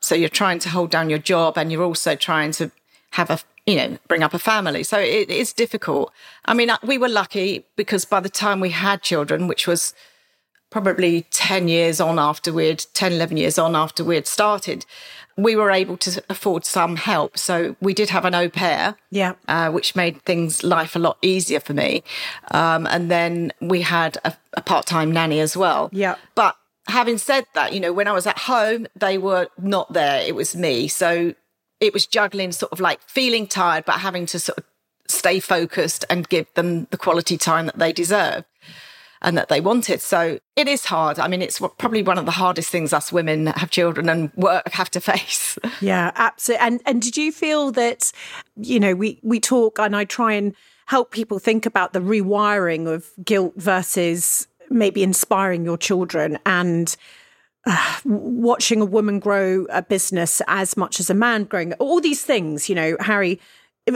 so 0.00 0.14
you're 0.14 0.28
trying 0.28 0.58
to 0.58 0.68
hold 0.68 0.90
down 0.90 1.10
your 1.10 1.18
job 1.18 1.56
and 1.56 1.70
you're 1.70 1.84
also 1.84 2.16
trying 2.16 2.50
to 2.52 2.70
have 3.10 3.30
a 3.30 3.38
you 3.66 3.76
know, 3.76 3.98
bring 4.08 4.22
up 4.22 4.34
a 4.34 4.38
family. 4.38 4.82
So 4.82 4.98
it 4.98 5.30
is 5.30 5.52
difficult. 5.52 6.12
I 6.44 6.54
mean, 6.54 6.70
uh, 6.70 6.78
we 6.82 6.98
were 6.98 7.08
lucky 7.08 7.64
because 7.76 8.04
by 8.04 8.20
the 8.20 8.28
time 8.28 8.60
we 8.60 8.70
had 8.70 9.02
children, 9.02 9.46
which 9.46 9.66
was 9.66 9.94
probably 10.70 11.22
10 11.30 11.68
years 11.68 12.00
on 12.00 12.18
after 12.18 12.52
we'd 12.52 12.84
10, 12.94 13.12
11 13.12 13.36
years 13.36 13.58
on 13.58 13.76
after 13.76 14.02
we'd 14.02 14.26
started, 14.26 14.84
we 15.36 15.56
were 15.56 15.70
able 15.70 15.96
to 15.98 16.22
afford 16.28 16.64
some 16.64 16.96
help. 16.96 17.38
So 17.38 17.76
we 17.80 17.94
did 17.94 18.10
have 18.10 18.24
an 18.24 18.34
au 18.34 18.48
pair, 18.48 18.96
yeah, 19.10 19.34
uh, 19.48 19.70
which 19.70 19.96
made 19.96 20.22
things 20.22 20.62
life 20.62 20.96
a 20.96 20.98
lot 20.98 21.18
easier 21.22 21.60
for 21.60 21.74
me. 21.74 22.02
Um, 22.50 22.86
and 22.86 23.10
then 23.10 23.52
we 23.60 23.82
had 23.82 24.18
a, 24.24 24.34
a 24.54 24.62
part 24.62 24.86
time 24.86 25.12
nanny 25.12 25.40
as 25.40 25.56
well. 25.56 25.88
Yeah. 25.92 26.16
But 26.34 26.56
having 26.88 27.18
said 27.18 27.46
that, 27.54 27.72
you 27.72 27.80
know, 27.80 27.92
when 27.92 28.08
I 28.08 28.12
was 28.12 28.26
at 28.26 28.38
home, 28.38 28.86
they 28.94 29.18
were 29.18 29.48
not 29.58 29.92
there. 29.92 30.22
It 30.22 30.34
was 30.34 30.54
me. 30.56 30.88
So 30.88 31.34
it 31.80 31.92
was 31.92 32.06
juggling 32.06 32.52
sort 32.52 32.72
of 32.72 32.80
like 32.80 33.00
feeling 33.08 33.46
tired, 33.46 33.84
but 33.84 34.00
having 34.00 34.26
to 34.26 34.38
sort 34.38 34.58
of 34.58 34.64
stay 35.08 35.40
focused 35.40 36.04
and 36.08 36.28
give 36.28 36.52
them 36.54 36.86
the 36.90 36.96
quality 36.96 37.36
time 37.36 37.66
that 37.66 37.78
they 37.78 37.92
deserve 37.92 38.44
and 39.22 39.38
that 39.38 39.48
they 39.48 39.60
wanted. 39.60 40.00
So 40.00 40.38
it 40.56 40.68
is 40.68 40.84
hard. 40.84 41.18
I 41.18 41.28
mean, 41.28 41.40
it's 41.40 41.60
probably 41.78 42.02
one 42.02 42.18
of 42.18 42.26
the 42.26 42.32
hardest 42.32 42.70
things 42.70 42.92
us 42.92 43.12
women 43.12 43.46
have 43.46 43.70
children 43.70 44.08
and 44.08 44.32
work 44.34 44.68
have 44.72 44.90
to 44.90 45.00
face. 45.12 45.58
Yeah, 45.80 46.12
absolutely. 46.14 46.66
And 46.66 46.80
and 46.84 47.02
did 47.02 47.16
you 47.16 47.32
feel 47.32 47.72
that, 47.72 48.12
you 48.56 48.78
know, 48.78 48.94
we 48.94 49.18
we 49.22 49.40
talk 49.40 49.78
and 49.78 49.96
I 49.96 50.04
try 50.04 50.32
and 50.34 50.54
help 50.86 51.10
people 51.10 51.38
think 51.38 51.64
about 51.64 51.92
the 51.92 52.00
rewiring 52.00 52.92
of 52.92 53.10
guilt 53.24 53.54
versus 53.56 54.46
maybe 54.70 55.02
inspiring 55.02 55.64
your 55.64 55.78
children 55.78 56.38
and 56.44 56.96
uh, 57.64 58.00
watching 58.04 58.80
a 58.80 58.84
woman 58.84 59.20
grow 59.20 59.66
a 59.70 59.82
business 59.82 60.42
as 60.48 60.76
much 60.76 60.98
as 60.98 61.08
a 61.08 61.14
man 61.14 61.44
growing 61.44 61.72
all 61.74 62.00
these 62.00 62.24
things 62.24 62.68
you 62.68 62.74
know 62.74 62.96
harry 62.98 63.40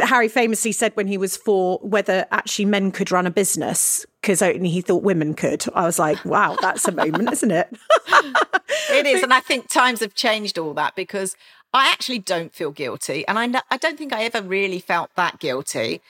harry 0.03 0.29
famously 0.29 0.71
said 0.71 0.93
when 0.95 1.09
he 1.09 1.19
was 1.19 1.37
four 1.37 1.79
whether 1.83 2.27
actually 2.31 2.65
men 2.65 2.93
could 2.93 3.11
run 3.11 3.27
a 3.27 3.31
business 3.31 4.07
because 4.27 4.43
only 4.43 4.69
he 4.69 4.81
thought 4.81 5.05
women 5.05 5.35
could. 5.35 5.65
I 5.73 5.85
was 5.85 6.01
like 6.01 6.25
wow 6.25 6.57
that's 6.61 6.89
a 6.89 6.93
moment 6.93 7.33
isn't 7.33 7.51
it? 7.51 7.69
It 8.91 9.07
is 9.07 9.23
and 9.23 9.33
i 9.33 9.41
think 9.49 9.69
times 9.69 10.01
have 10.01 10.15
changed 10.15 10.59
all 10.59 10.75
that 10.75 10.97
because 10.97 11.37
i 11.73 11.91
actually 11.91 12.19
don't 12.19 12.55
feel 12.55 12.71
guilty 12.71 13.27
and 13.27 13.39
i, 13.39 13.63
I 13.71 13.77
don't 13.77 13.99
think 13.99 14.13
i 14.13 14.25
ever 14.25 14.43
really 14.43 14.81
felt 14.81 15.11
that 15.17 15.39
guilty. 15.39 16.01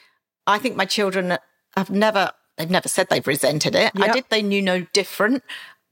I 0.47 0.59
think 0.59 0.77
my 0.77 0.85
children 0.85 1.37
have 1.77 1.91
never 1.91 2.33
they've 2.57 2.71
never 2.71 2.89
said 2.89 3.09
they've 3.09 3.27
resented 3.27 3.75
it. 3.75 3.93
Yep. 3.95 4.09
i 4.09 4.13
did 4.13 4.25
they 4.31 4.43
knew 4.43 4.63
no 4.63 4.87
different. 4.93 5.43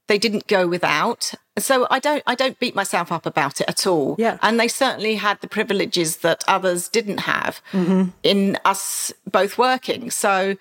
They 0.06 0.18
didn't 0.18 0.46
go 0.46 0.66
without. 0.66 1.32
So 1.58 1.87
i 1.90 1.98
don't 1.98 2.22
i 2.26 2.34
don't 2.34 2.58
beat 2.58 2.74
myself 2.74 3.12
up 3.12 3.26
about 3.26 3.60
it 3.60 3.68
at 3.68 3.87
all. 3.87 4.16
Yeah. 4.18 4.38
And 4.42 4.58
they 4.58 4.68
certainly 4.68 5.16
had 5.16 5.40
the 5.40 5.48
privileges 5.48 6.18
that 6.18 6.44
others 6.48 6.88
didn't 6.88 7.20
have 7.20 7.60
mm-hmm. 7.72 8.10
in 8.22 8.58
us 8.64 9.12
both 9.30 9.58
working. 9.58 10.10
So 10.10 10.56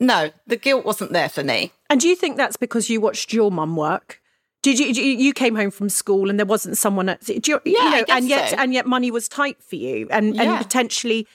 no 0.00 0.30
the 0.46 0.56
guilt 0.56 0.84
wasn't 0.84 1.12
there 1.12 1.28
for 1.28 1.42
me. 1.42 1.72
And 1.88 2.00
do 2.00 2.08
you 2.08 2.16
think 2.16 2.36
that's 2.36 2.56
because 2.56 2.90
you 2.90 3.00
watched 3.00 3.32
your 3.32 3.50
mum 3.50 3.76
work? 3.76 4.20
Did 4.62 4.80
you, 4.80 4.86
you 4.86 5.32
came 5.32 5.54
home 5.54 5.70
from 5.70 5.88
school 5.88 6.28
and 6.28 6.40
there 6.40 6.46
wasn't 6.46 6.76
someone 6.76 7.08
at 7.08 7.28
you, 7.28 7.60
yeah, 7.64 7.84
you 7.84 7.90
know, 7.90 8.04
and 8.08 8.28
yet 8.28 8.50
so. 8.50 8.56
and 8.56 8.74
yet 8.74 8.84
money 8.84 9.12
was 9.12 9.28
tight 9.28 9.62
for 9.62 9.76
you 9.76 10.08
and 10.10 10.34
yeah. 10.34 10.42
and 10.42 10.58
potentially 10.58 11.26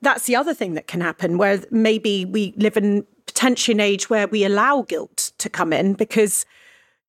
that's 0.00 0.24
the 0.24 0.34
other 0.34 0.54
thing 0.54 0.72
that 0.74 0.86
can 0.86 1.02
happen 1.02 1.36
where 1.36 1.62
maybe 1.70 2.24
we 2.24 2.54
live 2.56 2.78
in 2.78 3.06
potentially 3.26 3.74
an 3.74 3.80
age 3.80 4.08
where 4.08 4.26
we 4.26 4.44
allow 4.44 4.80
guilt 4.82 5.32
to 5.38 5.50
come 5.50 5.74
in 5.74 5.92
because 5.92 6.46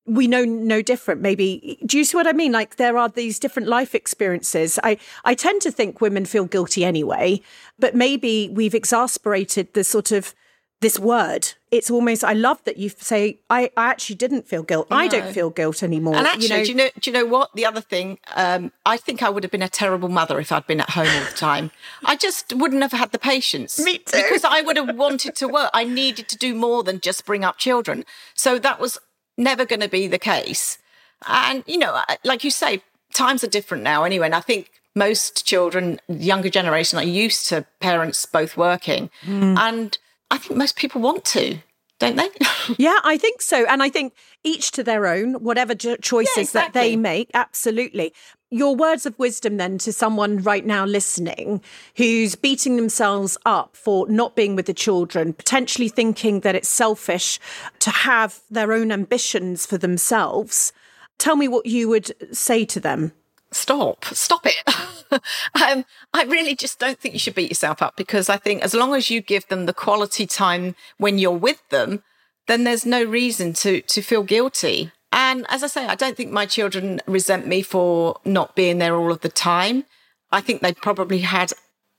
we 0.04 0.28
know 0.28 0.44
no 0.44 0.82
different 0.82 1.20
maybe. 1.20 1.78
Do 1.86 1.96
you 1.96 2.04
see 2.04 2.16
what 2.16 2.26
i 2.26 2.32
mean? 2.32 2.52
Like 2.52 2.76
there 2.76 2.98
are 2.98 3.08
these 3.08 3.38
different 3.38 3.68
life 3.68 3.94
experiences. 3.94 4.78
I 4.84 4.98
i 5.24 5.34
tend 5.34 5.62
to 5.62 5.70
think 5.70 6.02
women 6.02 6.26
feel 6.26 6.44
guilty 6.44 6.84
anyway 6.84 7.40
but 7.78 7.94
maybe 7.94 8.50
we've 8.52 8.74
exasperated 8.74 9.72
the 9.72 9.84
sort 9.84 10.12
of 10.12 10.34
this 10.80 10.98
word 10.98 11.54
it's 11.70 11.90
almost 11.90 12.22
i 12.22 12.32
love 12.32 12.62
that 12.64 12.76
you 12.76 12.88
say 12.88 13.38
i, 13.48 13.70
I 13.76 13.86
actually 13.86 14.16
didn't 14.16 14.46
feel 14.46 14.62
guilt. 14.62 14.90
No. 14.90 14.96
i 14.96 15.08
don't 15.08 15.32
feel 15.32 15.50
guilt 15.50 15.82
anymore 15.82 16.16
and 16.16 16.26
actually 16.26 16.44
you 16.44 16.48
know, 16.50 16.64
do 16.64 16.70
you 16.70 16.76
know 16.76 16.88
do 17.00 17.10
you 17.10 17.14
know 17.14 17.24
what? 17.26 17.50
The 17.54 17.64
other 17.64 17.80
thing 17.80 18.18
um, 18.34 18.72
i 18.84 18.96
think 18.96 19.22
i 19.22 19.30
would 19.30 19.42
have 19.42 19.50
been 19.50 19.62
a 19.62 19.68
terrible 19.68 20.08
mother 20.08 20.38
if 20.38 20.52
i'd 20.52 20.66
been 20.66 20.80
at 20.80 20.90
home 20.90 21.08
all 21.08 21.24
the 21.24 21.36
time. 21.36 21.70
I 22.04 22.16
just 22.16 22.52
wouldn't 22.52 22.82
have 22.82 22.92
had 22.92 23.12
the 23.12 23.18
patience. 23.18 23.78
Me 23.82 23.98
too. 23.98 24.22
Because 24.22 24.44
i 24.44 24.60
would 24.60 24.76
have 24.76 24.94
wanted 24.96 25.34
to 25.36 25.48
work. 25.48 25.70
I 25.72 25.84
needed 25.84 26.28
to 26.28 26.36
do 26.36 26.54
more 26.54 26.82
than 26.82 27.00
just 27.00 27.24
bring 27.24 27.44
up 27.44 27.56
children. 27.58 28.04
So 28.34 28.58
that 28.58 28.78
was 28.80 28.98
never 29.38 29.64
going 29.64 29.80
to 29.80 29.88
be 29.88 30.06
the 30.08 30.18
case. 30.18 30.78
And 31.26 31.64
you 31.66 31.78
know 31.78 32.00
like 32.24 32.44
you 32.44 32.50
say 32.50 32.82
times 33.12 33.42
are 33.42 33.48
different 33.48 33.82
now 33.82 34.04
anyway. 34.04 34.26
And 34.26 34.34
i 34.34 34.40
think 34.40 34.70
most 34.94 35.46
children 35.46 36.00
younger 36.08 36.48
generation 36.50 36.98
are 36.98 37.04
used 37.04 37.48
to 37.48 37.64
parents 37.80 38.26
both 38.26 38.56
working. 38.56 39.10
Mm. 39.24 39.58
and 39.58 39.98
I 40.30 40.38
think 40.38 40.56
most 40.56 40.76
people 40.76 41.00
want 41.00 41.24
to, 41.26 41.58
don't 41.98 42.16
they? 42.16 42.28
yeah, 42.78 42.98
I 43.04 43.16
think 43.16 43.40
so. 43.42 43.64
And 43.66 43.82
I 43.82 43.88
think 43.88 44.14
each 44.44 44.70
to 44.72 44.82
their 44.82 45.06
own, 45.06 45.34
whatever 45.34 45.74
choices 45.74 46.36
yeah, 46.36 46.42
exactly. 46.42 46.60
that 46.60 46.72
they 46.72 46.96
make, 46.96 47.30
absolutely. 47.34 48.12
Your 48.50 48.76
words 48.76 49.06
of 49.06 49.18
wisdom 49.18 49.56
then 49.56 49.78
to 49.78 49.92
someone 49.92 50.38
right 50.38 50.64
now 50.64 50.84
listening 50.84 51.60
who's 51.96 52.34
beating 52.36 52.76
themselves 52.76 53.36
up 53.44 53.76
for 53.76 54.08
not 54.08 54.36
being 54.36 54.56
with 54.56 54.66
the 54.66 54.74
children, 54.74 55.32
potentially 55.32 55.88
thinking 55.88 56.40
that 56.40 56.54
it's 56.54 56.68
selfish 56.68 57.40
to 57.80 57.90
have 57.90 58.40
their 58.50 58.72
own 58.72 58.92
ambitions 58.92 59.66
for 59.66 59.78
themselves. 59.78 60.72
Tell 61.18 61.36
me 61.36 61.48
what 61.48 61.66
you 61.66 61.88
would 61.88 62.12
say 62.34 62.64
to 62.66 62.80
them 62.80 63.12
stop, 63.52 64.04
stop 64.06 64.44
it. 64.46 64.56
um, 65.12 65.84
I 66.12 66.24
really 66.24 66.54
just 66.54 66.78
don't 66.78 66.98
think 66.98 67.14
you 67.14 67.18
should 67.18 67.34
beat 67.34 67.50
yourself 67.50 67.82
up 67.82 67.96
because 67.96 68.28
I 68.28 68.36
think 68.36 68.62
as 68.62 68.74
long 68.74 68.94
as 68.94 69.10
you 69.10 69.20
give 69.20 69.46
them 69.48 69.66
the 69.66 69.74
quality 69.74 70.26
time 70.26 70.74
when 70.98 71.18
you're 71.18 71.32
with 71.32 71.66
them, 71.68 72.02
then 72.46 72.64
there's 72.64 72.86
no 72.86 73.02
reason 73.02 73.52
to 73.54 73.80
to 73.82 74.02
feel 74.02 74.22
guilty. 74.22 74.92
And 75.12 75.46
as 75.48 75.62
I 75.62 75.68
say, 75.68 75.86
I 75.86 75.94
don't 75.94 76.16
think 76.16 76.30
my 76.30 76.46
children 76.46 77.00
resent 77.06 77.46
me 77.46 77.62
for 77.62 78.20
not 78.24 78.54
being 78.54 78.78
there 78.78 78.96
all 78.96 79.10
of 79.10 79.20
the 79.20 79.28
time. 79.28 79.84
I 80.30 80.40
think 80.40 80.60
they 80.60 80.72
probably 80.74 81.20
had 81.20 81.52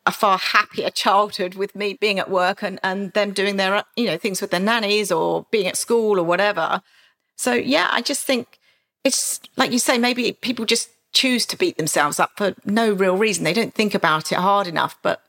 a 0.05 0.11
far 0.11 0.37
happier 0.37 0.89
childhood 0.89 1.55
with 1.55 1.75
me 1.75 1.93
being 1.93 2.19
at 2.19 2.29
work 2.29 2.63
and, 2.63 2.79
and 2.81 3.11
them 3.13 3.33
doing 3.33 3.57
their 3.57 3.83
you 3.95 4.05
know 4.05 4.17
things 4.17 4.41
with 4.41 4.51
their 4.51 4.59
nannies 4.59 5.11
or 5.11 5.45
being 5.51 5.67
at 5.67 5.77
school 5.77 6.19
or 6.19 6.23
whatever. 6.23 6.81
So 7.35 7.53
yeah, 7.53 7.89
I 7.91 8.01
just 8.01 8.25
think 8.25 8.59
it's 9.03 9.39
like 9.55 9.71
you 9.71 9.79
say, 9.79 9.97
maybe 9.97 10.31
people 10.31 10.65
just 10.65 10.89
choose 11.17 11.47
to 11.47 11.57
beat 11.57 11.77
themselves 11.77 12.19
up 12.19 12.31
for 12.37 12.53
no 12.63 12.93
real 12.93 13.17
reason. 13.17 13.43
They 13.43 13.53
don't 13.53 13.73
think 13.73 13.95
about 13.95 14.31
it 14.31 14.37
hard 14.37 14.67
enough. 14.67 14.97
But 15.01 15.21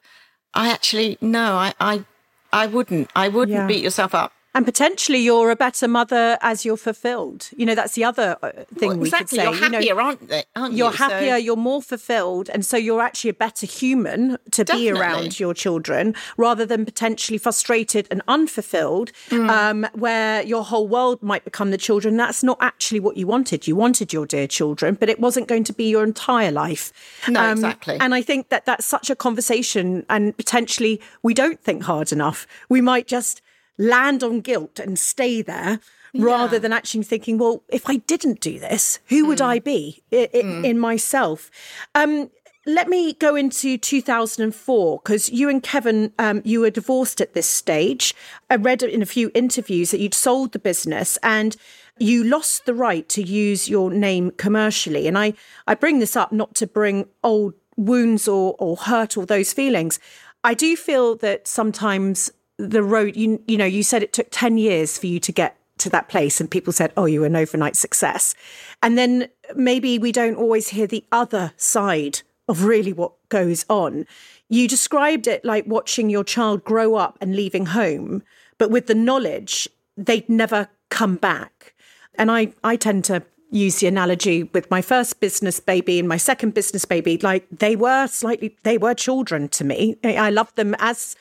I 0.53 0.71
actually, 0.71 1.17
no, 1.21 1.55
I, 1.55 1.73
I, 1.81 2.05
I 2.53 2.67
wouldn't. 2.67 3.11
I 3.17 3.29
wouldn't 3.29 3.57
yeah. 3.57 3.67
beat 3.67 3.83
yourself 3.83 4.15
up. 4.15 4.33
And 4.59 4.67
potentially 4.67 5.21
you're 5.21 5.53
a 5.53 5.57
better 5.57 5.87
mother 5.87 6.37
as 6.41 6.65
you're 6.65 6.77
fulfilled. 6.77 7.49
You 7.57 7.65
know, 7.65 7.77
that's 7.77 7.95
the 7.95 8.03
other 8.03 8.37
uh, 8.43 8.51
thing 8.75 8.89
well, 8.89 8.99
we 8.99 9.07
exactly. 9.07 9.39
could 9.39 9.45
say. 9.45 9.45
You're 9.45 9.55
happier, 9.55 9.81
you 9.81 9.95
know, 9.95 10.01
aren't, 10.01 10.29
they, 10.29 10.45
aren't 10.57 10.75
you're 10.75 10.91
you? 10.91 10.97
happier, 10.97 11.35
so... 11.35 11.37
you're 11.37 11.57
more 11.57 11.81
fulfilled. 11.81 12.51
And 12.53 12.67
so 12.67 12.77
you're 12.77 13.01
actually 13.01 13.31
a 13.31 13.35
better 13.35 13.67
human 13.67 14.37
to 14.51 14.65
Definitely. 14.65 14.91
be 14.91 14.99
around 14.99 15.39
your 15.39 15.55
children 15.55 16.13
rather 16.37 16.67
than 16.67 16.85
potentially 16.85 17.39
frustrated 17.39 18.09
and 18.11 18.21
unfulfilled, 18.27 19.13
mm. 19.29 19.49
um, 19.49 19.87
where 19.93 20.43
your 20.43 20.65
whole 20.65 20.89
world 20.89 21.23
might 21.23 21.45
become 21.45 21.71
the 21.71 21.79
children. 21.79 22.17
That's 22.17 22.43
not 22.43 22.59
actually 22.61 22.99
what 22.99 23.17
you 23.17 23.29
wanted. 23.29 23.69
You 23.69 23.77
wanted 23.77 24.13
your 24.13 24.27
dear 24.27 24.49
children, 24.49 24.97
but 24.97 25.09
it 25.09 25.21
wasn't 25.21 25.47
going 25.47 25.63
to 25.63 25.73
be 25.73 25.89
your 25.89 26.03
entire 26.03 26.51
life. 26.51 26.93
No, 27.29 27.41
um, 27.41 27.53
exactly. 27.53 27.97
And 28.01 28.13
I 28.13 28.23
think 28.23 28.49
that 28.49 28.67
that's 28.67 28.87
such 28.87 29.09
a 29.09 29.15
conversation, 29.15 30.05
and 30.11 30.37
potentially 30.37 31.01
we 31.23 31.33
don't 31.33 31.61
think 31.61 31.85
hard 31.85 32.11
enough. 32.11 32.45
We 32.69 32.81
might 32.81 33.07
just 33.07 33.41
land 33.79 34.23
on 34.23 34.41
guilt 34.41 34.79
and 34.79 34.99
stay 34.99 35.41
there 35.41 35.81
yeah. 36.13 36.25
rather 36.25 36.59
than 36.59 36.73
actually 36.73 37.05
thinking, 37.05 37.39
well, 37.39 37.63
if 37.69 37.89
I 37.89 37.97
didn't 37.97 38.41
do 38.41 38.59
this, 38.59 38.99
who 39.07 39.27
would 39.27 39.39
mm. 39.39 39.47
I 39.47 39.59
be 39.61 40.03
I- 40.13 40.29
I- 40.35 40.37
mm. 40.39 40.65
in 40.65 40.79
myself? 40.79 41.51
Um, 41.95 42.31
let 42.67 42.89
me 42.89 43.15
go 43.15 43.35
into 43.35 43.79
2004 43.79 45.01
because 45.03 45.31
you 45.31 45.49
and 45.49 45.63
Kevin, 45.63 46.13
um, 46.19 46.43
you 46.45 46.61
were 46.61 46.71
divorced 46.71 47.21
at 47.21 47.33
this 47.33 47.49
stage. 47.49 48.15
I 48.51 48.57
read 48.57 48.83
in 48.83 49.01
a 49.01 49.07
few 49.07 49.31
interviews 49.35 49.91
that 49.91 50.01
you'd 50.01 50.13
sold 50.13 50.53
the 50.53 50.59
business 50.59 51.17
and 51.23 51.57
you 51.99 52.23
lost 52.23 52.67
the 52.67 52.75
right 52.75 53.09
to 53.09 53.23
use 53.23 53.71
your 53.71 53.91
name 53.91 54.33
commercially. 54.33 55.07
And 55.07 55.19
I, 55.19 55.33
I 55.67 55.75
bring 55.75 55.99
this 55.99 56.15
up 56.15 56.31
not 56.31 56.55
to 56.57 56.67
bring 56.67 57.07
old 57.25 57.55
wounds 57.77 58.29
or, 58.29 58.55
or 58.59 58.77
hurt 58.77 59.17
or 59.17 59.25
those 59.25 59.55
feelings. 59.55 59.99
I 60.45 60.55
do 60.55 60.77
feel 60.77 61.17
that 61.17 61.49
sometimes 61.49 62.31
the 62.59 62.83
road 62.83 63.17
you 63.17 63.43
you 63.47 63.57
know 63.57 63.65
you 63.65 63.83
said 63.83 64.03
it 64.03 64.13
took 64.13 64.27
10 64.31 64.59
years 64.59 64.99
for 64.99 65.07
you 65.07 65.21
to 65.21 65.33
get 65.33 65.57
to 65.79 65.89
that 65.89 66.09
place 66.09 66.41
and 66.41 66.51
people 66.51 66.73
said 66.73 66.93
oh 66.97 67.05
you 67.05 67.21
were 67.21 67.27
an 67.27 67.37
overnight 67.37 67.77
success. 67.77 68.35
And 68.83 68.99
then 68.99 69.29
maybe 69.55 69.99
we 69.99 70.13
don't 70.13 70.35
always 70.35 70.69
hear 70.69 70.87
the 70.87 71.05
other 71.13 71.53
side 71.57 72.23
of 72.49 72.65
really 72.65 72.93
what 72.93 73.13
goes 73.29 73.65
on. 73.69 74.07
You 74.49 74.67
described 74.67 75.27
it 75.27 75.45
like 75.45 75.67
watching 75.67 76.11
your 76.11 76.25
child 76.25 76.65
grow 76.65 76.97
up 76.97 77.17
and 77.21 77.37
leaving 77.37 77.67
home 77.67 78.23
but 78.59 78.71
with 78.71 78.89
the 78.89 78.95
knowledge 78.95 79.69
they'd 79.97 80.29
never 80.29 80.69
come 80.91 81.17
back. 81.17 81.75
And 82.17 82.31
i 82.31 82.53
i 82.65 82.75
tend 82.75 83.05
to 83.05 83.23
use 83.51 83.79
the 83.79 83.87
analogy 83.87 84.43
with 84.43 84.71
my 84.71 84.83
first 84.83 85.21
business 85.21 85.59
baby 85.61 85.99
and 85.99 86.07
my 86.07 86.19
second 86.19 86.53
business 86.53 86.85
baby 86.85 87.17
like 87.23 87.47
they 87.51 87.77
were 87.77 88.07
slightly 88.07 88.57
they 88.65 88.79
were 88.79 88.95
children 88.95 89.49
to 89.51 89.65
me. 89.65 89.97
I 90.03 90.31
loved 90.31 90.57
them 90.57 90.75
as 90.81 91.15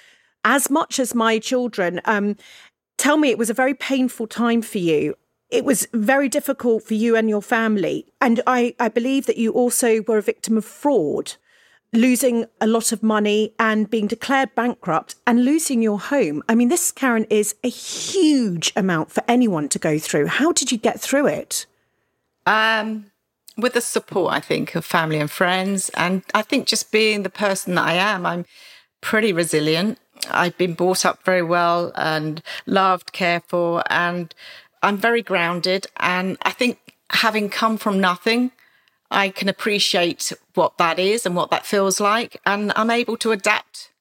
as 0.48 0.70
much 0.70 0.98
as 0.98 1.14
my 1.14 1.38
children. 1.38 2.00
Um, 2.06 2.38
tell 2.98 3.18
me, 3.18 3.30
it 3.30 3.38
was 3.38 3.50
a 3.50 3.54
very 3.54 3.74
painful 3.74 4.28
time 4.28 4.62
for 4.62 4.78
you. 4.78 5.16
It 5.50 5.66
was 5.66 5.88
very 5.94 6.30
difficult 6.30 6.84
for 6.84 6.94
you 6.94 7.18
and 7.18 7.30
your 7.30 7.42
family. 7.42 8.06
And 8.22 8.42
I, 8.48 8.74
I 8.80 8.88
believe 8.88 9.26
that 9.26 9.38
you 9.38 9.52
also 9.52 10.02
were 10.08 10.18
a 10.18 10.22
victim 10.22 10.58
of 10.58 10.64
fraud, 10.64 11.34
losing 11.92 12.46
a 12.62 12.68
lot 12.68 12.94
of 12.94 13.04
money 13.04 13.54
and 13.60 13.90
being 13.90 14.08
declared 14.08 14.56
bankrupt 14.56 15.16
and 15.28 15.44
losing 15.44 15.82
your 15.82 16.00
home. 16.00 16.42
I 16.48 16.56
mean, 16.56 16.70
this, 16.70 16.94
Karen, 16.94 17.26
is 17.30 17.56
a 17.64 17.70
huge 17.70 18.72
amount 18.76 19.12
for 19.12 19.24
anyone 19.28 19.68
to 19.70 19.80
go 19.80 20.00
through. 20.00 20.28
How 20.28 20.54
did 20.54 20.72
you 20.72 20.78
get 20.78 21.00
through 21.00 21.28
it? 21.28 21.66
Um, 22.46 23.12
with 23.58 23.74
the 23.74 23.82
support, 23.82 24.34
I 24.34 24.40
think, 24.40 24.76
of 24.76 24.86
family 24.86 25.20
and 25.20 25.30
friends. 25.30 25.90
And 25.90 26.24
I 26.34 26.42
think 26.42 26.68
just 26.68 26.90
being 26.90 27.24
the 27.24 27.30
person 27.30 27.76
that 27.76 27.86
I 27.86 27.94
am, 27.94 28.26
I'm 28.26 28.46
pretty 29.02 29.34
resilient. 29.34 30.00
I've 30.30 30.58
been 30.58 30.74
brought 30.74 31.06
up 31.06 31.24
very 31.24 31.44
well 31.44 31.92
and 31.96 32.42
loved, 32.66 33.12
cared 33.14 33.44
for, 33.48 33.84
and 33.90 34.34
I'm 34.82 34.98
very 34.98 35.22
grounded. 35.22 35.88
And 35.98 36.38
I 36.42 36.52
think 36.52 36.96
having 37.10 37.50
come 37.50 37.78
from 37.78 38.00
nothing, 38.00 38.52
I 39.10 39.30
can 39.30 39.48
appreciate 39.48 40.34
what 40.54 40.78
that 40.78 41.00
is 41.00 41.26
and 41.26 41.36
what 41.36 41.50
that 41.52 41.66
feels 41.66 42.00
like. 42.00 42.42
And 42.46 42.74
I'm 42.76 42.92
able 42.92 43.18
to 43.18 43.32
adapt 43.32 43.92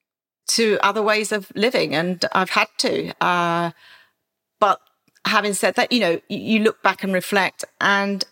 to 0.49 0.79
other 0.83 1.03
ways 1.03 1.33
of 1.33 1.53
living. 1.55 1.95
And 1.95 2.25
I've 2.33 2.51
had 2.51 2.69
to. 2.79 3.12
Uh, 3.21 3.71
but 4.59 4.81
having 5.25 5.55
said 5.55 5.75
that, 5.75 5.93
you 5.93 6.01
know, 6.01 6.21
you 6.29 6.61
look 6.61 6.83
back 6.83 7.05
and 7.05 7.12
reflect, 7.12 7.64
and, 7.81 8.25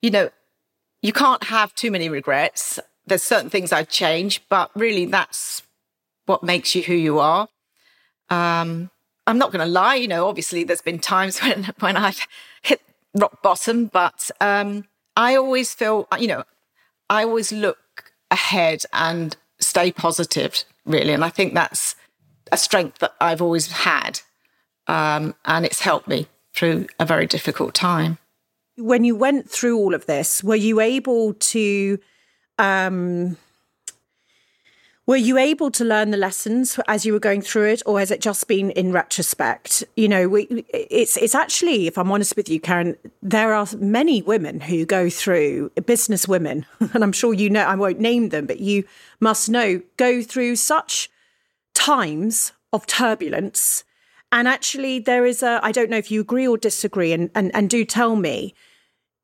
you 0.00 0.10
know, 0.10 0.30
you 1.02 1.12
can't 1.12 1.44
have 1.44 1.74
too 1.74 1.90
many 1.90 2.08
regrets. 2.08 2.78
There's 3.06 3.22
certain 3.22 3.50
things 3.50 3.72
I'd 3.72 3.90
change, 3.90 4.40
but 4.48 4.70
really 4.74 5.04
that's 5.04 5.62
what 6.26 6.42
makes 6.42 6.74
you 6.74 6.82
who 6.82 6.94
you 6.94 7.18
are. 7.18 7.48
Um, 8.30 8.90
I'm 9.26 9.38
not 9.38 9.52
going 9.52 9.64
to 9.64 9.70
lie, 9.70 9.94
you 9.94 10.08
know, 10.08 10.28
obviously 10.28 10.64
there's 10.64 10.82
been 10.82 10.98
times 10.98 11.38
when, 11.42 11.72
when 11.80 11.96
I've 11.96 12.26
hit 12.62 12.82
rock 13.14 13.42
bottom, 13.42 13.86
but 13.86 14.30
um, 14.40 14.84
I 15.16 15.36
always 15.36 15.74
feel, 15.74 16.08
you 16.18 16.26
know, 16.26 16.44
I 17.08 17.24
always 17.24 17.52
look 17.52 18.12
ahead 18.30 18.84
and 18.92 19.36
stay 19.60 19.92
positive, 19.92 20.64
really. 20.84 21.12
And 21.12 21.24
I 21.24 21.30
think 21.30 21.54
that's 21.54 21.96
a 22.52 22.56
strength 22.56 22.98
that 22.98 23.14
I've 23.20 23.42
always 23.42 23.70
had. 23.70 24.20
Um, 24.86 25.34
and 25.44 25.64
it's 25.64 25.80
helped 25.80 26.08
me 26.08 26.26
through 26.52 26.86
a 26.98 27.06
very 27.06 27.26
difficult 27.26 27.74
time. 27.74 28.18
When 28.76 29.04
you 29.04 29.16
went 29.16 29.48
through 29.48 29.78
all 29.78 29.94
of 29.94 30.06
this, 30.06 30.42
were 30.42 30.56
you 30.56 30.80
able 30.80 31.34
to 31.34 31.98
um, 32.58 33.36
were 35.06 35.16
you 35.16 35.36
able 35.36 35.70
to 35.72 35.84
learn 35.84 36.10
the 36.10 36.16
lessons 36.16 36.78
as 36.88 37.04
you 37.04 37.12
were 37.12 37.20
going 37.20 37.42
through 37.42 37.68
it, 37.68 37.82
or 37.84 37.98
has 37.98 38.10
it 38.10 38.20
just 38.20 38.48
been 38.48 38.70
in 38.70 38.92
retrospect? 38.92 39.84
You 39.96 40.08
know, 40.08 40.28
we, 40.28 40.44
it's 40.72 41.16
it's 41.16 41.34
actually, 41.34 41.86
if 41.86 41.98
I'm 41.98 42.10
honest 42.10 42.36
with 42.36 42.48
you, 42.48 42.58
Karen, 42.60 42.96
there 43.22 43.52
are 43.52 43.66
many 43.78 44.22
women 44.22 44.60
who 44.60 44.86
go 44.86 45.10
through 45.10 45.70
business 45.86 46.26
women, 46.26 46.64
and 46.94 47.04
I'm 47.04 47.12
sure 47.12 47.34
you 47.34 47.50
know. 47.50 47.64
I 47.64 47.74
won't 47.74 48.00
name 48.00 48.30
them, 48.30 48.46
but 48.46 48.60
you 48.60 48.84
must 49.20 49.50
know 49.50 49.82
go 49.96 50.22
through 50.22 50.56
such 50.56 51.10
times 51.74 52.52
of 52.72 52.86
turbulence 52.86 53.84
And 54.32 54.48
actually, 54.48 54.98
there 54.98 55.24
is 55.24 55.44
a, 55.44 55.60
I 55.62 55.70
don't 55.70 55.88
know 55.90 55.96
if 55.96 56.10
you 56.10 56.20
agree 56.20 56.48
or 56.48 56.58
disagree, 56.58 57.12
and, 57.12 57.30
and, 57.36 57.54
and 57.54 57.70
do 57.70 57.84
tell 57.84 58.16
me, 58.16 58.54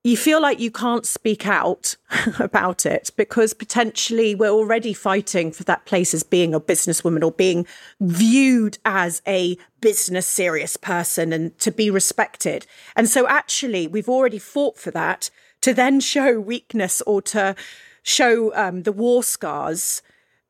you 0.03 0.17
feel 0.17 0.41
like 0.41 0.59
you 0.59 0.71
can't 0.71 1.05
speak 1.05 1.47
out 1.47 1.97
about 2.39 2.87
it 2.87 3.11
because 3.17 3.53
potentially 3.53 4.35
we're 4.35 4.49
already 4.49 4.95
fighting 4.95 5.53
for 5.53 5.65
that 5.65 5.85
place 5.85 6.15
as 6.15 6.23
being 6.23 6.55
a 6.55 6.61
businesswoman 6.61 7.23
or 7.23 7.33
being 7.33 7.67
viewed 8.01 8.79
as 8.85 9.21
a 9.27 9.59
business 9.81 10.27
serious 10.27 10.77
person 10.77 11.33
and 11.33 11.59
to 11.59 11.71
be 11.71 11.91
respected. 11.91 12.67
And 12.97 13.09
so 13.09 13.29
actually 13.29 13.87
we've 13.87 14.09
already 14.09 14.39
fought 14.39 14.79
for 14.79 14.91
that 14.93 15.31
to 15.61 15.75
then 15.75 16.01
show 16.01 16.41
weakness 16.41 17.03
or 17.03 17.21
to 17.23 17.55
show 18.03 18.55
um, 18.55 18.85
the 18.85 18.93
war 18.93 19.23
scars. 19.23 20.01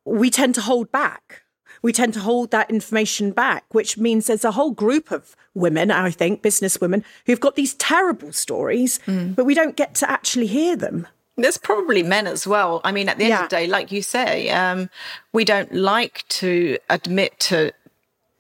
We 0.04 0.30
tend 0.30 0.54
to 0.54 0.60
hold 0.60 0.92
back 0.92 1.42
we 1.82 1.92
tend 1.92 2.14
to 2.14 2.20
hold 2.20 2.50
that 2.50 2.70
information 2.70 3.32
back, 3.32 3.64
which 3.70 3.96
means 3.96 4.26
there's 4.26 4.44
a 4.44 4.52
whole 4.52 4.72
group 4.72 5.10
of 5.10 5.36
women, 5.54 5.90
I 5.90 6.10
think, 6.10 6.42
business 6.42 6.80
women, 6.80 7.04
who've 7.26 7.40
got 7.40 7.56
these 7.56 7.74
terrible 7.74 8.32
stories, 8.32 8.98
mm. 9.06 9.34
but 9.34 9.44
we 9.44 9.54
don't 9.54 9.76
get 9.76 9.94
to 9.96 10.10
actually 10.10 10.46
hear 10.46 10.76
them. 10.76 11.06
There's 11.36 11.56
probably 11.56 12.02
men 12.02 12.26
as 12.26 12.46
well. 12.46 12.80
I 12.84 12.92
mean, 12.92 13.08
at 13.08 13.16
the 13.16 13.24
end 13.24 13.30
yeah. 13.30 13.44
of 13.44 13.50
the 13.50 13.56
day, 13.56 13.66
like 13.66 13.90
you 13.90 14.02
say, 14.02 14.50
um, 14.50 14.90
we 15.32 15.44
don't 15.44 15.72
like 15.74 16.24
to 16.28 16.78
admit 16.90 17.38
to 17.40 17.72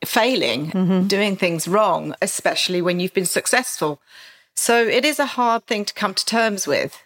failing, 0.04 0.70
mm-hmm. 0.70 1.06
doing 1.06 1.36
things 1.36 1.66
wrong, 1.66 2.14
especially 2.20 2.82
when 2.82 3.00
you've 3.00 3.14
been 3.14 3.26
successful. 3.26 4.00
So 4.54 4.86
it 4.86 5.04
is 5.04 5.18
a 5.18 5.26
hard 5.26 5.66
thing 5.66 5.84
to 5.86 5.94
come 5.94 6.14
to 6.14 6.24
terms 6.24 6.66
with. 6.66 7.02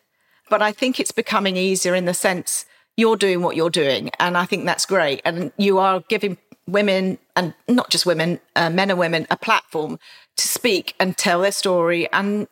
But 0.51 0.63
I 0.63 0.73
think 0.73 0.99
it's 0.99 1.13
becoming 1.13 1.57
easier 1.57 1.95
in 1.95 2.05
the 2.05 2.15
sense 2.15 2.67
you're 2.97 3.17
doing 3.17 3.43
what 3.43 3.57
you're 3.57 3.71
doing. 3.71 4.11
And 4.19 4.37
I 4.37 4.45
think 4.45 4.65
that's 4.65 4.87
great. 4.87 5.21
And 5.25 5.53
you 5.57 5.79
are 5.79 6.01
giving 6.09 6.39
women, 6.67 7.19
and 7.37 7.55
not 7.69 7.91
just 7.91 8.07
women, 8.07 8.41
uh, 8.57 8.71
men 8.71 8.91
and 8.91 8.99
women, 8.99 9.27
a 9.31 9.37
platform 9.37 9.99
to 10.37 10.49
speak 10.49 10.95
and 10.99 11.17
tell 11.17 11.41
their 11.41 11.53
story 11.53 12.11
and 12.13 12.49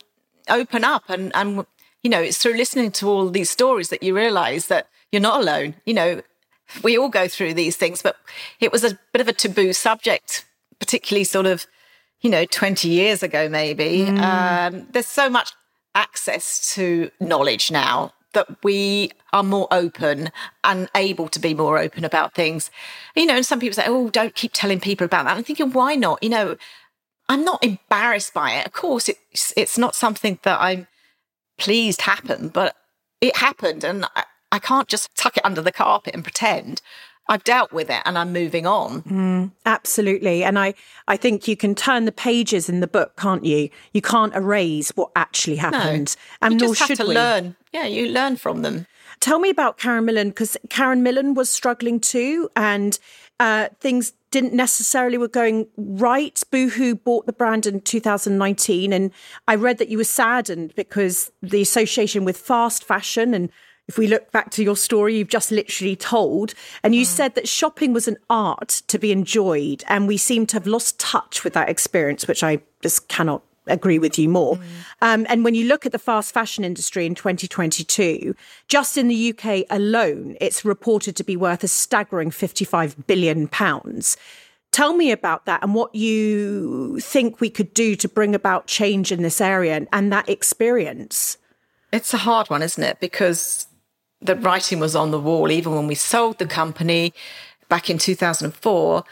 open 0.49 0.85
up. 0.85 1.05
And, 1.09 1.35
and, 1.35 1.65
you 2.03 2.11
know, 2.11 2.21
it's 2.21 2.39
through 2.39 2.57
listening 2.57 2.91
to 2.93 3.09
all 3.09 3.29
these 3.29 3.51
stories 3.51 3.89
that 3.89 4.03
you 4.03 4.15
realize 4.15 4.67
that 4.67 4.89
you're 5.11 5.23
not 5.23 5.41
alone. 5.41 5.77
You 5.87 5.95
know, 5.95 6.23
we 6.83 6.99
all 6.99 7.09
go 7.09 7.29
through 7.29 7.55
these 7.55 7.77
things, 7.77 8.03
but 8.03 8.17
it 8.61 8.73
was 8.73 8.85
a 8.85 8.99
bit 9.13 9.21
of 9.21 9.29
a 9.29 9.33
taboo 9.33 9.73
subject, 9.73 10.45
particularly 10.79 11.25
sort 11.25 11.47
of, 11.47 11.67
you 12.21 12.31
know, 12.31 12.45
20 12.45 12.89
years 12.89 13.23
ago, 13.23 13.49
maybe. 13.49 14.07
Mm. 14.07 14.21
Um, 14.21 14.87
there's 14.93 15.07
so 15.07 15.29
much 15.29 15.53
access 15.95 16.75
to 16.75 17.11
knowledge 17.21 17.71
now 17.71 18.13
that 18.33 18.63
we 18.63 19.13
are 19.33 19.43
more 19.43 19.69
open 19.71 20.31
and 20.65 20.89
able 20.95 21.29
to 21.29 21.39
be 21.39 21.55
more 21.55 21.79
open 21.79 22.05
about 22.05 22.35
things. 22.35 22.71
You 23.15 23.27
know, 23.27 23.37
and 23.37 23.47
some 23.47 23.61
people 23.61 23.75
say, 23.75 23.85
oh, 23.87 24.11
don't 24.11 24.35
keep 24.35 24.53
telling 24.55 24.81
people 24.81 25.05
about 25.05 25.25
that. 25.25 25.37
I'm 25.37 25.45
thinking, 25.45 25.73
why 25.73 25.95
not? 25.95 26.23
You 26.23 26.31
know, 26.31 26.57
I'm 27.29 27.45
not 27.45 27.63
embarrassed 27.65 28.35
by 28.35 28.53
it. 28.53 28.67
Of 28.67 28.73
course, 28.73 29.09
it's, 29.09 29.53
it's 29.57 29.79
not 29.79 29.95
something 29.95 30.39
that 30.43 30.61
I'm 30.61 30.87
pleased 31.59 32.03
happened, 32.03 32.53
but 32.53 32.77
it 33.21 33.37
happened 33.37 33.85
and 33.85 34.05
I, 34.17 34.25
I 34.51 34.59
can't 34.59 34.89
just 34.89 35.15
tuck 35.17 35.37
it 35.37 35.45
under 35.45 35.63
the 35.63 35.73
carpet 35.73 36.15
and 36.15 36.23
pretend. 36.23 36.83
I've 37.33 37.45
dealt 37.45 37.73
with 37.73 37.89
it 37.89 38.03
and 38.05 38.19
I'm 38.19 38.31
moving 38.31 38.67
on. 38.67 39.01
Mm, 39.05 39.53
absolutely. 39.65 40.45
And 40.45 40.59
I, 40.59 40.75
I 41.09 41.17
think 41.17 41.49
you 41.49 41.57
can 41.57 41.75
turn 41.75 42.05
the 42.05 42.13
pages 42.13 42.69
in 42.69 42.81
the 42.81 42.87
book, 42.87 43.17
can't 43.17 43.43
you? 43.43 43.71
You 43.95 44.03
can't 44.03 44.35
erase 44.35 44.91
what 44.91 45.13
actually 45.17 45.57
happened. 45.57 46.15
No, 46.43 46.47
and 46.47 46.61
you 46.61 46.67
nor 46.67 46.75
should 46.75 46.99
to 46.99 47.07
we. 47.07 47.15
learn. 47.15 47.57
Yeah, 47.73 47.87
you 47.87 48.11
learn 48.11 48.37
from 48.37 48.61
them. 48.61 48.87
Tell 49.21 49.39
me 49.39 49.49
about 49.49 49.79
Karen 49.79 50.05
Millen, 50.05 50.29
because 50.29 50.59
Karen 50.69 51.03
Millen 51.03 51.33
was 51.33 51.49
struggling 51.49 52.01
too, 52.01 52.51
and 52.55 52.99
uh, 53.41 53.69
things 53.81 54.13
didn't 54.31 54.53
necessarily 54.53 55.17
were 55.17 55.27
going 55.29 55.69
right. 55.79 56.43
Boohoo 56.51 56.95
bought 56.97 57.25
the 57.25 57.33
brand 57.33 57.65
in 57.65 57.81
2019, 57.81 58.93
and 58.93 59.11
I 59.49 59.55
read 59.55 59.79
that 59.79 59.89
you 59.89 59.97
were 59.97 60.05
saddened 60.05 60.75
because 60.75 61.33
the 61.41 61.63
association 61.63 62.27
with 62.27 62.37
fast 62.37 62.85
fashion 62.85 63.33
and 63.33 63.49
if 63.89 63.99
we 63.99 64.07
look 64.07 64.31
back 64.33 64.51
to 64.53 64.63
your 64.63 64.77
story 64.77 65.17
you've 65.17 65.29
just 65.29 65.51
literally 65.51 65.97
told, 65.97 66.55
and 66.83 66.95
you 66.95 67.03
mm. 67.03 67.09
said 67.09 67.35
that 67.35 67.49
shopping 67.49 67.93
was 67.93 68.09
an 68.09 68.17
art 68.31 68.83
to 68.89 68.99
be 68.99 69.13
enjoyed, 69.13 69.85
and 69.89 70.09
we 70.09 70.17
seem 70.17 70.47
to 70.47 70.57
have 70.57 70.67
lost 70.67 70.99
touch 71.01 71.45
with 71.45 71.53
that 71.55 71.69
experience, 71.69 72.27
which 72.27 72.43
I 72.43 72.61
just 72.81 73.09
cannot 73.09 73.43
agree 73.67 73.99
with 73.99 74.19
you 74.19 74.29
more. 74.29 74.57
Mm. 74.57 74.63
Um, 75.03 75.27
and 75.29 75.45
when 75.45 75.55
you 75.55 75.67
look 75.67 75.87
at 75.87 75.93
the 75.93 75.99
fast 75.99 76.35
fashion 76.35 76.65
industry 76.65 77.07
in 77.07 77.15
2022, 77.15 78.35
just 78.69 78.97
in 78.97 79.09
the 79.09 79.35
UK 79.35 79.65
alone, 79.71 80.37
it's 80.41 80.65
reported 80.65 81.17
to 81.17 81.25
be 81.25 81.37
worth 81.37 81.63
a 81.63 81.69
staggering 81.69 82.31
55 82.31 83.07
billion 83.07 83.49
pounds. 83.49 84.17
Tell 84.73 84.95
me 84.95 85.13
about 85.13 85.45
that 85.45 85.63
and 85.63 85.75
what 85.75 85.95
you 85.95 86.99
think 87.01 87.41
we 87.41 87.51
could 87.51 87.75
do 87.75 87.95
to 87.97 88.09
bring 88.09 88.35
about 88.35 88.67
change 88.67 89.13
in 89.13 89.23
this 89.23 89.41
area 89.41 89.75
and, 89.75 89.87
and 89.93 90.11
that 90.13 90.29
experience. 90.29 91.37
It's 91.93 92.15
a 92.15 92.19
hard 92.19 92.49
one, 92.49 92.63
isn't 92.63 92.83
it? 92.83 92.99
Because 92.99 93.67
the 94.23 94.37
writing 94.37 94.79
was 94.79 94.95
on 94.95 95.11
the 95.11 95.21
wall. 95.21 95.51
Even 95.51 95.75
when 95.75 95.87
we 95.87 95.95
sold 95.95 96.39
the 96.39 96.47
company 96.47 97.13
back 97.69 97.91
in 97.91 97.99
2004, 97.99 99.05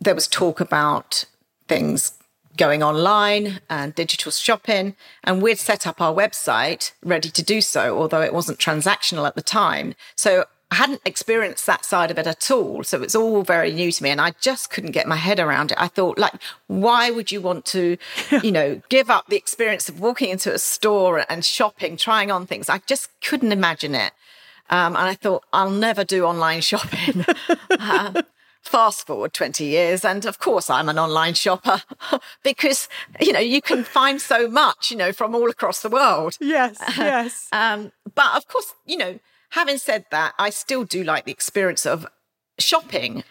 there 0.00 0.14
was 0.14 0.28
talk 0.28 0.60
about 0.60 1.24
things 1.68 2.12
going 2.56 2.82
online 2.82 3.60
and 3.68 3.94
digital 3.94 4.32
shopping. 4.32 4.96
And 5.24 5.42
we'd 5.42 5.58
set 5.58 5.86
up 5.86 6.00
our 6.00 6.14
website 6.14 6.92
ready 7.02 7.30
to 7.30 7.42
do 7.42 7.60
so, 7.60 7.98
although 7.98 8.22
it 8.22 8.34
wasn't 8.34 8.58
transactional 8.58 9.26
at 9.26 9.34
the 9.34 9.42
time. 9.42 9.94
So 10.16 10.46
I 10.70 10.76
hadn't 10.76 11.02
experienced 11.04 11.66
that 11.66 11.84
side 11.84 12.10
of 12.10 12.18
it 12.18 12.26
at 12.26 12.50
all. 12.50 12.82
So 12.82 13.02
it's 13.02 13.14
all 13.14 13.42
very 13.42 13.72
new 13.72 13.92
to 13.92 14.02
me. 14.02 14.10
And 14.10 14.20
I 14.20 14.32
just 14.40 14.70
couldn't 14.70 14.92
get 14.92 15.06
my 15.06 15.16
head 15.16 15.38
around 15.38 15.70
it. 15.70 15.80
I 15.80 15.88
thought, 15.88 16.18
like, 16.18 16.34
why 16.66 17.10
would 17.10 17.30
you 17.30 17.40
want 17.40 17.66
to, 17.66 17.96
you 18.42 18.52
know, 18.52 18.80
give 18.88 19.10
up 19.10 19.26
the 19.28 19.36
experience 19.36 19.88
of 19.88 20.00
walking 20.00 20.30
into 20.30 20.52
a 20.52 20.58
store 20.58 21.24
and 21.30 21.44
shopping, 21.44 21.96
trying 21.96 22.30
on 22.30 22.46
things? 22.46 22.68
I 22.68 22.78
just 22.86 23.08
couldn't 23.20 23.52
imagine 23.52 23.94
it. 23.94 24.12
Um, 24.68 24.96
and 24.96 25.04
I 25.08 25.14
thought, 25.14 25.44
I'll 25.52 25.70
never 25.70 26.04
do 26.04 26.24
online 26.24 26.60
shopping. 26.60 27.24
uh, 27.70 28.22
fast 28.66 29.06
forward 29.06 29.32
20 29.32 29.64
years. 29.64 30.04
And 30.04 30.24
of 30.26 30.38
course, 30.38 30.68
I'm 30.68 30.88
an 30.88 30.98
online 30.98 31.34
shopper 31.34 31.82
because, 32.42 32.88
you 33.20 33.32
know, 33.32 33.40
you 33.40 33.62
can 33.62 33.84
find 33.84 34.20
so 34.20 34.48
much, 34.48 34.90
you 34.90 34.96
know, 34.96 35.12
from 35.12 35.34
all 35.34 35.48
across 35.48 35.80
the 35.80 35.88
world. 35.88 36.36
Yes, 36.40 36.78
yes. 36.98 37.48
um, 37.52 37.92
but 38.14 38.36
of 38.36 38.46
course, 38.48 38.74
you 38.84 38.96
know, 38.96 39.18
having 39.50 39.78
said 39.78 40.06
that, 40.10 40.34
I 40.38 40.50
still 40.50 40.84
do 40.84 41.04
like 41.04 41.24
the 41.24 41.32
experience 41.32 41.86
of 41.86 42.06
shopping. 42.58 43.22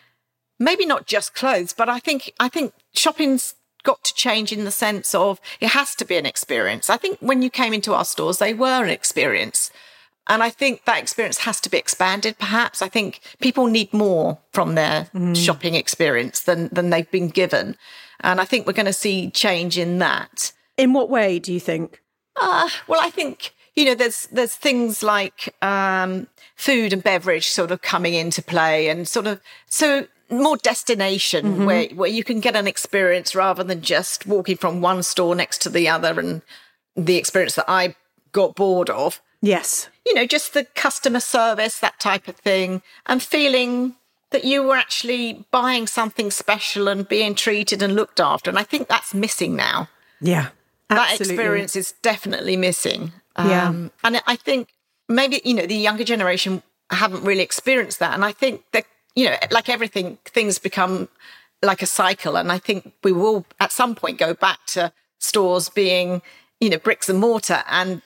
Maybe 0.58 0.86
not 0.86 1.06
just 1.06 1.36
clothes, 1.36 1.74
but 1.74 1.90
I 1.90 2.00
think, 2.00 2.32
I 2.40 2.48
think 2.48 2.74
shopping's 2.94 3.56
got 3.84 4.04
to 4.06 4.14
change 4.14 4.52
in 4.52 4.64
the 4.64 4.72
sense 4.72 5.14
of 5.14 5.40
it 5.60 5.68
has 5.68 5.96
to 5.96 6.06
be 6.06 6.16
an 6.16 6.26
experience. 6.26 6.90
I 6.90 6.98
think 6.98 7.20
when 7.20 7.42
you 7.42 7.50
came 7.50 7.74
into 7.74 7.94
our 7.94 8.06
stores, 8.06 8.40
they 8.40 8.54
were 8.54 8.84
an 8.84 8.90
experience. 8.90 9.70
And 10.28 10.42
I 10.42 10.50
think 10.50 10.86
that 10.86 11.02
experience 11.02 11.40
has 11.40 11.62
to 11.62 11.70
be 11.70 11.78
expanded, 11.78 12.40
perhaps. 12.40 12.82
I 12.82 12.88
think 12.88 13.20
people 13.40 13.68
need 13.68 13.94
more 13.94 14.40
from 14.52 14.76
their 14.76 15.08
mm. 15.14 15.36
shopping 15.36 15.76
experience 15.76 16.42
than, 16.42 16.70
than 16.70 16.90
they've 16.90 17.10
been 17.12 17.30
given. 17.30 17.78
And 18.22 18.42
I 18.42 18.46
think 18.46 18.66
we're 18.66 18.74
going 18.74 18.88
to 18.88 18.94
see 18.94 19.30
change 19.30 19.78
in 19.78 20.00
that. 20.00 20.52
In 20.78 20.94
what 20.94 21.10
way 21.10 21.38
do 21.38 21.54
you 21.54 21.60
think? 21.60 22.02
Uh, 22.36 22.70
well, 22.88 23.00
I 23.02 23.12
think, 23.12 23.54
you 23.76 23.86
know, 23.86 23.94
there's, 23.94 24.28
there's 24.32 24.56
things 24.56 25.04
like 25.04 25.54
um, 25.62 26.28
food 26.56 26.92
and 26.92 27.04
beverage 27.04 27.50
sort 27.50 27.72
of 27.72 27.82
coming 27.82 28.16
into 28.16 28.42
play 28.42 28.90
and 28.90 29.08
sort 29.08 29.28
of, 29.28 29.40
so 29.68 30.08
more 30.32 30.58
destination 30.58 31.46
mm-hmm. 31.46 31.66
where, 31.66 31.88
where 31.90 32.10
you 32.10 32.24
can 32.24 32.40
get 32.40 32.56
an 32.56 32.68
experience 32.68 33.36
rather 33.36 33.64
than 33.64 33.82
just 33.82 34.26
walking 34.26 34.58
from 34.58 34.82
one 34.82 35.04
store 35.04 35.36
next 35.36 35.62
to 35.62 35.70
the 35.70 35.88
other 35.88 36.20
and 36.20 36.42
the 36.96 37.18
experience 37.18 37.56
that 37.56 37.66
I 37.68 37.96
got 38.32 38.56
bored 38.56 38.90
of. 38.90 39.22
Yes. 39.46 39.90
You 40.06 40.14
know, 40.14 40.26
just 40.26 40.54
the 40.54 40.66
customer 40.76 41.20
service, 41.20 41.80
that 41.80 42.00
type 42.00 42.28
of 42.28 42.36
thing, 42.36 42.82
and 43.06 43.22
feeling 43.22 43.96
that 44.32 44.44
you 44.44 44.64
were 44.64 44.76
actually 44.76 45.46
buying 45.52 45.88
something 45.88 46.32
special 46.32 46.88
and 46.88 47.08
being 47.08 47.36
treated 47.36 47.82
and 47.82 47.96
looked 47.96 48.20
after. 48.20 48.50
And 48.50 48.60
I 48.60 48.64
think 48.64 48.88
that's 48.88 49.14
missing 49.14 49.56
now. 49.56 49.88
Yeah. 50.20 50.50
Absolutely. 50.90 51.26
That 51.26 51.42
experience 51.42 51.76
is 51.76 51.94
definitely 52.02 52.58
missing. 52.58 53.14
Yeah. 53.38 53.70
Um, 53.70 53.92
and 54.04 54.22
I 54.28 54.36
think 54.36 54.70
maybe, 55.08 55.42
you 55.44 55.54
know, 55.54 55.66
the 55.66 55.76
younger 55.76 56.04
generation 56.04 56.64
haven't 56.90 57.24
really 57.24 57.44
experienced 57.44 58.00
that. 58.00 58.14
And 58.14 58.26
I 58.26 58.32
think 58.32 58.64
that, 58.72 58.86
you 59.16 59.26
know, 59.26 59.36
like 59.52 59.70
everything, 59.70 60.18
things 60.26 60.60
become 60.60 61.08
like 61.62 61.82
a 61.82 61.88
cycle. 61.88 62.36
And 62.36 62.52
I 62.52 62.58
think 62.58 62.94
we 63.04 63.12
will 63.12 63.46
at 63.60 63.72
some 63.72 63.96
point 63.96 64.20
go 64.20 64.34
back 64.34 64.60
to 64.68 64.92
stores 65.20 65.70
being, 65.70 66.22
you 66.60 66.70
know, 66.70 66.78
bricks 66.78 67.10
and 67.10 67.20
mortar 67.20 67.64
and 67.70 68.02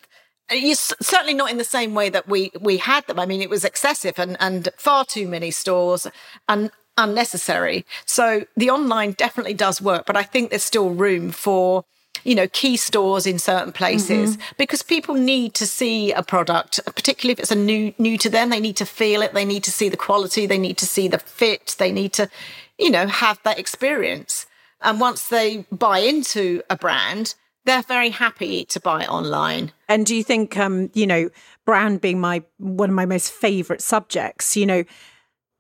certainly 1.02 1.34
not 1.34 1.52
in 1.52 1.58
the 1.58 1.64
same 1.64 1.94
way 1.94 2.10
that 2.10 2.28
we 2.28 2.52
we 2.60 2.78
had 2.78 3.06
them. 3.08 3.20
I 3.20 3.26
mean, 3.26 3.42
it 3.42 3.50
was 3.50 3.66
excessive 3.66 4.20
and 4.20 4.38
and 4.40 4.70
far 4.78 5.06
too 5.06 5.28
many 5.28 5.52
stores 5.52 6.08
and 6.48 6.72
unnecessary. 6.98 7.86
So 8.06 8.46
the 8.58 8.70
online 8.70 9.14
definitely 9.14 9.54
does 9.54 9.82
work, 9.82 10.06
but 10.06 10.18
I 10.18 10.24
think 10.24 10.50
there's 10.50 10.64
still 10.64 10.90
room 10.90 11.32
for 11.32 11.86
you 12.24 12.36
know 12.36 12.48
key 12.50 12.76
stores 12.76 13.26
in 13.26 13.40
certain 13.40 13.72
places 13.72 14.36
mm-hmm. 14.36 14.52
because 14.58 14.82
people 14.82 15.16
need 15.16 15.54
to 15.54 15.66
see 15.66 16.12
a 16.12 16.22
product 16.22 16.78
particularly 16.86 17.32
if 17.32 17.40
it's 17.40 17.52
a 17.52 17.56
new 17.56 17.94
new 17.98 18.18
to 18.18 18.30
them 18.30 18.50
they 18.50 18.60
need 18.60 18.76
to 18.76 18.86
feel 18.86 19.22
it 19.22 19.34
they 19.34 19.46
need 19.46 19.64
to 19.64 19.72
see 19.72 19.88
the 19.88 19.96
quality 19.96 20.46
they 20.46 20.58
need 20.58 20.78
to 20.78 20.86
see 20.86 21.08
the 21.08 21.18
fit 21.18 21.78
they 21.80 21.94
need 21.94 22.12
to 22.12 22.30
you 22.78 22.90
know 22.90 23.08
have 23.08 23.40
that 23.44 23.58
experience 23.58 24.48
And 24.82 25.00
once 25.00 25.28
they 25.28 25.66
buy 25.72 26.00
into 26.00 26.62
a 26.70 26.78
brand, 26.78 27.36
they're 27.70 27.84
very 27.84 28.10
happy 28.10 28.66
to 28.66 28.80
buy 28.80 29.06
online. 29.06 29.72
And 29.88 30.04
do 30.04 30.16
you 30.16 30.24
think, 30.24 30.58
um, 30.58 30.90
you 30.96 31.06
know, 31.06 31.30
brand 31.66 32.02
being 32.02 32.20
my 32.20 32.44
one 32.58 32.90
of 32.90 32.96
my 32.96 33.06
most 33.06 33.32
favorite 33.32 33.82
subjects, 33.82 34.58
you 34.58 34.66
know, 34.66 34.84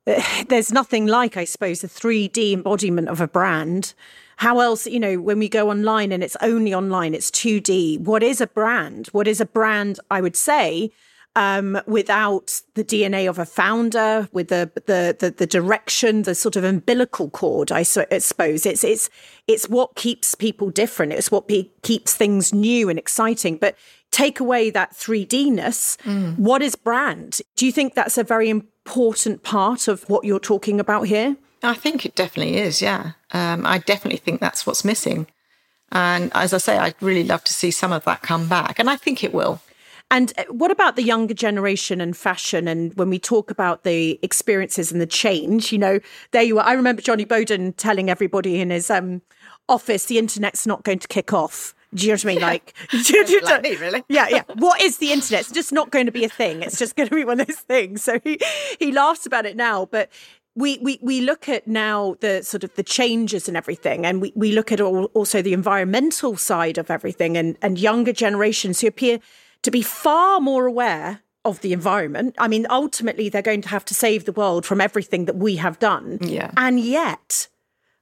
there's 0.47 0.71
nothing 0.71 1.05
like, 1.05 1.37
I 1.37 1.45
suppose, 1.45 1.81
the 1.81 1.87
3D 1.87 2.53
embodiment 2.53 3.09
of 3.09 3.21
a 3.21 3.27
brand. 3.27 3.93
How 4.37 4.59
else, 4.59 4.87
you 4.87 4.99
know, 4.99 5.19
when 5.19 5.37
we 5.37 5.49
go 5.49 5.69
online 5.69 6.11
and 6.11 6.23
it's 6.23 6.37
only 6.41 6.73
online, 6.73 7.13
it's 7.13 7.29
2D. 7.29 7.99
What 7.99 8.23
is 8.23 8.41
a 8.41 8.47
brand? 8.47 9.07
What 9.11 9.27
is 9.27 9.39
a 9.39 9.45
brand? 9.45 9.99
I 10.09 10.19
would 10.19 10.35
say 10.35 10.91
um, 11.39 11.79
without 11.87 12.61
the 12.73 12.83
DNA 12.83 13.29
of 13.29 13.39
a 13.39 13.45
founder, 13.45 14.27
with 14.33 14.49
the, 14.49 14.69
the 14.75 15.15
the 15.17 15.31
the, 15.31 15.47
direction, 15.47 16.23
the 16.23 16.35
sort 16.35 16.57
of 16.57 16.65
umbilical 16.65 17.29
cord. 17.29 17.71
I, 17.71 17.83
suppose 17.83 18.65
it's 18.65 18.83
it's 18.83 19.09
it's 19.47 19.69
what 19.69 19.95
keeps 19.95 20.35
people 20.35 20.69
different. 20.69 21.13
It's 21.13 21.31
what 21.31 21.47
be, 21.47 21.71
keeps 21.81 22.13
things 22.13 22.53
new 22.53 22.89
and 22.89 22.99
exciting. 22.99 23.55
But 23.55 23.77
take 24.11 24.41
away 24.41 24.69
that 24.71 24.91
3Dness. 24.91 25.97
Mm. 26.01 26.37
What 26.37 26.61
is 26.61 26.75
brand? 26.75 27.41
Do 27.55 27.65
you 27.65 27.71
think 27.71 27.95
that's 27.95 28.17
a 28.17 28.23
very 28.25 28.49
important 28.49 29.41
part 29.41 29.87
of 29.87 30.03
what 30.09 30.25
you're 30.25 30.41
talking 30.41 30.77
about 30.81 31.07
here? 31.07 31.37
I 31.63 31.73
think 31.73 32.05
it 32.05 32.15
definitely 32.15 32.57
is. 32.57 32.81
Yeah, 32.81 33.11
um, 33.31 33.65
I 33.65 33.77
definitely 33.77 34.19
think 34.19 34.41
that's 34.41 34.67
what's 34.67 34.83
missing. 34.83 35.25
And 35.93 36.31
as 36.35 36.53
I 36.53 36.57
say, 36.57 36.77
I'd 36.77 37.01
really 37.01 37.23
love 37.23 37.45
to 37.45 37.53
see 37.53 37.71
some 37.71 37.93
of 37.93 38.03
that 38.03 38.23
come 38.23 38.49
back, 38.49 38.77
and 38.77 38.89
I 38.89 38.97
think 38.97 39.23
it 39.23 39.33
will. 39.33 39.61
And 40.11 40.33
uh, 40.37 40.45
what 40.49 40.71
about 40.71 40.95
the 40.95 41.03
younger 41.03 41.33
generation 41.33 42.01
and 42.01 42.15
fashion? 42.17 42.67
And 42.67 42.93
when 42.95 43.09
we 43.09 43.19
talk 43.19 43.51
about 43.51 43.83
the 43.83 44.19
experiences 44.21 44.91
and 44.91 44.99
the 44.99 45.05
change, 45.05 45.71
you 45.71 45.77
know, 45.77 45.99
there 46.31 46.41
you 46.41 46.59
are. 46.59 46.65
I 46.65 46.73
remember 46.73 47.01
Johnny 47.01 47.25
Boden 47.25 47.73
telling 47.73 48.09
everybody 48.09 48.59
in 48.59 48.71
his 48.71 48.89
um, 48.89 49.21
office, 49.67 50.05
the 50.05 50.17
internet's 50.17 50.65
not 50.65 50.83
going 50.83 50.99
to 50.99 51.07
kick 51.07 51.31
off. 51.33 51.75
Do 51.93 52.05
you 52.05 52.09
know 52.09 52.13
what 52.13 52.25
I 52.25 52.27
mean? 52.27 52.41
Like, 52.41 52.73
like 53.43 53.63
me, 53.63 53.75
really? 53.75 54.03
Yeah, 54.09 54.27
yeah. 54.29 54.43
What 54.55 54.81
is 54.81 54.97
the 54.97 55.11
internet? 55.11 55.41
It's 55.41 55.51
just 55.51 55.71
not 55.71 55.91
going 55.91 56.05
to 56.05 56.11
be 56.11 56.23
a 56.23 56.29
thing. 56.29 56.61
It's 56.61 56.77
just 56.77 56.95
going 56.95 57.09
to 57.09 57.15
be 57.15 57.25
one 57.25 57.39
of 57.39 57.47
those 57.47 57.57
things. 57.57 58.03
So 58.03 58.19
he 58.23 58.39
he 58.79 58.91
laughs 58.91 59.25
about 59.25 59.45
it 59.45 59.55
now, 59.55 59.85
but 59.85 60.09
we, 60.55 60.77
we 60.79 60.99
we 61.01 61.21
look 61.21 61.47
at 61.47 61.67
now 61.67 62.15
the 62.19 62.43
sort 62.43 62.63
of 62.63 62.73
the 62.75 62.83
changes 62.83 63.47
and 63.47 63.55
everything, 63.55 64.05
and 64.05 64.21
we, 64.21 64.33
we 64.35 64.51
look 64.51 64.71
at 64.71 64.81
all, 64.81 65.05
also 65.13 65.41
the 65.41 65.53
environmental 65.53 66.35
side 66.37 66.77
of 66.77 66.91
everything, 66.91 67.37
and 67.37 67.57
and 67.61 67.79
younger 67.79 68.13
generations 68.13 68.81
who 68.81 68.87
appear 68.87 69.19
to 69.63 69.71
be 69.71 69.81
far 69.81 70.39
more 70.39 70.65
aware 70.65 71.21
of 71.45 71.61
the 71.61 71.73
environment. 71.73 72.35
I 72.37 72.47
mean, 72.47 72.67
ultimately, 72.69 73.29
they're 73.29 73.41
going 73.41 73.61
to 73.61 73.69
have 73.69 73.85
to 73.85 73.93
save 73.93 74.25
the 74.25 74.31
world 74.31 74.65
from 74.65 74.81
everything 74.81 75.25
that 75.25 75.35
we 75.35 75.57
have 75.57 75.79
done. 75.79 76.19
Yeah. 76.21 76.51
And 76.57 76.79
yet, 76.79 77.47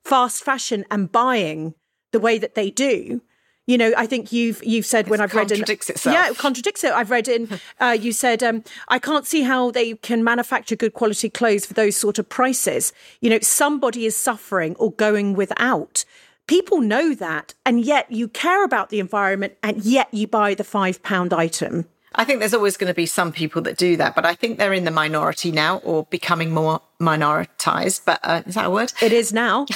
fast 0.04 0.44
fashion 0.44 0.86
and 0.90 1.12
buying 1.12 1.76
the 2.12 2.20
way 2.20 2.38
that 2.38 2.56
they 2.56 2.72
do. 2.72 3.22
You 3.68 3.78
know, 3.78 3.92
I 3.98 4.06
think 4.06 4.32
you've 4.32 4.64
you've 4.64 4.86
said 4.86 5.10
when 5.10 5.20
I've 5.20 5.34
read 5.36 5.52
in 5.52 5.62
itself. 5.70 6.06
yeah, 6.06 6.32
it 6.32 6.38
contradicts 6.38 6.86
it. 6.86 6.94
I've 6.94 7.12
read 7.12 7.28
in 7.28 7.60
uh, 7.82 7.98
you 8.00 8.14
said 8.14 8.42
um, 8.42 8.64
I 8.88 8.98
can't 8.98 9.28
see 9.28 9.42
how 9.42 9.72
they 9.72 9.96
can 9.96 10.24
manufacture 10.24 10.78
good 10.78 10.94
quality 10.94 11.30
clothes 11.30 11.66
for 11.66 11.74
those 11.74 11.98
sort 11.98 12.18
of 12.18 12.30
prices. 12.30 12.94
You 13.20 13.30
know, 13.30 13.40
somebody 13.42 14.06
is 14.06 14.16
suffering 14.16 14.76
or 14.78 14.94
going 14.94 15.34
without. 15.34 16.06
People 16.48 16.80
know 16.80 17.14
that, 17.14 17.54
and 17.66 17.84
yet 17.84 18.10
you 18.10 18.30
care 18.30 18.64
about 18.64 18.90
the 18.90 19.00
environment, 19.00 19.54
and 19.62 19.84
yet 19.84 20.08
you 20.14 20.28
buy 20.28 20.54
the 20.54 20.64
five 20.64 21.04
pound 21.04 21.34
item. 21.34 21.86
I 22.16 22.24
think 22.24 22.40
there's 22.40 22.54
always 22.54 22.78
going 22.78 22.88
to 22.88 22.96
be 22.96 23.06
some 23.06 23.32
people 23.32 23.62
that 23.64 23.78
do 23.78 23.96
that, 23.98 24.16
but 24.16 24.26
I 24.26 24.34
think 24.34 24.58
they're 24.58 24.74
in 24.74 24.86
the 24.86 24.92
minority 24.92 25.52
now 25.52 25.78
or 25.80 26.06
becoming 26.06 26.52
more 26.52 26.82
minoritized. 27.00 28.02
But 28.06 28.20
uh, 28.24 28.42
is 28.48 28.56
that 28.56 28.66
a 28.66 28.72
word? 28.72 28.92
It 29.02 29.12
is 29.12 29.32
now. 29.32 29.68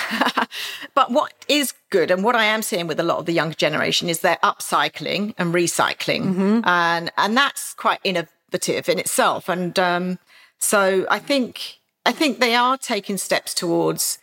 but 0.95 1.11
what 1.11 1.33
is 1.47 1.73
good, 1.89 2.09
and 2.09 2.23
what 2.23 2.35
I 2.35 2.45
am 2.45 2.61
seeing 2.61 2.87
with 2.87 2.99
a 2.99 3.03
lot 3.03 3.19
of 3.19 3.25
the 3.25 3.33
younger 3.33 3.55
generation, 3.55 4.09
is 4.09 4.21
they're 4.21 4.39
upcycling 4.41 5.35
and 5.37 5.53
recycling, 5.53 6.23
mm-hmm. 6.23 6.61
and 6.63 7.11
and 7.17 7.37
that's 7.37 7.73
quite 7.73 7.99
innovative 8.03 8.89
in 8.89 8.97
itself. 8.97 9.49
And 9.49 9.77
um, 9.77 10.19
so 10.57 11.05
I 11.11 11.19
think 11.19 11.79
I 12.05 12.11
think 12.11 12.39
they 12.39 12.55
are 12.55 12.77
taking 12.77 13.17
steps 13.17 13.53
towards 13.53 14.17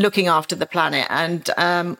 looking 0.00 0.26
after 0.26 0.56
the 0.56 0.66
planet. 0.66 1.06
And 1.10 1.48
um, 1.56 1.98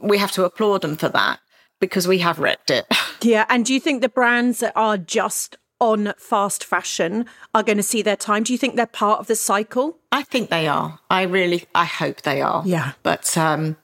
we 0.00 0.18
have 0.18 0.32
to 0.32 0.44
applaud 0.44 0.82
them 0.82 0.96
for 0.96 1.08
that 1.10 1.40
because 1.78 2.08
we 2.08 2.18
have 2.18 2.38
wrecked 2.38 2.70
it. 2.70 2.86
Yeah. 3.24 3.44
And 3.48 3.64
do 3.64 3.72
you 3.72 3.78
think 3.78 4.02
the 4.02 4.08
brands 4.08 4.58
that 4.58 4.72
are 4.74 4.98
just 4.98 5.56
on 5.78 6.12
fast 6.18 6.64
fashion 6.64 7.24
are 7.54 7.62
going 7.62 7.76
to 7.76 7.82
see 7.84 8.02
their 8.02 8.16
time? 8.16 8.42
Do 8.42 8.52
you 8.52 8.58
think 8.58 8.74
they're 8.74 8.84
part 8.84 9.20
of 9.20 9.28
the 9.28 9.36
cycle? 9.36 9.96
I 10.10 10.24
think 10.24 10.50
they 10.50 10.66
are. 10.66 10.98
I 11.08 11.22
really, 11.22 11.66
I 11.72 11.84
hope 11.84 12.22
they 12.22 12.42
are. 12.42 12.64
Yeah. 12.66 12.94
But 13.04 13.38
um, 13.38 13.76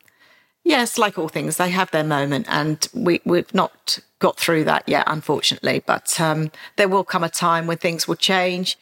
yes, 0.64 0.98
like 0.98 1.18
all 1.18 1.28
things, 1.28 1.56
they 1.56 1.70
have 1.70 1.92
their 1.92 2.02
moment, 2.02 2.46
and 2.48 2.84
we, 2.92 3.20
we've 3.24 3.54
not 3.54 4.00
got 4.18 4.40
through 4.40 4.64
that 4.64 4.82
yet, 4.88 5.04
unfortunately. 5.06 5.84
But 5.86 6.20
um, 6.20 6.50
there 6.74 6.88
will 6.88 7.04
come 7.04 7.22
a 7.22 7.28
time 7.28 7.68
when 7.68 7.78
things 7.78 8.08
will 8.08 8.16
change 8.16 8.76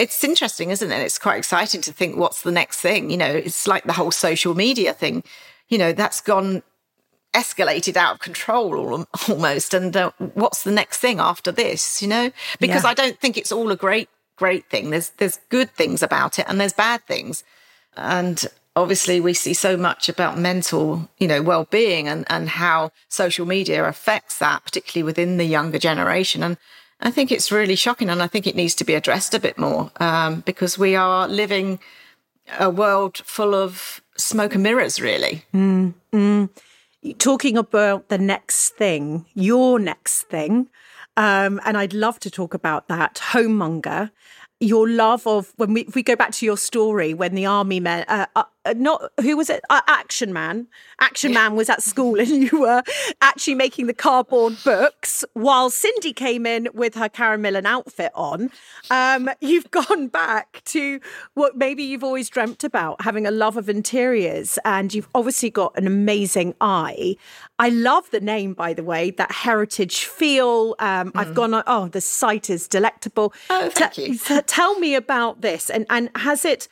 it's 0.00 0.24
interesting, 0.24 0.70
isn't 0.70 0.90
it? 0.90 1.00
It's 1.02 1.18
quite 1.18 1.36
exciting 1.36 1.82
to 1.82 1.92
think 1.92 2.16
what's 2.16 2.40
the 2.40 2.50
next 2.50 2.80
thing. 2.80 3.10
You 3.10 3.18
know, 3.18 3.30
it's 3.30 3.66
like 3.66 3.84
the 3.84 3.92
whole 3.92 4.10
social 4.10 4.54
media 4.54 4.94
thing. 4.94 5.22
You 5.68 5.76
know, 5.76 5.92
that's 5.92 6.22
gone 6.22 6.62
escalated 7.34 7.96
out 7.96 8.14
of 8.14 8.20
control 8.20 9.06
almost. 9.28 9.74
And 9.74 9.94
uh, 9.94 10.10
what's 10.34 10.64
the 10.64 10.72
next 10.72 10.98
thing 10.98 11.20
after 11.20 11.52
this? 11.52 12.00
You 12.00 12.08
know, 12.08 12.32
because 12.58 12.84
yeah. 12.84 12.90
I 12.90 12.94
don't 12.94 13.20
think 13.20 13.36
it's 13.36 13.52
all 13.52 13.70
a 13.70 13.76
great, 13.76 14.08
great 14.36 14.64
thing. 14.70 14.88
There's 14.88 15.10
there's 15.10 15.38
good 15.50 15.70
things 15.70 16.02
about 16.02 16.38
it, 16.38 16.46
and 16.48 16.58
there's 16.58 16.72
bad 16.72 17.02
things. 17.06 17.44
And 17.94 18.46
obviously, 18.74 19.20
we 19.20 19.34
see 19.34 19.52
so 19.52 19.76
much 19.76 20.08
about 20.08 20.38
mental, 20.38 21.10
you 21.18 21.28
know, 21.28 21.42
well-being 21.42 22.08
and 22.08 22.24
and 22.30 22.48
how 22.48 22.90
social 23.10 23.44
media 23.44 23.84
affects 23.84 24.38
that, 24.38 24.64
particularly 24.64 25.04
within 25.04 25.36
the 25.36 25.44
younger 25.44 25.78
generation. 25.78 26.42
And 26.42 26.56
I 27.00 27.10
think 27.10 27.32
it's 27.32 27.50
really 27.50 27.76
shocking, 27.76 28.10
and 28.10 28.22
I 28.22 28.26
think 28.26 28.46
it 28.46 28.56
needs 28.56 28.74
to 28.76 28.84
be 28.84 28.94
addressed 28.94 29.34
a 29.34 29.40
bit 29.40 29.58
more 29.58 29.90
um, 30.00 30.40
because 30.40 30.78
we 30.78 30.94
are 30.96 31.26
living 31.28 31.78
a 32.58 32.68
world 32.68 33.18
full 33.18 33.54
of 33.54 34.02
smoke 34.16 34.54
and 34.54 34.62
mirrors, 34.62 35.00
really. 35.00 35.44
Mm, 35.54 35.94
mm. 36.12 36.48
Talking 37.18 37.56
about 37.56 38.08
the 38.08 38.18
next 38.18 38.76
thing, 38.76 39.24
your 39.34 39.78
next 39.78 40.24
thing, 40.24 40.68
um, 41.16 41.60
and 41.64 41.78
I'd 41.78 41.94
love 41.94 42.20
to 42.20 42.30
talk 42.30 42.54
about 42.54 42.88
that 42.88 43.14
homemonger 43.32 44.10
your 44.60 44.88
love 44.88 45.26
of 45.26 45.52
when 45.56 45.72
we 45.72 45.88
we 45.94 46.02
go 46.02 46.14
back 46.14 46.32
to 46.32 46.44
your 46.44 46.56
story 46.56 47.14
when 47.14 47.34
the 47.34 47.46
army 47.46 47.80
men 47.80 48.04
uh, 48.08 48.26
uh, 48.36 48.44
not 48.76 49.10
who 49.20 49.36
was 49.36 49.48
it 49.48 49.62
uh, 49.70 49.80
action 49.86 50.32
man 50.32 50.66
action 51.00 51.32
man 51.32 51.56
was 51.56 51.70
at 51.70 51.82
school 51.82 52.18
and 52.18 52.28
you 52.52 52.60
were 52.60 52.82
actually 53.20 53.54
making 53.54 53.86
the 53.86 53.94
cardboard 53.94 54.56
books 54.64 55.24
while 55.32 55.70
Sindy 55.70 56.12
came 56.12 56.46
in 56.46 56.68
with 56.74 56.94
her 56.94 57.08
karen 57.08 57.40
millen 57.40 57.66
outfit 57.66 58.12
on 58.14 58.50
um, 58.90 59.30
you've 59.40 59.70
gone 59.70 60.08
back 60.08 60.62
to 60.66 61.00
what 61.34 61.56
maybe 61.56 61.82
you've 61.82 62.04
always 62.04 62.28
dreamt 62.28 62.64
about 62.64 63.00
having 63.02 63.26
a 63.26 63.30
love 63.30 63.56
of 63.56 63.68
interiors 63.68 64.58
and 64.64 64.92
you've 64.92 65.08
obviously 65.14 65.50
got 65.50 65.76
an 65.78 65.86
amazing 65.86 66.54
eye 66.60 67.16
I 67.58 67.68
love 67.68 68.10
the 68.10 68.22
name, 68.22 68.54
by 68.54 68.72
the 68.72 68.82
way, 68.82 69.10
that 69.10 69.30
heritage 69.30 70.06
feel. 70.06 70.74
Um, 70.78 71.12
mm. 71.12 71.20
I've 71.20 71.34
gone, 71.34 71.62
oh, 71.66 71.88
the 71.88 72.00
site 72.00 72.48
is 72.48 72.66
delectable. 72.66 73.34
Oh, 73.50 73.68
thank 73.68 73.98
you. 73.98 74.16
tell 74.16 74.78
me 74.78 74.94
about 74.94 75.42
this, 75.42 75.68
and 75.68 75.84
and 75.90 76.08
has 76.14 76.46
it 76.46 76.68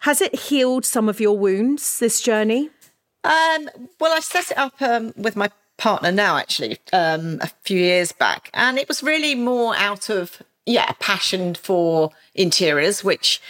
has 0.00 0.20
it 0.20 0.34
healed 0.34 0.84
some 0.84 1.08
of 1.08 1.20
your 1.20 1.36
wounds? 1.36 1.98
This 1.98 2.20
journey. 2.20 2.70
Um, 3.22 3.68
well, 4.00 4.16
I 4.16 4.20
set 4.20 4.50
it 4.50 4.58
up 4.58 4.80
um, 4.80 5.12
with 5.16 5.36
my 5.36 5.50
partner 5.76 6.10
now, 6.12 6.36
actually, 6.36 6.78
um, 6.92 7.38
a 7.42 7.48
few 7.62 7.78
years 7.78 8.12
back, 8.12 8.50
and 8.54 8.78
it 8.78 8.88
was 8.88 9.02
really 9.02 9.34
more 9.34 9.74
out 9.76 10.08
of 10.08 10.42
yeah, 10.66 10.92
passion 11.00 11.54
for 11.54 12.10
interiors, 12.34 13.02
which 13.02 13.40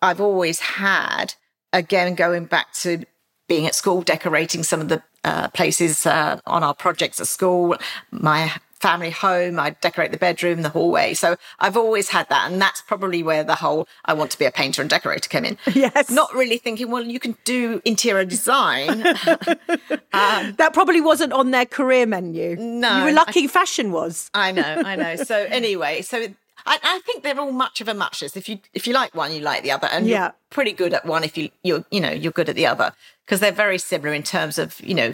I've 0.00 0.20
always 0.20 0.60
had. 0.60 1.34
Again, 1.72 2.14
going 2.14 2.46
back 2.46 2.72
to 2.74 3.04
being 3.48 3.66
at 3.66 3.74
school, 3.74 4.02
decorating 4.02 4.62
some 4.62 4.80
of 4.80 4.88
the 4.88 5.02
uh, 5.24 5.48
places 5.48 6.06
uh, 6.06 6.40
on 6.46 6.62
our 6.62 6.74
projects 6.74 7.20
at 7.20 7.26
school, 7.26 7.76
my 8.10 8.52
family 8.78 9.10
home. 9.10 9.58
I 9.58 9.70
decorate 9.70 10.12
the 10.12 10.18
bedroom, 10.18 10.62
the 10.62 10.68
hallway. 10.68 11.14
So 11.14 11.36
I've 11.58 11.76
always 11.76 12.08
had 12.10 12.28
that. 12.28 12.50
And 12.50 12.60
that's 12.60 12.80
probably 12.80 13.22
where 13.22 13.44
the 13.44 13.56
whole 13.56 13.88
I 14.04 14.14
want 14.14 14.30
to 14.32 14.38
be 14.38 14.44
a 14.44 14.50
painter 14.50 14.80
and 14.82 14.90
decorator 14.90 15.28
came 15.28 15.44
in. 15.44 15.58
Yes. 15.78 16.10
Not 16.10 16.34
really 16.34 16.58
thinking, 16.58 16.90
well, 16.90 17.04
you 17.04 17.20
can 17.20 17.36
do 17.44 17.80
interior 17.84 18.24
design. 18.24 19.06
um, 19.06 20.54
that 20.56 20.70
probably 20.72 21.00
wasn't 21.00 21.32
on 21.32 21.52
their 21.52 21.66
career 21.66 22.04
menu. 22.04 22.56
No. 22.56 22.98
You 22.98 23.04
were 23.04 23.12
lucky 23.12 23.44
I, 23.44 23.46
fashion 23.46 23.92
was. 23.92 24.28
I 24.34 24.50
know, 24.50 24.82
I 24.84 24.96
know. 24.96 25.16
So 25.16 25.36
anyway, 25.50 26.02
so 26.02 26.26
I, 26.66 26.78
I, 26.82 27.00
think 27.06 27.22
they're 27.22 27.38
all 27.38 27.52
much 27.52 27.80
of 27.80 27.86
a 27.86 27.94
muchness. 27.94 28.36
If 28.36 28.48
you 28.48 28.58
if 28.74 28.86
you 28.86 28.92
like 28.92 29.14
one, 29.14 29.32
you 29.32 29.40
like 29.40 29.62
the 29.62 29.70
other, 29.70 29.86
and 29.86 30.06
yeah. 30.06 30.22
you're 30.24 30.34
pretty 30.50 30.72
good 30.72 30.92
at 30.94 31.06
one 31.06 31.22
if 31.22 31.38
you 31.38 31.50
you're 31.62 31.84
you 31.90 32.00
know 32.00 32.10
you're 32.10 32.32
good 32.32 32.48
at 32.48 32.56
the 32.56 32.66
other 32.66 32.92
because 33.24 33.40
they're 33.40 33.52
very 33.52 33.78
similar 33.78 34.12
in 34.12 34.22
terms 34.22 34.58
of 34.58 34.80
you 34.80 34.94
know 34.94 35.12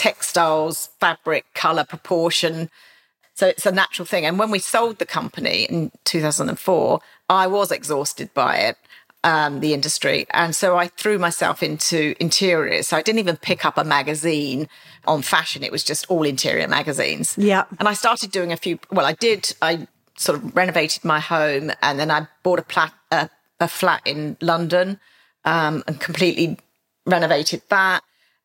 textiles, 0.00 0.88
fabric, 0.98 1.44
color, 1.54 1.84
proportion. 1.84 2.70
So 3.34 3.46
it's 3.46 3.66
a 3.66 3.72
natural 3.72 4.06
thing. 4.06 4.24
And 4.24 4.38
when 4.38 4.50
we 4.50 4.58
sold 4.58 4.98
the 4.98 5.04
company 5.04 5.64
in 5.64 5.92
2004, 6.04 7.00
I 7.28 7.46
was 7.46 7.70
exhausted 7.70 8.32
by 8.32 8.56
it. 8.68 8.76
um, 9.22 9.60
the 9.60 9.74
industry. 9.74 10.26
And 10.30 10.56
so 10.56 10.78
I 10.78 10.88
threw 10.88 11.18
myself 11.18 11.62
into 11.62 12.14
interiors. 12.18 12.88
So 12.88 12.96
I 12.96 13.02
didn't 13.02 13.18
even 13.18 13.36
pick 13.36 13.66
up 13.66 13.76
a 13.76 13.84
magazine 13.84 14.66
on 15.06 15.20
fashion. 15.20 15.62
It 15.62 15.70
was 15.70 15.84
just 15.84 16.10
all 16.10 16.22
interior 16.22 16.66
magazines. 16.68 17.36
Yeah. 17.36 17.64
And 17.78 17.86
I 17.86 17.92
started 17.92 18.30
doing 18.30 18.50
a 18.50 18.56
few, 18.56 18.78
well, 18.90 19.04
I 19.04 19.12
did, 19.12 19.54
I 19.60 19.86
sort 20.16 20.38
of 20.38 20.56
renovated 20.56 21.04
my 21.04 21.20
home 21.20 21.70
and 21.82 21.98
then 21.98 22.10
I 22.10 22.28
bought 22.42 22.60
a, 22.60 22.62
plat, 22.62 22.94
a, 23.10 23.28
a 23.60 23.68
flat 23.68 24.00
in 24.06 24.38
London 24.40 24.98
um, 25.44 25.84
and 25.86 26.00
completely 26.00 26.58
renovated 27.04 27.60
that. 27.68 28.02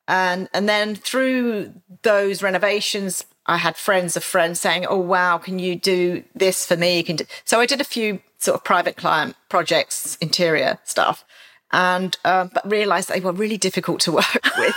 And, 0.07 0.49
and 0.53 0.69
then 0.69 0.95
through 0.95 1.73
those 2.03 2.43
renovations, 2.43 3.25
I 3.47 3.57
had 3.57 3.75
friends 3.77 4.15
of 4.17 4.23
friends 4.23 4.59
saying, 4.59 4.85
"Oh 4.87 4.97
wow, 4.97 5.37
can 5.37 5.59
you 5.59 5.75
do 5.75 6.23
this 6.33 6.65
for 6.65 6.75
me?" 6.75 6.97
You 6.97 7.03
can 7.03 7.15
do. 7.15 7.25
So 7.43 7.59
I 7.59 7.65
did 7.65 7.79
a 7.79 7.83
few 7.83 8.21
sort 8.39 8.55
of 8.55 8.63
private 8.63 8.97
client 8.97 9.35
projects, 9.49 10.17
interior 10.19 10.79
stuff, 10.83 11.23
and 11.71 12.17
um, 12.25 12.49
but 12.53 12.69
realised 12.69 13.09
they 13.09 13.19
were 13.19 13.31
really 13.31 13.57
difficult 13.57 13.99
to 14.01 14.11
work 14.21 14.43
with. 14.57 14.75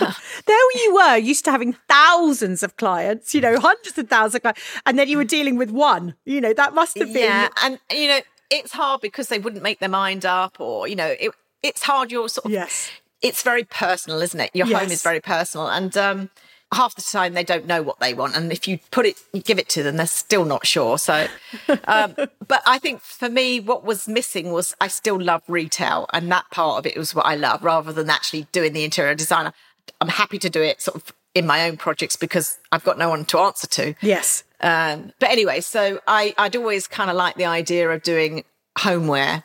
there 0.46 0.84
you 0.84 0.94
were, 0.94 1.16
used 1.16 1.44
to 1.44 1.50
having 1.50 1.74
thousands 1.88 2.62
of 2.62 2.76
clients, 2.76 3.34
you 3.34 3.40
know, 3.40 3.58
hundreds 3.58 3.96
of 3.96 4.08
thousands 4.08 4.36
of 4.36 4.42
clients, 4.42 4.62
and 4.84 4.98
then 4.98 5.08
you 5.08 5.16
were 5.16 5.24
dealing 5.24 5.56
with 5.56 5.70
one. 5.70 6.14
You 6.24 6.40
know, 6.40 6.52
that 6.52 6.74
must 6.74 6.98
have 6.98 7.08
been. 7.12 7.24
Yeah, 7.24 7.48
and 7.62 7.78
you 7.90 8.08
know, 8.08 8.20
it's 8.50 8.72
hard 8.72 9.00
because 9.00 9.28
they 9.28 9.38
wouldn't 9.38 9.62
make 9.62 9.78
their 9.78 9.88
mind 9.88 10.26
up, 10.26 10.60
or 10.60 10.88
you 10.88 10.96
know, 10.96 11.14
it, 11.18 11.32
it's 11.62 11.82
hard. 11.82 12.12
You're 12.12 12.28
sort 12.28 12.46
of 12.46 12.50
yes. 12.50 12.90
It's 13.22 13.42
very 13.42 13.64
personal, 13.64 14.20
isn't 14.22 14.38
it? 14.38 14.50
Your 14.54 14.66
yes. 14.66 14.80
home 14.80 14.90
is 14.90 15.02
very 15.02 15.20
personal, 15.20 15.68
and 15.68 15.96
um, 15.96 16.30
half 16.72 16.94
the 16.96 17.02
time 17.02 17.34
they 17.34 17.44
don't 17.44 17.66
know 17.66 17.80
what 17.80 18.00
they 18.00 18.12
want 18.12 18.36
and 18.36 18.50
if 18.50 18.66
you 18.66 18.78
put 18.90 19.06
it 19.06 19.16
you 19.32 19.40
give 19.40 19.58
it 19.58 19.68
to 19.68 19.82
them 19.82 19.96
they're 19.96 20.06
still 20.06 20.44
not 20.44 20.66
sure 20.66 20.98
so 20.98 21.26
um, 21.86 22.14
but 22.46 22.62
i 22.66 22.78
think 22.78 23.00
for 23.00 23.28
me 23.28 23.60
what 23.60 23.84
was 23.84 24.08
missing 24.08 24.52
was 24.52 24.74
i 24.80 24.88
still 24.88 25.20
love 25.20 25.42
retail 25.46 26.06
and 26.12 26.30
that 26.30 26.44
part 26.50 26.78
of 26.78 26.86
it 26.86 26.96
was 26.96 27.14
what 27.14 27.24
i 27.24 27.36
love 27.36 27.62
rather 27.62 27.92
than 27.92 28.10
actually 28.10 28.46
doing 28.50 28.72
the 28.72 28.82
interior 28.82 29.14
designer 29.14 29.52
i'm 30.00 30.08
happy 30.08 30.38
to 30.38 30.50
do 30.50 30.60
it 30.60 30.80
sort 30.82 30.96
of 30.96 31.12
in 31.34 31.46
my 31.46 31.68
own 31.68 31.76
projects 31.76 32.16
because 32.16 32.58
i've 32.72 32.84
got 32.84 32.98
no 32.98 33.08
one 33.08 33.24
to 33.24 33.38
answer 33.38 33.68
to 33.68 33.94
yes 34.00 34.42
um, 34.60 35.12
but 35.20 35.30
anyway 35.30 35.60
so 35.60 36.00
i 36.08 36.34
i'd 36.38 36.56
always 36.56 36.88
kind 36.88 37.10
of 37.10 37.16
like 37.16 37.36
the 37.36 37.44
idea 37.44 37.88
of 37.88 38.02
doing 38.02 38.42
homeware 38.78 39.44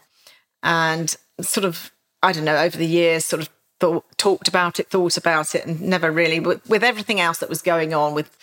and 0.63 1.17
sort 1.39 1.65
of 1.65 1.91
i 2.24 2.32
don't 2.32 2.45
know 2.45 2.57
over 2.57 2.78
the 2.78 2.88
years 2.88 3.26
sort 3.26 3.41
of 3.43 3.49
thought, 3.82 4.06
talked 4.18 4.48
about 4.48 4.80
it, 4.80 4.90
thought 4.90 5.18
about 5.18 5.56
it, 5.56 5.66
and 5.66 5.82
never 5.82 6.12
really, 6.12 6.40
with, 6.40 6.68
with 6.70 6.84
everything 6.84 7.20
else 7.20 7.40
that 7.40 7.50
was 7.50 7.62
going 7.62 7.94
on 7.94 8.14
with 8.14 8.38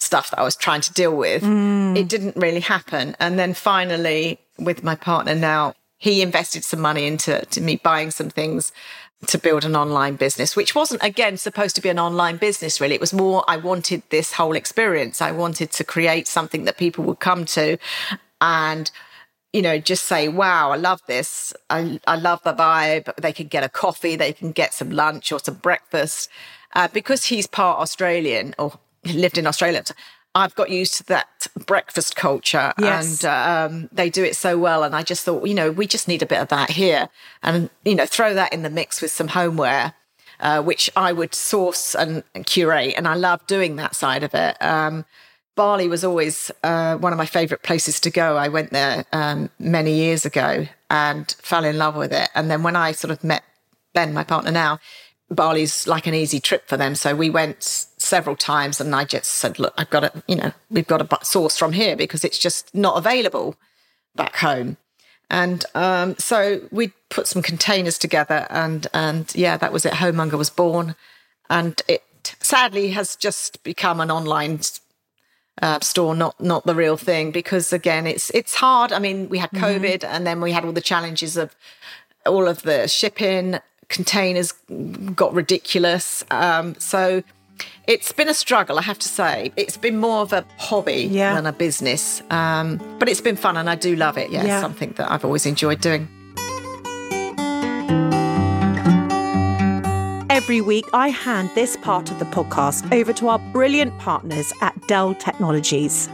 stuff 0.00 0.30
that 0.30 0.40
I 0.40 0.42
was 0.42 0.56
trying 0.56 0.80
to 0.80 0.92
deal 0.92 1.14
with, 1.14 1.42
mm. 1.42 1.96
it 1.96 2.08
didn't 2.08 2.36
really 2.36 2.60
happen. 2.60 3.14
And 3.20 3.38
then 3.38 3.54
finally, 3.54 4.40
with 4.58 4.82
my 4.82 4.94
partner 4.94 5.34
now, 5.34 5.74
he 5.98 6.22
invested 6.22 6.64
some 6.64 6.80
money 6.80 7.06
into 7.06 7.44
to 7.44 7.60
me 7.60 7.76
buying 7.76 8.10
some 8.10 8.30
things 8.30 8.72
to 9.26 9.36
build 9.36 9.64
an 9.64 9.74
online 9.76 10.14
business, 10.14 10.54
which 10.56 10.74
wasn't 10.74 11.02
again 11.02 11.36
supposed 11.36 11.74
to 11.74 11.82
be 11.82 11.88
an 11.88 11.98
online 11.98 12.36
business 12.36 12.80
really. 12.80 12.94
It 12.94 13.00
was 13.00 13.12
more 13.12 13.44
I 13.48 13.56
wanted 13.56 14.02
this 14.10 14.32
whole 14.34 14.54
experience. 14.54 15.20
I 15.20 15.32
wanted 15.32 15.72
to 15.72 15.82
create 15.82 16.28
something 16.28 16.64
that 16.64 16.78
people 16.78 17.02
would 17.04 17.18
come 17.18 17.44
to 17.46 17.78
and 18.40 18.92
you 19.52 19.62
know, 19.62 19.78
just 19.78 20.04
say, 20.04 20.28
wow, 20.28 20.70
I 20.70 20.76
love 20.76 21.00
this. 21.06 21.52
I, 21.70 22.00
I 22.06 22.16
love 22.16 22.42
the 22.42 22.52
vibe. 22.52 23.14
They 23.16 23.32
can 23.32 23.48
get 23.48 23.64
a 23.64 23.68
coffee, 23.68 24.16
they 24.16 24.32
can 24.32 24.52
get 24.52 24.74
some 24.74 24.90
lunch 24.90 25.32
or 25.32 25.38
some 25.38 25.54
breakfast. 25.54 26.28
Uh, 26.74 26.88
because 26.92 27.24
he's 27.24 27.46
part 27.46 27.78
Australian 27.78 28.54
or 28.58 28.78
lived 29.04 29.38
in 29.38 29.46
Australia, 29.46 29.82
I've 30.34 30.54
got 30.54 30.68
used 30.68 30.94
to 30.98 31.04
that 31.04 31.46
breakfast 31.66 32.14
culture 32.14 32.72
yes. 32.78 33.24
and 33.24 33.72
um, 33.72 33.88
they 33.90 34.10
do 34.10 34.22
it 34.22 34.36
so 34.36 34.58
well. 34.58 34.84
And 34.84 34.94
I 34.94 35.02
just 35.02 35.24
thought, 35.24 35.46
you 35.46 35.54
know, 35.54 35.70
we 35.70 35.86
just 35.86 36.08
need 36.08 36.22
a 36.22 36.26
bit 36.26 36.40
of 36.40 36.48
that 36.48 36.70
here 36.70 37.08
and, 37.42 37.70
you 37.84 37.94
know, 37.94 38.06
throw 38.06 38.34
that 38.34 38.52
in 38.52 38.62
the 38.62 38.70
mix 38.70 39.00
with 39.00 39.10
some 39.10 39.28
homeware. 39.28 39.94
Uh, 40.40 40.62
which 40.62 40.88
I 40.94 41.12
would 41.12 41.34
source 41.34 41.96
and, 41.96 42.22
and, 42.32 42.46
curate, 42.46 42.94
and 42.96 43.08
I 43.08 43.14
love 43.14 43.44
doing 43.48 43.74
that 43.74 43.96
side 43.96 44.22
of 44.22 44.34
it. 44.34 44.56
Um, 44.62 45.04
Bali 45.58 45.88
was 45.88 46.04
always 46.04 46.52
uh, 46.62 46.96
one 46.98 47.12
of 47.12 47.18
my 47.18 47.26
favorite 47.26 47.64
places 47.64 47.98
to 47.98 48.10
go. 48.10 48.36
I 48.36 48.46
went 48.46 48.70
there 48.70 49.04
um, 49.12 49.50
many 49.58 49.92
years 49.92 50.24
ago 50.24 50.68
and 50.88 51.34
fell 51.42 51.64
in 51.64 51.78
love 51.78 51.96
with 51.96 52.12
it. 52.12 52.28
And 52.36 52.48
then 52.48 52.62
when 52.62 52.76
I 52.76 52.92
sort 52.92 53.10
of 53.10 53.24
met 53.24 53.42
Ben, 53.92 54.14
my 54.14 54.22
partner 54.22 54.52
now, 54.52 54.78
Bali's 55.32 55.88
like 55.88 56.06
an 56.06 56.14
easy 56.14 56.38
trip 56.38 56.68
for 56.68 56.76
them. 56.76 56.94
So 56.94 57.16
we 57.16 57.28
went 57.28 57.64
several 57.64 58.36
times 58.36 58.80
and 58.80 58.94
I 58.94 59.04
just 59.04 59.30
said, 59.30 59.58
look, 59.58 59.74
I've 59.76 59.90
got 59.90 60.00
to, 60.00 60.22
you 60.28 60.36
know, 60.36 60.52
we've 60.70 60.86
got 60.86 60.98
to 60.98 61.26
source 61.26 61.58
from 61.58 61.72
here 61.72 61.96
because 61.96 62.24
it's 62.24 62.38
just 62.38 62.72
not 62.72 62.96
available 62.96 63.56
back 64.14 64.36
home. 64.36 64.76
And 65.28 65.64
um, 65.74 66.14
so 66.18 66.60
we 66.70 66.92
put 67.10 67.26
some 67.26 67.42
containers 67.42 67.98
together 67.98 68.46
and, 68.48 68.86
and 68.94 69.34
yeah, 69.34 69.56
that 69.56 69.72
was 69.72 69.84
it. 69.84 69.94
Homemonger 69.94 70.38
was 70.38 70.50
born 70.50 70.94
and 71.50 71.82
it 71.88 72.04
sadly 72.38 72.90
has 72.90 73.16
just 73.16 73.64
become 73.64 73.98
an 73.98 74.12
online 74.12 74.60
uh, 75.62 75.80
store, 75.80 76.14
not 76.14 76.40
not 76.40 76.66
the 76.66 76.74
real 76.74 76.96
thing. 76.96 77.30
Because 77.30 77.72
again, 77.72 78.06
it's 78.06 78.30
it's 78.30 78.54
hard. 78.54 78.92
I 78.92 78.98
mean, 78.98 79.28
we 79.28 79.38
had 79.38 79.50
mm-hmm. 79.50 79.64
COVID, 79.64 80.00
mm-hmm. 80.00 80.14
and 80.14 80.26
then 80.26 80.40
we 80.40 80.52
had 80.52 80.64
all 80.64 80.72
the 80.72 80.80
challenges 80.80 81.36
of 81.36 81.54
all 82.26 82.48
of 82.48 82.62
the 82.62 82.88
shipping. 82.88 83.58
Containers 83.88 84.52
got 85.14 85.32
ridiculous. 85.32 86.22
Um, 86.30 86.74
so 86.78 87.22
it's 87.86 88.12
been 88.12 88.28
a 88.28 88.34
struggle, 88.34 88.78
I 88.78 88.82
have 88.82 88.98
to 88.98 89.08
say. 89.08 89.50
It's 89.56 89.78
been 89.78 89.96
more 89.96 90.20
of 90.20 90.32
a 90.32 90.44
hobby 90.58 91.08
yeah. 91.10 91.34
than 91.34 91.46
a 91.46 91.52
business, 91.52 92.22
um, 92.30 92.78
but 92.98 93.08
it's 93.08 93.22
been 93.22 93.36
fun, 93.36 93.56
and 93.56 93.68
I 93.70 93.76
do 93.76 93.96
love 93.96 94.18
it. 94.18 94.30
Yeah, 94.30 94.44
yeah. 94.44 94.60
something 94.60 94.92
that 94.96 95.10
I've 95.10 95.24
always 95.24 95.46
enjoyed 95.46 95.80
doing. 95.80 96.08
Every 100.38 100.60
week, 100.60 100.84
I 100.92 101.08
hand 101.08 101.50
this 101.56 101.76
part 101.76 102.12
of 102.12 102.20
the 102.20 102.24
podcast 102.26 102.94
over 102.94 103.12
to 103.12 103.26
our 103.26 103.40
brilliant 103.52 103.98
partners 103.98 104.52
at 104.60 104.80
Dell 104.86 105.12
Technologies. 105.16 106.08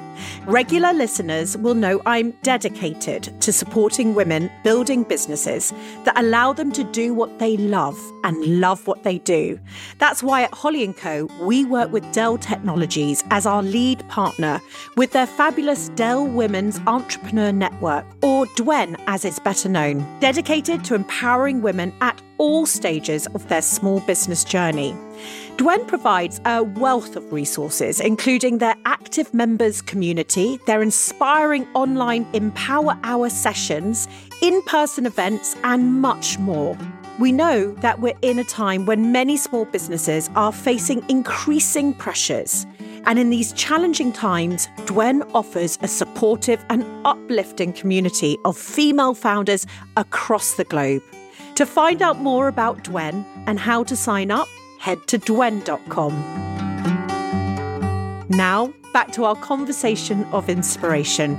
Regular 0.46 0.94
listeners 0.94 1.58
will 1.58 1.74
know 1.74 2.00
I'm 2.06 2.30
dedicated 2.42 3.38
to 3.42 3.52
supporting 3.52 4.14
women 4.14 4.50
building 4.62 5.02
businesses 5.02 5.74
that 6.04 6.18
allow 6.18 6.54
them 6.54 6.72
to 6.72 6.84
do 6.84 7.12
what 7.12 7.38
they 7.38 7.58
love 7.58 7.98
and 8.22 8.60
love 8.60 8.86
what 8.86 9.02
they 9.02 9.18
do. 9.18 9.60
That's 9.98 10.22
why 10.22 10.44
at 10.44 10.54
Holly 10.54 10.90
& 10.92 10.94
Co, 10.94 11.28
we 11.42 11.66
work 11.66 11.92
with 11.92 12.10
Dell 12.12 12.38
Technologies 12.38 13.22
as 13.28 13.44
our 13.44 13.62
lead 13.62 14.08
partner 14.08 14.58
with 14.96 15.12
their 15.12 15.26
fabulous 15.26 15.90
Dell 15.90 16.26
Women's 16.26 16.80
Entrepreneur 16.86 17.52
Network, 17.52 18.06
or 18.22 18.46
DWEN 18.56 18.98
as 19.06 19.26
it's 19.26 19.38
better 19.38 19.68
known, 19.68 19.98
dedicated 20.20 20.82
to 20.84 20.94
empowering 20.94 21.60
women 21.60 21.92
at 22.00 22.22
all 22.38 22.66
stages 22.66 23.26
of 23.28 23.48
their 23.48 23.62
small 23.62 24.00
business 24.00 24.44
journey. 24.44 24.96
Dwen 25.56 25.86
provides 25.86 26.40
a 26.44 26.62
wealth 26.64 27.14
of 27.16 27.32
resources, 27.32 28.00
including 28.00 28.58
their 28.58 28.76
active 28.84 29.32
members 29.32 29.80
community, 29.80 30.58
their 30.66 30.82
inspiring 30.82 31.66
online 31.74 32.26
Empower 32.32 32.98
Hour 33.04 33.30
sessions, 33.30 34.08
in 34.42 34.60
person 34.62 35.06
events, 35.06 35.56
and 35.62 36.00
much 36.00 36.38
more. 36.38 36.76
We 37.20 37.30
know 37.30 37.70
that 37.74 38.00
we're 38.00 38.18
in 38.22 38.40
a 38.40 38.44
time 38.44 38.86
when 38.86 39.12
many 39.12 39.36
small 39.36 39.66
businesses 39.66 40.28
are 40.34 40.50
facing 40.50 41.08
increasing 41.08 41.94
pressures. 41.94 42.66
And 43.06 43.18
in 43.18 43.30
these 43.30 43.52
challenging 43.52 44.12
times, 44.12 44.66
Dwen 44.86 45.30
offers 45.34 45.78
a 45.82 45.88
supportive 45.88 46.64
and 46.70 46.84
uplifting 47.06 47.72
community 47.72 48.36
of 48.44 48.56
female 48.56 49.14
founders 49.14 49.66
across 49.96 50.54
the 50.54 50.64
globe. 50.64 51.02
To 51.56 51.66
find 51.66 52.02
out 52.02 52.18
more 52.18 52.48
about 52.48 52.82
Dwen 52.82 53.24
and 53.46 53.60
how 53.60 53.84
to 53.84 53.94
sign 53.94 54.30
up, 54.32 54.48
head 54.80 55.06
to 55.06 55.18
dwen.com. 55.18 56.12
Now, 58.28 58.72
back 58.92 59.12
to 59.12 59.24
our 59.24 59.36
conversation 59.36 60.24
of 60.26 60.48
inspiration. 60.48 61.36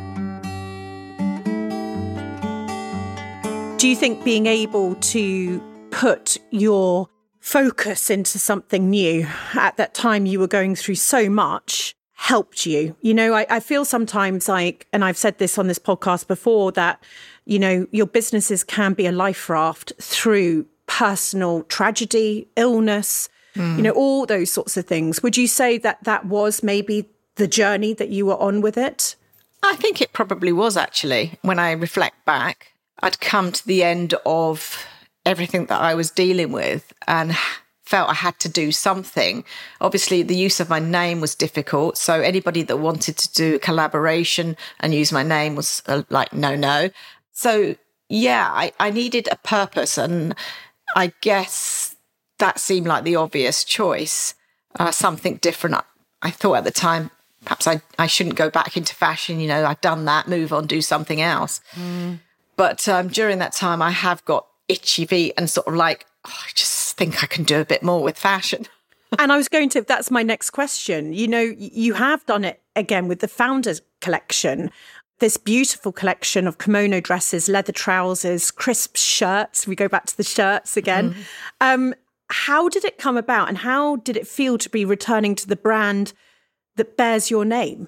Do 3.77 3.89
you 3.89 3.95
think 3.95 4.23
being 4.23 4.45
able 4.45 4.95
to 4.95 5.59
put 5.91 6.37
your 6.49 7.09
focus 7.39 8.09
into 8.09 8.39
something 8.39 8.89
new 8.89 9.27
at 9.53 9.77
that 9.77 9.93
time 9.93 10.25
you 10.25 10.39
were 10.39 10.47
going 10.47 10.75
through 10.75 10.95
so 10.95 11.29
much 11.29 11.93
helped 12.13 12.65
you? 12.65 12.95
You 13.01 13.13
know, 13.13 13.33
I, 13.33 13.45
I 13.49 13.59
feel 13.59 13.83
sometimes 13.83 14.47
like, 14.47 14.87
and 14.93 15.03
I've 15.03 15.17
said 15.17 15.37
this 15.37 15.57
on 15.57 15.67
this 15.67 15.77
podcast 15.77 16.27
before, 16.27 16.71
that, 16.71 17.03
you 17.45 17.59
know, 17.59 17.87
your 17.91 18.07
businesses 18.07 18.63
can 18.63 18.93
be 18.93 19.05
a 19.05 19.11
life 19.11 19.49
raft 19.49 19.93
through 20.01 20.65
personal 20.87 21.63
tragedy, 21.63 22.47
illness, 22.55 23.29
mm. 23.55 23.77
you 23.77 23.83
know, 23.83 23.91
all 23.91 24.25
those 24.25 24.51
sorts 24.51 24.77
of 24.77 24.85
things. 24.85 25.21
Would 25.23 25.37
you 25.37 25.47
say 25.47 25.77
that 25.79 26.03
that 26.03 26.25
was 26.25 26.63
maybe 26.63 27.09
the 27.35 27.47
journey 27.47 27.93
that 27.93 28.09
you 28.09 28.25
were 28.25 28.41
on 28.41 28.61
with 28.61 28.77
it? 28.77 29.15
I 29.63 29.75
think 29.75 30.01
it 30.01 30.13
probably 30.13 30.51
was 30.51 30.77
actually. 30.77 31.37
When 31.41 31.59
I 31.59 31.71
reflect 31.71 32.23
back, 32.25 32.73
I'd 33.01 33.19
come 33.19 33.51
to 33.51 33.65
the 33.65 33.83
end 33.83 34.13
of 34.25 34.85
everything 35.25 35.65
that 35.67 35.81
I 35.81 35.95
was 35.95 36.11
dealing 36.11 36.51
with 36.51 36.93
and 37.07 37.35
felt 37.85 38.09
I 38.09 38.15
had 38.15 38.39
to 38.39 38.49
do 38.49 38.71
something. 38.71 39.43
Obviously, 39.79 40.23
the 40.23 40.35
use 40.35 40.59
of 40.59 40.69
my 40.69 40.79
name 40.79 41.21
was 41.21 41.35
difficult. 41.35 41.97
So 41.97 42.19
anybody 42.19 42.63
that 42.63 42.77
wanted 42.77 43.17
to 43.17 43.31
do 43.33 43.55
a 43.55 43.59
collaboration 43.59 44.57
and 44.79 44.93
use 44.93 45.11
my 45.11 45.23
name 45.23 45.55
was 45.55 45.83
uh, 45.87 46.03
like, 46.09 46.33
no, 46.33 46.55
no. 46.55 46.89
So 47.35 47.75
yeah, 48.09 48.49
I, 48.51 48.71
I 48.79 48.91
needed 48.91 49.27
a 49.31 49.35
purpose. 49.37 49.97
And 49.97 50.35
I 50.95 51.13
guess 51.21 51.95
that 52.39 52.59
seemed 52.59 52.87
like 52.87 53.03
the 53.03 53.15
obvious 53.15 53.63
choice, 53.63 54.35
uh, 54.79 54.91
something 54.91 55.37
different. 55.37 55.75
I, 55.75 55.83
I 56.21 56.31
thought 56.31 56.55
at 56.55 56.63
the 56.63 56.71
time, 56.71 57.11
perhaps 57.43 57.67
I, 57.67 57.81
I 57.99 58.07
shouldn't 58.07 58.35
go 58.35 58.49
back 58.49 58.77
into 58.77 58.95
fashion. 58.95 59.39
You 59.39 59.47
know, 59.47 59.65
I've 59.65 59.81
done 59.81 60.05
that, 60.05 60.27
move 60.27 60.53
on, 60.53 60.65
do 60.65 60.81
something 60.81 61.21
else. 61.21 61.61
Mm. 61.75 62.19
But 62.55 62.87
um, 62.87 63.09
during 63.09 63.39
that 63.39 63.53
time, 63.53 63.81
I 63.81 63.91
have 63.91 64.23
got 64.25 64.47
itchy 64.67 65.05
feet 65.05 65.33
and 65.37 65.49
sort 65.49 65.67
of 65.67 65.75
like, 65.75 66.05
oh, 66.25 66.33
I 66.33 66.49
just 66.55 66.97
think 66.97 67.23
I 67.23 67.27
can 67.27 67.43
do 67.43 67.59
a 67.59 67.65
bit 67.65 67.83
more 67.83 68.01
with 68.01 68.17
fashion. 68.17 68.65
and 69.19 69.31
I 69.31 69.37
was 69.37 69.47
going 69.47 69.69
to, 69.69 69.81
that's 69.81 70.09
my 70.09 70.23
next 70.23 70.51
question. 70.51 71.13
You 71.13 71.27
know, 71.27 71.53
you 71.57 71.93
have 71.93 72.25
done 72.25 72.45
it 72.45 72.61
again 72.75 73.07
with 73.07 73.19
the 73.19 73.27
Founders 73.27 73.81
collection. 74.01 74.71
This 75.25 75.37
beautiful 75.37 75.91
collection 75.91 76.45
of 76.45 76.59
kimono 76.59 76.99
dresses, 76.99 77.49
leather 77.49 77.71
trousers, 77.71 78.51
crisp 78.51 78.95
shirts. 78.95 79.65
We 79.65 79.75
go 79.75 79.87
back 79.87 80.05
to 80.05 80.15
the 80.15 80.21
shirts 80.21 80.77
again. 80.77 81.13
Mm-hmm. 81.13 81.21
Um, 81.61 81.95
how 82.29 82.69
did 82.69 82.85
it 82.85 82.99
come 82.99 83.17
about 83.17 83.49
and 83.49 83.57
how 83.57 83.95
did 83.95 84.17
it 84.17 84.27
feel 84.27 84.59
to 84.59 84.69
be 84.69 84.85
returning 84.85 85.33
to 85.33 85.47
the 85.47 85.55
brand 85.55 86.13
that 86.75 86.95
bears 86.95 87.31
your 87.31 87.43
name? 87.43 87.87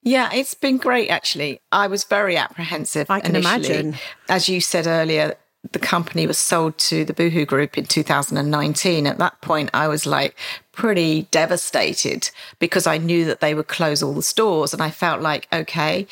Yeah, 0.00 0.30
it's 0.32 0.54
been 0.54 0.78
great 0.78 1.10
actually. 1.10 1.60
I 1.70 1.86
was 1.86 2.04
very 2.04 2.38
apprehensive. 2.38 3.10
I 3.10 3.20
can 3.20 3.36
initially. 3.36 3.80
imagine. 3.80 4.00
As 4.30 4.48
you 4.48 4.62
said 4.62 4.86
earlier, 4.86 5.36
the 5.72 5.78
company 5.78 6.26
was 6.26 6.38
sold 6.38 6.76
to 6.78 7.04
the 7.04 7.14
Boohoo 7.14 7.46
Group 7.46 7.78
in 7.78 7.86
2019. 7.86 9.06
At 9.06 9.18
that 9.18 9.40
point, 9.40 9.70
I 9.72 9.88
was 9.88 10.06
like 10.06 10.36
pretty 10.72 11.22
devastated 11.30 12.30
because 12.58 12.86
I 12.86 12.98
knew 12.98 13.24
that 13.24 13.40
they 13.40 13.54
would 13.54 13.68
close 13.68 14.02
all 14.02 14.12
the 14.12 14.22
stores. 14.22 14.72
And 14.72 14.82
I 14.82 14.90
felt 14.90 15.22
like, 15.22 15.48
okay, 15.52 16.06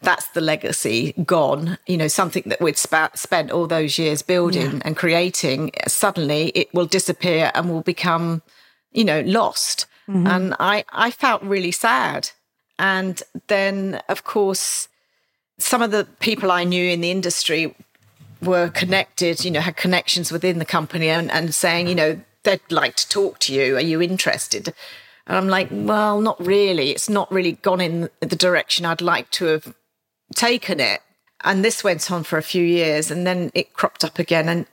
that's 0.00 0.28
the 0.28 0.40
legacy 0.40 1.12
gone. 1.24 1.78
You 1.86 1.98
know, 1.98 2.08
something 2.08 2.44
that 2.46 2.60
we'd 2.60 2.78
sp- 2.78 3.14
spent 3.14 3.50
all 3.50 3.66
those 3.66 3.98
years 3.98 4.22
building 4.22 4.76
yeah. 4.76 4.82
and 4.84 4.96
creating, 4.96 5.72
suddenly 5.86 6.48
it 6.54 6.72
will 6.72 6.86
disappear 6.86 7.50
and 7.54 7.70
will 7.70 7.82
become, 7.82 8.42
you 8.92 9.04
know, 9.04 9.20
lost. 9.20 9.86
Mm-hmm. 10.08 10.26
And 10.26 10.54
I, 10.58 10.84
I 10.90 11.10
felt 11.10 11.42
really 11.42 11.72
sad. 11.72 12.30
And 12.78 13.22
then, 13.48 14.00
of 14.08 14.24
course, 14.24 14.88
some 15.58 15.82
of 15.82 15.90
the 15.90 16.06
people 16.20 16.50
I 16.50 16.64
knew 16.64 16.90
in 16.90 17.00
the 17.00 17.10
industry 17.10 17.74
were 18.44 18.68
connected, 18.68 19.44
you 19.44 19.50
know, 19.50 19.60
had 19.60 19.76
connections 19.76 20.30
within 20.30 20.58
the 20.58 20.64
company 20.64 21.08
and, 21.08 21.30
and 21.30 21.54
saying, 21.54 21.88
you 21.88 21.94
know, 21.94 22.20
they'd 22.44 22.60
like 22.70 22.96
to 22.96 23.08
talk 23.08 23.38
to 23.40 23.54
you. 23.54 23.76
Are 23.76 23.80
you 23.80 24.00
interested? 24.00 24.74
And 25.26 25.36
I'm 25.36 25.48
like, 25.48 25.68
well, 25.70 26.20
not 26.20 26.44
really. 26.44 26.90
It's 26.90 27.08
not 27.08 27.30
really 27.32 27.52
gone 27.52 27.80
in 27.80 28.10
the 28.20 28.36
direction 28.36 28.86
I'd 28.86 29.00
like 29.00 29.30
to 29.32 29.46
have 29.46 29.74
taken 30.34 30.80
it. 30.80 31.00
And 31.42 31.64
this 31.64 31.84
went 31.84 32.10
on 32.10 32.24
for 32.24 32.38
a 32.38 32.42
few 32.42 32.64
years 32.64 33.10
and 33.10 33.26
then 33.26 33.50
it 33.54 33.72
cropped 33.72 34.04
up 34.04 34.18
again. 34.18 34.48
And 34.48 34.66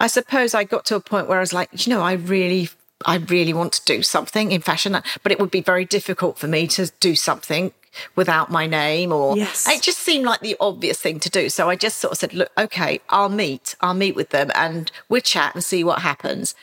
I 0.00 0.06
suppose 0.06 0.54
I 0.54 0.64
got 0.64 0.84
to 0.86 0.96
a 0.96 1.00
point 1.00 1.28
where 1.28 1.38
I 1.38 1.40
was 1.40 1.52
like, 1.52 1.86
you 1.86 1.92
know, 1.92 2.02
I 2.02 2.12
really, 2.12 2.68
I 3.04 3.16
really 3.16 3.52
want 3.52 3.72
to 3.74 3.84
do 3.84 4.02
something 4.02 4.52
in 4.52 4.60
fashion, 4.60 4.96
but 5.22 5.32
it 5.32 5.40
would 5.40 5.50
be 5.50 5.60
very 5.60 5.84
difficult 5.84 6.38
for 6.38 6.46
me 6.46 6.66
to 6.68 6.90
do 7.00 7.14
something 7.14 7.72
without 8.16 8.50
my 8.50 8.66
name 8.66 9.12
or 9.12 9.36
yes. 9.36 9.68
it 9.68 9.82
just 9.82 9.98
seemed 9.98 10.24
like 10.24 10.40
the 10.40 10.56
obvious 10.60 11.00
thing 11.00 11.20
to 11.20 11.30
do. 11.30 11.48
So 11.48 11.68
I 11.68 11.76
just 11.76 11.98
sort 11.98 12.12
of 12.12 12.18
said, 12.18 12.34
look, 12.34 12.50
okay, 12.56 13.00
I'll 13.08 13.28
meet, 13.28 13.74
I'll 13.80 13.94
meet 13.94 14.14
with 14.14 14.30
them 14.30 14.50
and 14.54 14.90
we'll 15.08 15.20
chat 15.20 15.54
and 15.54 15.62
see 15.62 15.84
what 15.84 16.00
happens. 16.00 16.54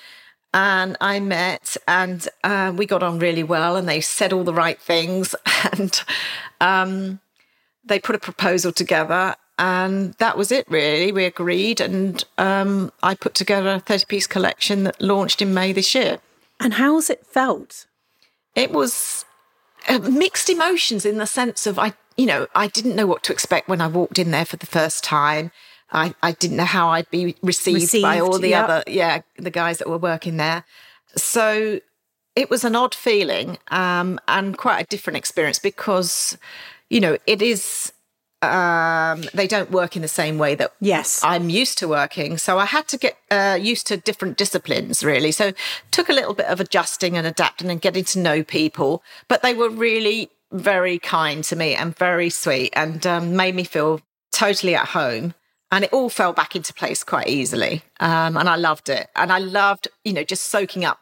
And 0.53 0.95
I 1.01 1.19
met 1.19 1.75
and 1.88 2.27
uh, 2.43 2.73
we 2.75 2.86
got 2.86 3.03
on 3.03 3.19
really 3.19 3.43
well 3.43 3.75
and 3.75 3.89
they 3.89 3.99
said 4.01 4.31
all 4.31 4.45
the 4.45 4.53
right 4.53 4.79
things 4.79 5.36
and 5.73 6.01
um, 6.61 7.19
they 7.83 7.99
put 7.99 8.15
a 8.15 8.19
proposal 8.19 8.71
together 8.71 9.36
and 9.57 10.13
that 10.15 10.38
was 10.38 10.51
it 10.51 10.69
really. 10.69 11.11
We 11.11 11.25
agreed 11.25 11.79
and 11.81 12.23
um, 12.38 12.91
I 13.03 13.15
put 13.15 13.33
together 13.33 13.75
a 13.75 13.79
30 13.79 14.05
piece 14.05 14.27
collection 14.27 14.83
that 14.83 15.01
launched 15.01 15.41
in 15.41 15.53
May 15.53 15.71
this 15.71 15.93
year. 15.95 16.19
And 16.59 16.75
how's 16.75 17.09
it 17.09 17.25
felt? 17.25 17.86
It 18.55 18.71
was 18.71 19.25
mixed 20.09 20.49
emotions 20.49 21.05
in 21.05 21.17
the 21.17 21.27
sense 21.27 21.67
of 21.67 21.77
I, 21.79 21.93
you 22.17 22.25
know, 22.25 22.47
I 22.55 22.67
didn't 22.67 22.95
know 22.95 23.07
what 23.07 23.23
to 23.23 23.33
expect 23.33 23.67
when 23.67 23.81
I 23.81 23.88
walked 23.88 24.19
in 24.19 24.31
there 24.31 24.45
for 24.45 24.57
the 24.57 24.65
first 24.65 25.03
time. 25.03 25.51
I, 25.91 26.15
I 26.23 26.31
didn't 26.33 26.57
know 26.57 26.65
how 26.65 26.89
I'd 26.89 27.09
be 27.09 27.36
received, 27.41 27.81
received 27.81 28.03
by 28.03 28.19
all 28.19 28.39
the 28.39 28.49
yep. 28.49 28.63
other, 28.63 28.83
yeah, 28.88 29.21
the 29.38 29.51
guys 29.51 29.77
that 29.77 29.89
were 29.89 29.97
working 29.97 30.38
there. 30.38 30.63
So 31.15 31.79
it 32.36 32.49
was 32.49 32.63
an 32.63 32.75
odd 32.75 32.93
feeling 32.93 33.57
um, 33.69 34.19
and 34.27 34.57
quite 34.57 34.81
a 34.81 34.86
different 34.86 35.17
experience 35.17 35.59
because, 35.59 36.38
you 36.89 36.99
know, 36.99 37.17
it 37.27 37.41
is 37.41 37.93
um, 38.51 39.23
they 39.33 39.47
don't 39.47 39.71
work 39.71 39.95
in 39.95 40.01
the 40.01 40.07
same 40.07 40.37
way 40.37 40.55
that 40.55 40.73
yes 40.79 41.21
I'm 41.23 41.49
used 41.49 41.77
to 41.79 41.87
working. 41.87 42.37
So 42.37 42.57
I 42.57 42.65
had 42.65 42.87
to 42.89 42.97
get 42.97 43.17
uh, 43.31 43.57
used 43.61 43.87
to 43.87 43.97
different 43.97 44.37
disciplines 44.37 45.03
really. 45.03 45.31
So 45.31 45.53
took 45.91 46.09
a 46.09 46.13
little 46.13 46.33
bit 46.33 46.47
of 46.47 46.59
adjusting 46.59 47.17
and 47.17 47.27
adapting 47.27 47.69
and 47.69 47.81
getting 47.81 48.03
to 48.05 48.19
know 48.19 48.43
people, 48.43 49.03
but 49.27 49.41
they 49.41 49.53
were 49.53 49.69
really 49.69 50.29
very 50.51 50.99
kind 50.99 51.43
to 51.43 51.55
me 51.55 51.75
and 51.75 51.95
very 51.97 52.29
sweet 52.29 52.71
and 52.73 53.05
um, 53.05 53.35
made 53.35 53.55
me 53.55 53.63
feel 53.63 54.01
totally 54.31 54.75
at 54.75 54.89
home. 54.89 55.33
And 55.71 55.83
it 55.83 55.91
all 55.91 56.09
fell 56.09 56.31
back 56.31 56.55
into 56.55 56.73
place 56.73 57.03
quite 57.03 57.27
easily. 57.27 57.81
Um, 57.99 58.37
and 58.37 58.47
I 58.47 58.55
loved 58.55 58.87
it. 58.87 59.09
And 59.15 59.31
I 59.31 59.39
loved, 59.39 59.87
you 60.03 60.13
know, 60.13 60.23
just 60.23 60.45
soaking 60.45 60.85
up 60.85 60.99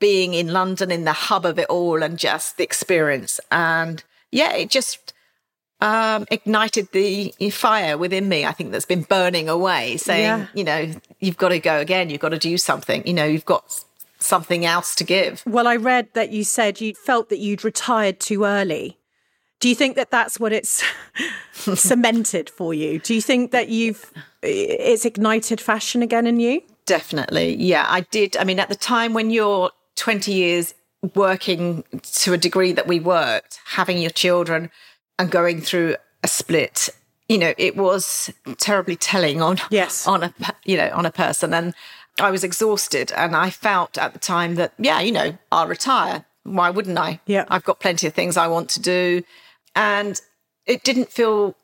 being 0.00 0.34
in 0.34 0.52
London 0.52 0.90
in 0.90 1.04
the 1.04 1.12
hub 1.12 1.46
of 1.46 1.58
it 1.58 1.68
all 1.68 2.02
and 2.02 2.18
just 2.18 2.56
the 2.56 2.64
experience. 2.64 3.40
And 3.50 4.02
yeah, 4.30 4.52
it 4.52 4.70
just 4.70 5.13
um, 5.80 6.26
ignited 6.30 6.88
the 6.92 7.32
fire 7.50 7.98
within 7.98 8.28
me. 8.28 8.44
I 8.46 8.52
think 8.52 8.72
that's 8.72 8.86
been 8.86 9.02
burning 9.02 9.48
away, 9.48 9.96
saying, 9.96 10.22
yeah. 10.22 10.46
you 10.54 10.64
know, 10.64 10.92
you've 11.20 11.36
got 11.36 11.50
to 11.50 11.58
go 11.58 11.78
again. 11.78 12.10
You've 12.10 12.20
got 12.20 12.30
to 12.30 12.38
do 12.38 12.56
something. 12.56 13.06
You 13.06 13.14
know, 13.14 13.24
you've 13.24 13.44
got 13.44 13.84
something 14.18 14.64
else 14.64 14.94
to 14.96 15.04
give. 15.04 15.42
Well, 15.46 15.66
I 15.66 15.76
read 15.76 16.08
that 16.14 16.30
you 16.30 16.44
said 16.44 16.80
you 16.80 16.94
felt 16.94 17.28
that 17.28 17.38
you'd 17.38 17.64
retired 17.64 18.20
too 18.20 18.44
early. 18.44 18.98
Do 19.60 19.68
you 19.68 19.74
think 19.74 19.96
that 19.96 20.10
that's 20.10 20.40
what 20.40 20.52
it's 20.52 20.82
cemented 21.74 22.50
for 22.50 22.74
you? 22.74 22.98
Do 22.98 23.14
you 23.14 23.20
think 23.20 23.50
that 23.52 23.68
you've 23.68 24.12
it's 24.42 25.04
ignited 25.04 25.60
fashion 25.60 26.02
again 26.02 26.26
in 26.26 26.40
you? 26.40 26.62
Definitely. 26.86 27.56
Yeah, 27.56 27.86
I 27.88 28.00
did. 28.02 28.36
I 28.36 28.44
mean, 28.44 28.58
at 28.58 28.68
the 28.68 28.74
time 28.74 29.14
when 29.14 29.30
you're 29.30 29.70
20 29.96 30.32
years 30.32 30.74
working 31.14 31.84
to 32.02 32.32
a 32.32 32.38
degree 32.38 32.72
that 32.72 32.86
we 32.86 33.00
worked, 33.00 33.58
having 33.66 33.98
your 33.98 34.10
children, 34.10 34.70
and 35.18 35.30
going 35.30 35.60
through 35.60 35.96
a 36.22 36.28
split 36.28 36.88
you 37.28 37.38
know 37.38 37.54
it 37.56 37.76
was 37.76 38.32
terribly 38.58 38.96
telling 38.96 39.40
on 39.40 39.58
yes. 39.70 40.06
on 40.06 40.22
a 40.22 40.34
you 40.64 40.76
know 40.76 40.90
on 40.94 41.06
a 41.06 41.12
person. 41.12 41.52
And 41.54 41.74
i 42.20 42.30
was 42.30 42.44
exhausted 42.44 43.10
and 43.16 43.34
i 43.34 43.50
felt 43.50 43.98
at 43.98 44.12
the 44.12 44.20
time 44.20 44.54
that 44.54 44.72
yeah 44.78 45.00
you 45.00 45.12
know 45.12 45.36
i'll 45.50 45.68
retire. 45.68 46.24
Why 46.44 46.70
wouldn't 46.70 46.98
i? 46.98 47.20
Yeah. 47.26 47.46
I've 47.48 47.64
got 47.64 47.80
plenty 47.80 48.06
of 48.06 48.14
things 48.14 48.36
i 48.36 48.46
want 48.46 48.68
to 48.70 48.80
do. 48.80 49.22
And 49.74 50.20
it 50.66 50.84
didn't 50.84 51.10
feel 51.10 51.56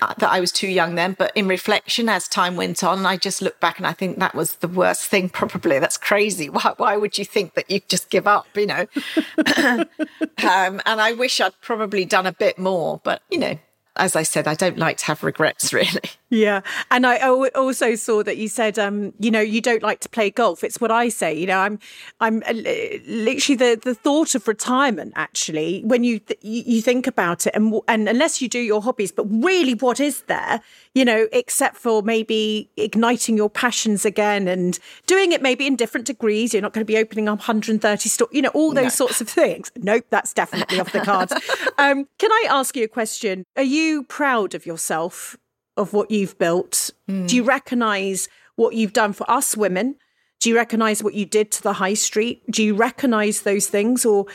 that 0.00 0.30
I 0.30 0.40
was 0.40 0.52
too 0.52 0.68
young 0.68 0.94
then, 0.94 1.14
but 1.18 1.32
in 1.34 1.48
reflection, 1.48 2.08
as 2.08 2.28
time 2.28 2.56
went 2.56 2.82
on, 2.84 3.04
I 3.06 3.16
just 3.16 3.42
look 3.42 3.58
back 3.60 3.78
and 3.78 3.86
I 3.86 3.92
think 3.92 4.18
that 4.18 4.34
was 4.34 4.56
the 4.56 4.68
worst 4.68 5.06
thing. 5.06 5.28
Probably 5.38 5.78
that's 5.78 5.96
crazy. 5.96 6.48
Why, 6.48 6.74
why 6.76 6.96
would 6.96 7.18
you 7.18 7.24
think 7.24 7.54
that 7.54 7.70
you 7.70 7.80
just 7.88 8.10
give 8.10 8.26
up? 8.26 8.46
You 8.54 8.66
know, 8.66 8.86
um, 9.46 10.80
and 10.86 11.00
I 11.00 11.12
wish 11.12 11.40
I'd 11.40 11.60
probably 11.60 12.04
done 12.04 12.26
a 12.26 12.32
bit 12.32 12.58
more, 12.58 13.00
but 13.02 13.22
you 13.30 13.38
know, 13.38 13.58
as 13.98 14.16
I 14.16 14.22
said, 14.22 14.46
I 14.46 14.54
don't 14.54 14.78
like 14.78 14.96
to 14.98 15.06
have 15.06 15.22
regrets 15.22 15.72
really. 15.72 16.10
Yeah. 16.30 16.60
And 16.90 17.06
I 17.06 17.18
also 17.18 17.94
saw 17.94 18.22
that 18.22 18.36
you 18.36 18.48
said, 18.48 18.78
um, 18.78 19.12
you 19.18 19.30
know, 19.30 19.40
you 19.40 19.60
don't 19.60 19.82
like 19.82 20.00
to 20.00 20.08
play 20.08 20.30
golf. 20.30 20.62
It's 20.62 20.80
what 20.80 20.90
I 20.90 21.08
say. 21.08 21.34
You 21.34 21.46
know, 21.46 21.58
I'm, 21.58 21.78
I'm 22.20 22.42
uh, 22.46 22.52
literally 22.52 23.56
the, 23.56 23.80
the 23.82 23.94
thought 23.94 24.34
of 24.34 24.46
retirement 24.46 25.14
actually, 25.16 25.82
when 25.84 26.04
you, 26.04 26.18
th- 26.18 26.38
you 26.42 26.82
think 26.82 27.06
about 27.06 27.46
it 27.46 27.54
and, 27.54 27.80
and 27.88 28.08
unless 28.08 28.42
you 28.42 28.48
do 28.48 28.58
your 28.58 28.82
hobbies, 28.82 29.10
but 29.10 29.24
really 29.24 29.74
what 29.74 30.00
is 30.00 30.22
there, 30.22 30.60
you 30.98 31.04
know, 31.04 31.28
except 31.30 31.76
for 31.76 32.02
maybe 32.02 32.68
igniting 32.76 33.36
your 33.36 33.48
passions 33.48 34.04
again 34.04 34.48
and 34.48 34.80
doing 35.06 35.30
it 35.30 35.40
maybe 35.40 35.64
in 35.64 35.76
different 35.76 36.08
degrees. 36.08 36.52
You're 36.52 36.60
not 36.60 36.72
going 36.72 36.84
to 36.84 36.92
be 36.92 36.98
opening 36.98 37.28
up 37.28 37.38
130 37.38 38.08
stores, 38.08 38.30
you 38.32 38.42
know, 38.42 38.48
all 38.48 38.74
those 38.74 38.84
no. 38.84 38.88
sorts 39.06 39.20
of 39.20 39.28
things. 39.28 39.70
Nope. 39.76 40.06
That's 40.10 40.32
definitely 40.32 40.80
off 40.80 40.90
the 40.92 41.00
cards. 41.00 41.32
Um, 41.78 42.08
can 42.18 42.32
I 42.32 42.46
ask 42.50 42.74
you 42.76 42.84
a 42.84 42.88
question? 42.88 43.44
Are 43.56 43.62
you 43.62 44.02
proud 44.02 44.54
of 44.54 44.66
yourself 44.66 45.36
of 45.76 45.92
what 45.92 46.10
you've 46.10 46.36
built? 46.36 46.90
Mm. 47.08 47.28
Do 47.28 47.36
you 47.36 47.44
recognize 47.44 48.28
what 48.56 48.74
you've 48.74 48.92
done 48.92 49.12
for 49.12 49.30
us 49.30 49.56
women? 49.56 49.94
Do 50.40 50.48
you 50.48 50.56
recognize 50.56 51.02
what 51.02 51.14
you 51.14 51.24
did 51.24 51.52
to 51.52 51.62
the 51.62 51.74
high 51.74 51.94
street? 51.94 52.42
Do 52.50 52.64
you 52.64 52.74
recognize 52.74 53.42
those 53.42 53.68
things? 53.68 54.04
Or 54.04 54.26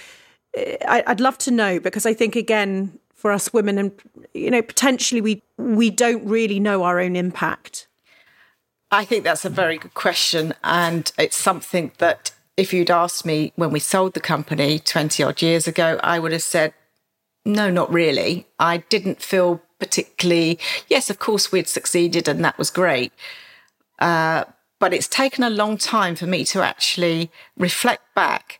eh, 0.56 0.78
I'd 0.88 1.20
love 1.20 1.38
to 1.40 1.52
know 1.52 1.82
because 1.82 2.06
I 2.06 2.14
think, 2.14 2.38
again, 2.38 2.98
for 3.24 3.32
us 3.32 3.54
women, 3.54 3.78
and 3.78 3.92
you 4.34 4.52
know, 4.52 4.62
potentially 4.62 5.22
we 5.22 5.42
we 5.58 5.90
don't 5.90 6.26
really 6.28 6.60
know 6.60 6.84
our 6.84 7.00
own 7.00 7.16
impact. 7.16 7.88
I 8.92 9.06
think 9.06 9.24
that's 9.24 9.46
a 9.46 9.50
very 9.50 9.78
good 9.78 9.94
question, 9.94 10.54
and 10.62 11.10
it's 11.18 11.38
something 11.38 11.94
that 12.00 12.34
if 12.58 12.74
you'd 12.74 12.92
asked 12.92 13.26
me 13.26 13.54
when 13.56 13.72
we 13.72 13.80
sold 13.80 14.14
the 14.14 14.20
company 14.20 14.78
20 14.78 15.24
odd 15.24 15.42
years 15.42 15.70
ago, 15.70 16.02
I 16.04 16.20
would 16.20 16.34
have 16.34 16.44
said, 16.44 16.74
no, 17.46 17.72
not 17.72 17.92
really. 17.92 18.46
I 18.60 18.78
didn't 18.90 19.22
feel 19.22 19.62
particularly, 19.80 20.60
yes, 20.90 21.10
of 21.10 21.18
course, 21.18 21.52
we'd 21.52 21.70
succeeded 21.70 22.28
and 22.28 22.44
that 22.44 22.58
was 22.58 22.70
great. 22.70 23.14
Uh, 24.00 24.44
but 24.80 24.94
it's 24.94 25.08
taken 25.08 25.46
a 25.46 25.50
long 25.50 25.78
time 25.78 26.16
for 26.16 26.28
me 26.28 26.44
to 26.46 26.62
actually 26.62 27.32
reflect 27.58 28.04
back 28.16 28.60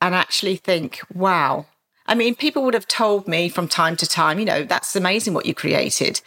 and 0.00 0.14
actually 0.14 0.56
think, 0.56 1.00
wow. 1.12 1.66
I 2.08 2.14
mean, 2.14 2.34
people 2.34 2.64
would 2.64 2.74
have 2.74 2.88
told 2.88 3.28
me 3.28 3.48
from 3.48 3.68
time 3.68 3.96
to 3.96 4.06
time, 4.06 4.38
you 4.38 4.44
know, 4.44 4.64
that's 4.64 4.96
amazing 4.96 5.34
what 5.34 5.46
you 5.46 5.54
created. 5.54 6.20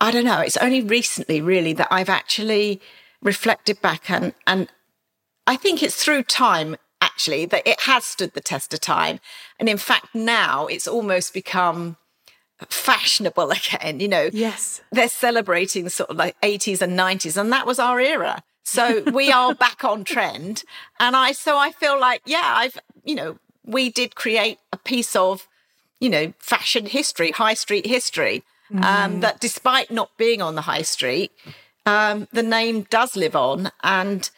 I 0.00 0.10
don't 0.10 0.24
know. 0.24 0.40
It's 0.40 0.56
only 0.58 0.80
recently, 0.80 1.40
really, 1.40 1.72
that 1.74 1.88
I've 1.90 2.08
actually 2.08 2.80
reflected 3.22 3.82
back 3.82 4.08
and, 4.08 4.32
and 4.46 4.68
I 5.46 5.56
think 5.56 5.82
it's 5.82 6.02
through 6.02 6.24
time 6.24 6.76
actually 7.00 7.46
that 7.46 7.66
it 7.66 7.80
has 7.82 8.04
stood 8.04 8.34
the 8.34 8.40
test 8.40 8.72
of 8.72 8.80
time. 8.80 9.20
And 9.58 9.68
in 9.68 9.78
fact, 9.78 10.14
now 10.14 10.66
it's 10.66 10.88
almost 10.88 11.34
become 11.34 11.96
fashionable 12.68 13.50
again. 13.58 14.00
You 14.00 14.08
know, 14.08 14.30
yes, 14.32 14.80
they're 14.92 15.08
celebrating 15.08 15.88
sort 15.88 16.10
of 16.10 16.16
like 16.16 16.40
80s 16.40 16.82
and 16.82 16.98
90s, 16.98 17.36
and 17.36 17.52
that 17.52 17.66
was 17.66 17.78
our 17.78 18.00
era. 18.00 18.42
So 18.64 19.02
we 19.12 19.30
are 19.30 19.54
back 19.66 19.84
on 19.84 20.04
trend. 20.04 20.64
And 20.98 21.14
I, 21.14 21.32
so 21.32 21.56
I 21.56 21.70
feel 21.70 21.98
like, 22.00 22.22
yeah, 22.26 22.54
I've, 22.56 22.76
you 23.04 23.14
know, 23.14 23.38
we 23.66 23.90
did 23.90 24.14
create 24.14 24.58
a 24.72 24.76
piece 24.76 25.16
of, 25.16 25.48
you 26.00 26.08
know, 26.08 26.32
fashion 26.38 26.86
history, 26.86 27.32
high 27.32 27.54
street 27.54 27.86
history, 27.86 28.44
mm. 28.72 28.82
um, 28.82 29.20
that 29.20 29.40
despite 29.40 29.90
not 29.90 30.16
being 30.16 30.40
on 30.40 30.54
the 30.54 30.62
high 30.62 30.82
street, 30.82 31.32
um, 31.84 32.28
the 32.32 32.42
name 32.42 32.86
does 32.90 33.16
live 33.16 33.36
on. 33.36 33.70
And, 33.82 34.30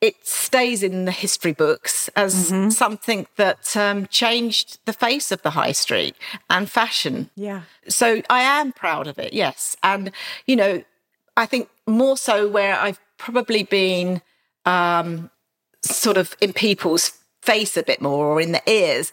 it 0.00 0.26
stays 0.26 0.82
in 0.82 1.06
the 1.06 1.12
history 1.12 1.52
books 1.52 2.08
as 2.14 2.50
mm-hmm. 2.50 2.68
something 2.70 3.26
that 3.36 3.76
um, 3.76 4.06
changed 4.06 4.78
the 4.84 4.92
face 4.92 5.32
of 5.32 5.40
the 5.42 5.50
high 5.50 5.72
street 5.72 6.14
and 6.50 6.70
fashion. 6.70 7.30
Yeah. 7.34 7.62
So 7.88 8.22
I 8.28 8.42
am 8.42 8.72
proud 8.72 9.06
of 9.06 9.18
it, 9.18 9.32
yes. 9.32 9.76
And, 9.82 10.12
you 10.46 10.56
know, 10.56 10.84
I 11.36 11.46
think 11.46 11.68
more 11.86 12.16
so 12.16 12.46
where 12.46 12.78
I've 12.78 13.00
probably 13.16 13.62
been 13.62 14.20
um, 14.66 15.30
sort 15.82 16.18
of 16.18 16.36
in 16.40 16.52
people's 16.52 17.12
face 17.46 17.76
a 17.76 17.82
bit 17.82 18.02
more 18.02 18.26
or 18.26 18.40
in 18.40 18.52
the 18.52 18.62
ears 18.66 19.12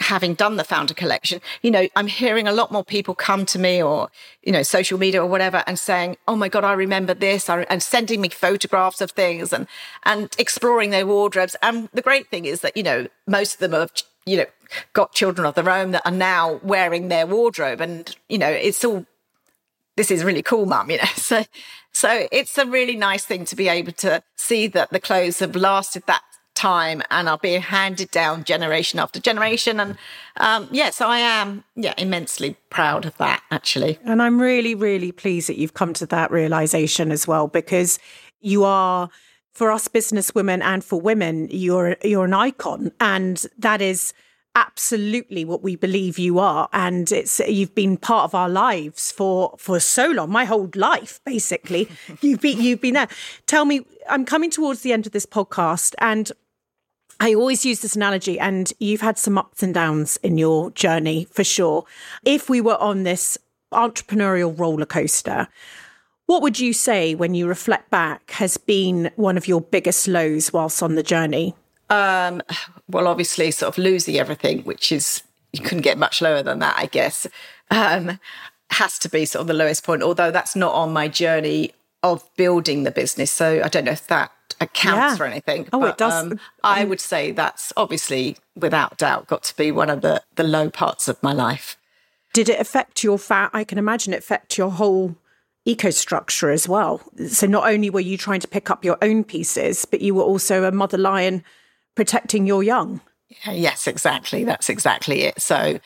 having 0.00 0.32
done 0.32 0.56
the 0.56 0.64
founder 0.64 0.94
collection, 0.94 1.40
you 1.62 1.70
know, 1.70 1.86
I'm 1.94 2.06
hearing 2.06 2.48
a 2.48 2.52
lot 2.52 2.72
more 2.72 2.84
people 2.84 3.14
come 3.14 3.44
to 3.46 3.58
me 3.58 3.82
or, 3.82 4.08
you 4.42 4.50
know, 4.50 4.62
social 4.62 4.98
media 4.98 5.22
or 5.22 5.26
whatever 5.26 5.62
and 5.66 5.78
saying, 5.78 6.16
Oh 6.26 6.36
my 6.36 6.48
God, 6.48 6.64
I 6.64 6.72
remember 6.72 7.12
this 7.12 7.48
and 7.50 7.82
sending 7.82 8.20
me 8.20 8.30
photographs 8.30 9.00
of 9.00 9.10
things 9.10 9.52
and, 9.52 9.66
and 10.04 10.34
exploring 10.38 10.90
their 10.90 11.06
wardrobes. 11.06 11.54
And 11.62 11.90
the 11.92 12.02
great 12.02 12.28
thing 12.30 12.46
is 12.46 12.62
that, 12.62 12.76
you 12.76 12.82
know, 12.82 13.08
most 13.26 13.54
of 13.54 13.60
them 13.60 13.72
have, 13.72 13.92
you 14.24 14.38
know, 14.38 14.46
got 14.94 15.12
children 15.12 15.46
of 15.46 15.54
their 15.54 15.70
own 15.70 15.90
that 15.90 16.06
are 16.06 16.12
now 16.12 16.60
wearing 16.62 17.08
their 17.08 17.26
wardrobe. 17.26 17.82
And, 17.82 18.14
you 18.28 18.38
know, 18.38 18.48
it's 18.48 18.84
all, 18.84 19.04
this 19.96 20.10
is 20.10 20.24
really 20.24 20.42
cool, 20.42 20.64
mum, 20.64 20.90
you 20.90 20.96
know. 20.96 21.04
So, 21.16 21.44
so 21.92 22.28
it's 22.30 22.56
a 22.56 22.66
really 22.66 22.96
nice 22.96 23.24
thing 23.24 23.44
to 23.46 23.56
be 23.56 23.68
able 23.68 23.92
to 23.92 24.22
see 24.36 24.68
that 24.68 24.90
the 24.90 25.00
clothes 25.00 25.40
have 25.40 25.56
lasted 25.56 26.04
that 26.06 26.22
time 26.54 27.02
and 27.10 27.28
are 27.28 27.38
being 27.38 27.62
handed 27.62 28.10
down 28.10 28.44
generation 28.44 28.98
after 28.98 29.20
generation. 29.20 29.80
And 29.80 29.96
um, 30.36 30.68
yes, 30.70 31.00
I 31.00 31.18
am, 31.18 31.64
yeah, 31.74 31.94
immensely 31.96 32.56
proud 32.68 33.06
of 33.06 33.16
that 33.18 33.42
actually. 33.50 33.98
And 34.04 34.20
I'm 34.20 34.40
really, 34.40 34.74
really 34.74 35.12
pleased 35.12 35.48
that 35.48 35.58
you've 35.58 35.74
come 35.74 35.94
to 35.94 36.06
that 36.06 36.30
realization 36.30 37.12
as 37.12 37.26
well, 37.26 37.46
because 37.48 37.98
you 38.40 38.64
are 38.64 39.08
for 39.52 39.70
us 39.72 39.88
business 39.88 40.34
women 40.34 40.62
and 40.62 40.84
for 40.84 41.00
women, 41.00 41.48
you're 41.50 41.96
you're 42.02 42.24
an 42.24 42.34
icon, 42.34 42.92
and 43.00 43.44
that 43.58 43.82
is 43.82 44.12
absolutely 44.56 45.44
what 45.44 45.62
we 45.62 45.76
believe 45.76 46.18
you 46.18 46.38
are 46.38 46.68
and 46.72 47.12
it's 47.12 47.38
you've 47.40 47.74
been 47.74 47.96
part 47.96 48.24
of 48.24 48.34
our 48.34 48.48
lives 48.48 49.12
for 49.12 49.54
for 49.58 49.78
so 49.78 50.08
long 50.08 50.28
my 50.28 50.44
whole 50.44 50.68
life 50.74 51.20
basically 51.24 51.88
you've 52.20 52.40
been 52.40 52.60
you've 52.60 52.80
been 52.80 52.94
there 52.94 53.08
tell 53.46 53.64
me 53.64 53.80
i'm 54.08 54.24
coming 54.24 54.50
towards 54.50 54.82
the 54.82 54.92
end 54.92 55.06
of 55.06 55.12
this 55.12 55.26
podcast 55.26 55.94
and 55.98 56.32
I 57.22 57.34
always 57.34 57.66
use 57.66 57.80
this 57.80 57.94
analogy, 57.94 58.40
and 58.40 58.72
you've 58.80 59.02
had 59.02 59.18
some 59.18 59.36
ups 59.36 59.62
and 59.62 59.74
downs 59.74 60.16
in 60.22 60.38
your 60.38 60.70
journey 60.70 61.26
for 61.30 61.44
sure. 61.44 61.84
If 62.24 62.48
we 62.48 62.62
were 62.62 62.78
on 62.78 63.02
this 63.02 63.36
entrepreneurial 63.72 64.58
roller 64.58 64.86
coaster, 64.86 65.46
what 66.24 66.40
would 66.40 66.58
you 66.58 66.72
say 66.72 67.14
when 67.14 67.34
you 67.34 67.46
reflect 67.46 67.90
back 67.90 68.30
has 68.30 68.56
been 68.56 69.10
one 69.16 69.36
of 69.36 69.46
your 69.46 69.60
biggest 69.60 70.08
lows 70.08 70.50
whilst 70.50 70.82
on 70.82 70.94
the 70.94 71.02
journey? 71.02 71.54
Um, 71.90 72.40
well, 72.90 73.08
obviously, 73.08 73.50
sort 73.50 73.76
of 73.76 73.78
losing 73.82 74.16
everything, 74.16 74.62
which 74.62 74.92
is 74.92 75.22
you 75.52 75.62
couldn't 75.62 75.82
get 75.82 75.98
much 75.98 76.22
lower 76.22 76.42
than 76.42 76.58
that, 76.60 76.74
I 76.78 76.86
guess, 76.86 77.26
um, 77.70 78.18
has 78.70 78.98
to 79.00 79.08
be 79.08 79.24
sort 79.24 79.42
of 79.42 79.46
the 79.48 79.54
lowest 79.54 79.84
point. 79.84 80.02
Although 80.02 80.30
that's 80.30 80.54
not 80.56 80.72
on 80.74 80.92
my 80.92 81.08
journey 81.08 81.72
of 82.02 82.28
building 82.36 82.84
the 82.84 82.90
business, 82.90 83.30
so 83.30 83.62
I 83.64 83.68
don't 83.68 83.84
know 83.84 83.92
if 83.92 84.06
that 84.06 84.32
accounts 84.60 85.12
yeah. 85.12 85.16
for 85.16 85.26
anything. 85.26 85.68
Oh, 85.72 85.80
but, 85.80 85.90
it 85.90 85.98
does. 85.98 86.24
Um, 86.24 86.40
I 86.62 86.84
would 86.84 87.00
say 87.00 87.32
that's 87.32 87.72
obviously, 87.76 88.36
without 88.56 88.98
doubt, 88.98 89.26
got 89.26 89.42
to 89.44 89.56
be 89.56 89.72
one 89.72 89.90
of 89.90 90.02
the, 90.02 90.22
the 90.36 90.44
low 90.44 90.70
parts 90.70 91.08
of 91.08 91.22
my 91.22 91.32
life. 91.32 91.76
Did 92.32 92.48
it 92.48 92.60
affect 92.60 93.02
your 93.02 93.18
fat? 93.18 93.50
I 93.52 93.64
can 93.64 93.78
imagine 93.78 94.12
it 94.12 94.18
affect 94.20 94.56
your 94.56 94.70
whole 94.70 95.16
eco 95.64 95.90
structure 95.90 96.50
as 96.50 96.68
well. 96.68 97.00
So 97.28 97.46
not 97.46 97.68
only 97.68 97.90
were 97.90 98.00
you 98.00 98.16
trying 98.16 98.40
to 98.40 98.48
pick 98.48 98.70
up 98.70 98.84
your 98.84 98.98
own 99.02 99.24
pieces, 99.24 99.84
but 99.84 100.00
you 100.00 100.14
were 100.14 100.22
also 100.22 100.64
a 100.64 100.72
mother 100.72 100.98
lion 100.98 101.44
protecting 101.94 102.46
your 102.46 102.62
young. 102.62 103.00
Yes, 103.46 103.86
exactly. 103.86 104.44
That's 104.44 104.68
exactly 104.68 105.22
it. 105.22 105.40
So 105.40 105.78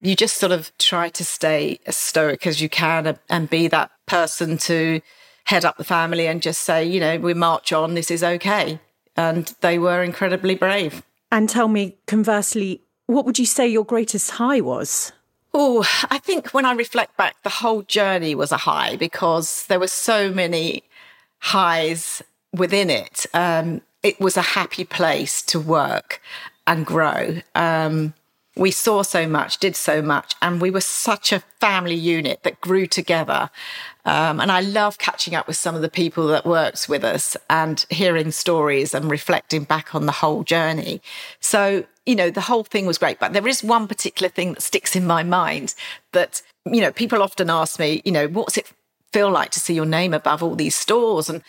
you 0.00 0.16
just 0.16 0.36
sort 0.36 0.52
of 0.52 0.76
try 0.78 1.08
to 1.10 1.24
stay 1.24 1.78
as 1.86 1.96
stoic 1.96 2.46
as 2.46 2.60
you 2.60 2.68
can 2.68 3.18
and 3.28 3.50
be 3.50 3.68
that 3.68 3.90
person 4.06 4.58
to 4.58 5.00
head 5.44 5.64
up 5.64 5.76
the 5.76 5.84
family 5.84 6.26
and 6.26 6.42
just 6.42 6.62
say, 6.62 6.84
you 6.84 7.00
know, 7.00 7.18
we 7.18 7.34
march 7.34 7.72
on, 7.72 7.94
this 7.94 8.10
is 8.10 8.22
okay. 8.22 8.78
And 9.16 9.54
they 9.60 9.78
were 9.78 10.02
incredibly 10.02 10.54
brave. 10.54 11.02
And 11.30 11.48
tell 11.48 11.68
me, 11.68 11.96
conversely, 12.06 12.82
what 13.06 13.24
would 13.24 13.38
you 13.38 13.46
say 13.46 13.66
your 13.66 13.84
greatest 13.84 14.32
high 14.32 14.60
was? 14.60 15.12
Oh, 15.54 15.86
I 16.10 16.18
think 16.18 16.50
when 16.50 16.64
I 16.64 16.72
reflect 16.72 17.16
back, 17.16 17.36
the 17.42 17.50
whole 17.50 17.82
journey 17.82 18.34
was 18.34 18.52
a 18.52 18.56
high 18.56 18.96
because 18.96 19.66
there 19.66 19.80
were 19.80 19.86
so 19.86 20.32
many 20.32 20.82
highs 21.38 22.22
within 22.52 22.88
it. 22.88 23.26
Um, 23.34 23.82
it 24.02 24.20
was 24.20 24.36
a 24.36 24.42
happy 24.42 24.84
place 24.84 25.42
to 25.42 25.60
work 25.60 26.20
and 26.66 26.86
grow. 26.86 27.40
Um, 27.54 28.14
we 28.54 28.70
saw 28.70 29.02
so 29.02 29.26
much, 29.26 29.58
did 29.58 29.74
so 29.76 30.02
much, 30.02 30.34
and 30.42 30.60
we 30.60 30.70
were 30.70 30.82
such 30.82 31.32
a 31.32 31.40
family 31.58 31.94
unit 31.94 32.42
that 32.42 32.60
grew 32.60 32.86
together. 32.86 33.48
Um, 34.04 34.40
and 34.40 34.52
I 34.52 34.60
love 34.60 34.98
catching 34.98 35.34
up 35.34 35.46
with 35.46 35.56
some 35.56 35.74
of 35.74 35.80
the 35.80 35.88
people 35.88 36.26
that 36.28 36.44
worked 36.44 36.86
with 36.88 37.02
us 37.02 37.36
and 37.48 37.86
hearing 37.88 38.30
stories 38.30 38.92
and 38.92 39.10
reflecting 39.10 39.64
back 39.64 39.94
on 39.94 40.04
the 40.04 40.12
whole 40.12 40.44
journey. 40.44 41.00
So, 41.40 41.84
you 42.04 42.14
know, 42.14 42.28
the 42.28 42.42
whole 42.42 42.64
thing 42.64 42.84
was 42.84 42.98
great. 42.98 43.18
But 43.18 43.32
there 43.32 43.48
is 43.48 43.64
one 43.64 43.88
particular 43.88 44.28
thing 44.28 44.52
that 44.52 44.62
sticks 44.62 44.94
in 44.94 45.06
my 45.06 45.22
mind 45.22 45.74
that, 46.12 46.42
you 46.66 46.82
know, 46.82 46.92
people 46.92 47.22
often 47.22 47.48
ask 47.48 47.78
me, 47.78 48.02
you 48.04 48.12
know, 48.12 48.26
what's 48.28 48.58
it 48.58 48.70
feel 49.14 49.30
like 49.30 49.50
to 49.52 49.60
see 49.60 49.74
your 49.74 49.86
name 49.86 50.12
above 50.12 50.42
all 50.42 50.56
these 50.56 50.76
stores? 50.76 51.30
And, 51.30 51.42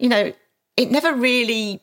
you 0.00 0.08
know, 0.08 0.32
it 0.76 0.90
never 0.90 1.14
really, 1.14 1.80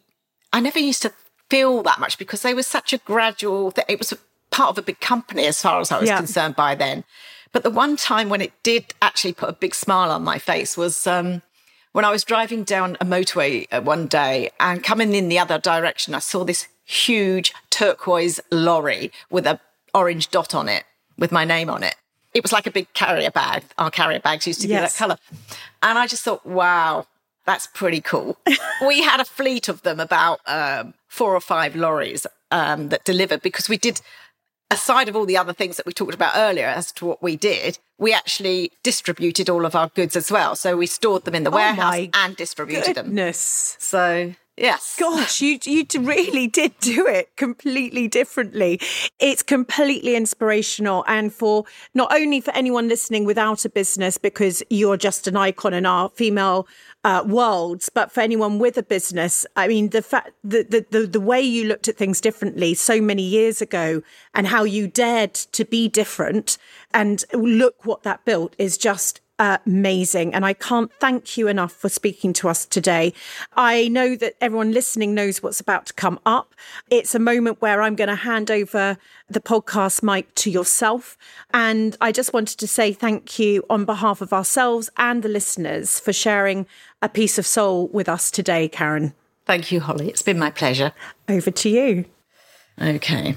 I 0.56 0.62
never 0.62 0.80
used 0.80 1.02
to 1.02 1.12
feel 1.50 1.84
that 1.84 2.00
much 2.00 2.18
because 2.18 2.42
they 2.42 2.54
were 2.54 2.64
such 2.64 2.94
a 2.94 2.98
gradual, 3.00 3.74
it 3.90 4.00
was 4.00 4.14
part 4.52 4.70
of 4.70 4.78
a 4.78 4.82
big 4.82 5.02
company 5.02 5.46
as 5.48 5.62
far 5.62 5.82
as 5.82 5.92
I 5.92 6.00
was 6.00 6.08
yeah. 6.08 6.16
concerned 6.16 6.56
by 6.56 6.76
then. 6.76 7.04
But 7.52 7.64
the 7.64 7.70
one 7.70 7.98
time 7.98 8.30
when 8.30 8.40
it 8.40 8.54
did 8.64 8.94
actually 9.02 9.34
put 9.34 9.50
a 9.50 9.54
big 9.54 9.76
smile 9.76 10.12
on 10.12 10.24
my 10.24 10.40
face 10.40 10.78
was 10.78 11.06
um, 11.06 11.42
when 11.92 12.06
I 12.06 12.10
was 12.10 12.24
driving 12.24 12.64
down 12.64 12.96
a 13.02 13.06
motorway 13.06 13.68
uh, 13.70 13.82
one 13.82 14.08
day 14.08 14.50
and 14.58 14.82
coming 14.82 15.14
in 15.14 15.28
the 15.28 15.40
other 15.40 15.60
direction, 15.60 16.16
I 16.16 16.20
saw 16.20 16.46
this 16.46 16.70
huge 16.86 17.54
turquoise 17.70 18.40
lorry 18.50 19.12
with 19.30 19.46
a 19.46 19.60
orange 19.94 20.30
dot 20.30 20.56
on 20.56 20.70
it 20.70 20.86
with 21.18 21.34
my 21.34 21.44
name 21.44 21.70
on 21.70 21.84
it. 21.84 21.96
It 22.34 22.44
was 22.44 22.54
like 22.54 22.66
a 22.66 22.72
big 22.72 22.94
carrier 22.94 23.30
bag. 23.30 23.64
Our 23.78 23.92
carrier 23.92 24.22
bags 24.22 24.48
used 24.48 24.62
to 24.62 24.70
yes. 24.70 24.80
be 24.80 24.84
that 24.84 24.98
color. 24.98 25.18
And 25.84 26.00
I 26.00 26.08
just 26.08 26.24
thought, 26.24 26.46
wow, 26.46 27.08
that's 27.46 27.68
pretty 27.68 28.02
cool. 28.02 28.38
we 28.88 29.02
had 29.02 29.20
a 29.20 29.26
fleet 29.26 29.68
of 29.68 29.84
them, 29.84 30.00
about 30.00 30.40
um, 30.46 30.94
four 31.08 31.36
or 31.36 31.42
five 31.42 31.76
lorries 31.76 32.26
um, 32.52 32.90
that 32.90 33.06
delivered 33.06 33.42
because 33.42 33.70
we 33.70 33.78
did 33.78 34.02
aside 34.72 35.08
of 35.08 35.16
all 35.16 35.26
the 35.26 35.38
other 35.38 35.54
things 35.54 35.78
that 35.78 35.86
we 35.86 35.94
talked 35.94 36.14
about 36.14 36.34
earlier 36.36 36.66
as 36.66 36.92
to 36.92 37.06
what 37.06 37.22
we 37.22 37.36
did, 37.36 37.78
we 38.00 38.14
actually 38.14 38.72
distributed 38.84 39.50
all 39.50 39.66
of 39.66 39.76
our 39.76 39.90
goods 39.90 40.16
as 40.16 40.32
well. 40.32 40.56
So 40.56 40.76
we 40.76 40.88
stored 40.88 41.24
them 41.24 41.36
in 41.36 41.44
the 41.44 41.52
oh 41.52 41.56
warehouse 41.56 42.08
and 42.14 42.36
distributed 42.36 42.96
goodness. 42.96 43.74
them. 43.74 43.80
So 43.80 44.36
Yes. 44.58 44.96
Gosh, 44.98 45.42
you 45.42 45.60
you 45.66 45.86
really 46.00 46.48
did 46.62 46.80
do 46.80 47.06
it 47.08 47.36
completely 47.36 48.08
differently. 48.08 48.80
It's 49.20 49.44
completely 49.44 50.16
inspirational 50.16 51.04
and 51.08 51.34
for 51.34 51.66
not 51.94 52.14
only 52.14 52.40
for 52.40 52.52
anyone 52.52 52.88
listening 52.88 53.26
without 53.26 53.66
a 53.66 53.70
business 53.70 54.18
because 54.18 54.64
you're 54.70 54.96
just 54.96 55.28
an 55.28 55.36
icon 55.36 55.74
and 55.74 55.86
our 55.86 56.10
female 56.10 56.68
uh, 57.06 57.24
worlds, 57.24 57.88
but 57.88 58.12
for 58.12 58.22
anyone 58.22 58.58
with 58.58 58.80
a 58.80 58.84
business, 58.84 59.46
I 59.56 59.68
mean, 59.68 59.90
the 59.90 60.02
fact 60.02 60.32
the, 60.44 60.64
the, 60.64 60.86
the, 60.90 61.06
the 61.06 61.20
way 61.20 61.40
you 61.40 61.66
looked 61.66 61.88
at 61.88 61.98
things 61.98 62.20
differently 62.20 62.74
so 62.74 63.00
many 63.00 63.22
years 63.22 63.62
ago 63.62 64.02
and 64.34 64.48
how 64.48 64.64
you 64.64 64.88
dared 64.88 65.36
to 65.36 65.66
be 65.66 65.88
different 65.88 66.58
and 66.96 67.24
look 67.32 67.86
what 67.86 68.02
that 68.02 68.26
built 68.26 68.56
is 68.58 68.76
just 68.76 69.22
amazing. 69.40 70.34
And 70.34 70.46
I 70.46 70.54
can't 70.54 70.92
thank 70.94 71.38
you 71.38 71.48
enough 71.48 71.72
for 71.72 71.90
speaking 71.90 72.34
to 72.34 72.50
us 72.50 72.66
today. 72.66 73.14
I 73.56 73.88
know 73.90 74.16
that 74.16 74.36
everyone 74.42 74.72
listening 74.72 75.14
knows 75.14 75.44
what's 75.44 75.60
about 75.60 75.88
to 75.88 75.94
come 75.94 76.20
up. 76.26 76.54
It's 76.90 77.16
a 77.16 77.20
moment 77.20 77.62
where 77.62 77.82
I'm 77.82 77.96
going 77.96 78.10
to 78.10 78.16
hand 78.16 78.50
over 78.50 78.98
the 79.30 79.42
podcast 79.42 80.04
mic 80.04 80.34
to 80.36 80.50
yourself. 80.50 81.18
And 81.54 81.98
I 82.00 82.12
just 82.12 82.34
wanted 82.34 82.60
to 82.60 82.68
say 82.68 82.94
thank 82.94 83.38
you 83.40 83.64
on 83.70 83.86
behalf 83.86 84.22
of 84.22 84.32
ourselves 84.34 84.90
and 84.98 85.24
the 85.24 85.30
listeners 85.30 86.00
for 86.00 86.14
sharing 86.14 86.66
a 87.02 87.10
piece 87.10 87.38
of 87.38 87.46
soul 87.46 87.88
with 87.90 88.08
us 88.08 88.32
today, 88.32 88.68
Karen. 88.68 89.14
Thank 89.46 89.72
you, 89.72 89.80
Holly. 89.80 90.10
It's 90.10 90.22
been 90.22 90.40
my 90.40 90.50
pleasure. 90.50 90.92
Over 91.30 91.52
to 91.52 91.70
you. 91.70 92.06
Okay. 92.82 93.36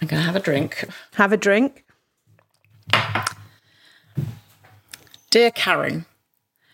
I'm 0.00 0.08
going 0.08 0.20
to 0.20 0.26
have 0.26 0.36
a 0.36 0.40
drink. 0.40 0.84
Have 1.14 1.32
a 1.32 1.36
drink. 1.36 1.84
Dear 5.32 5.50
Karen, 5.50 6.04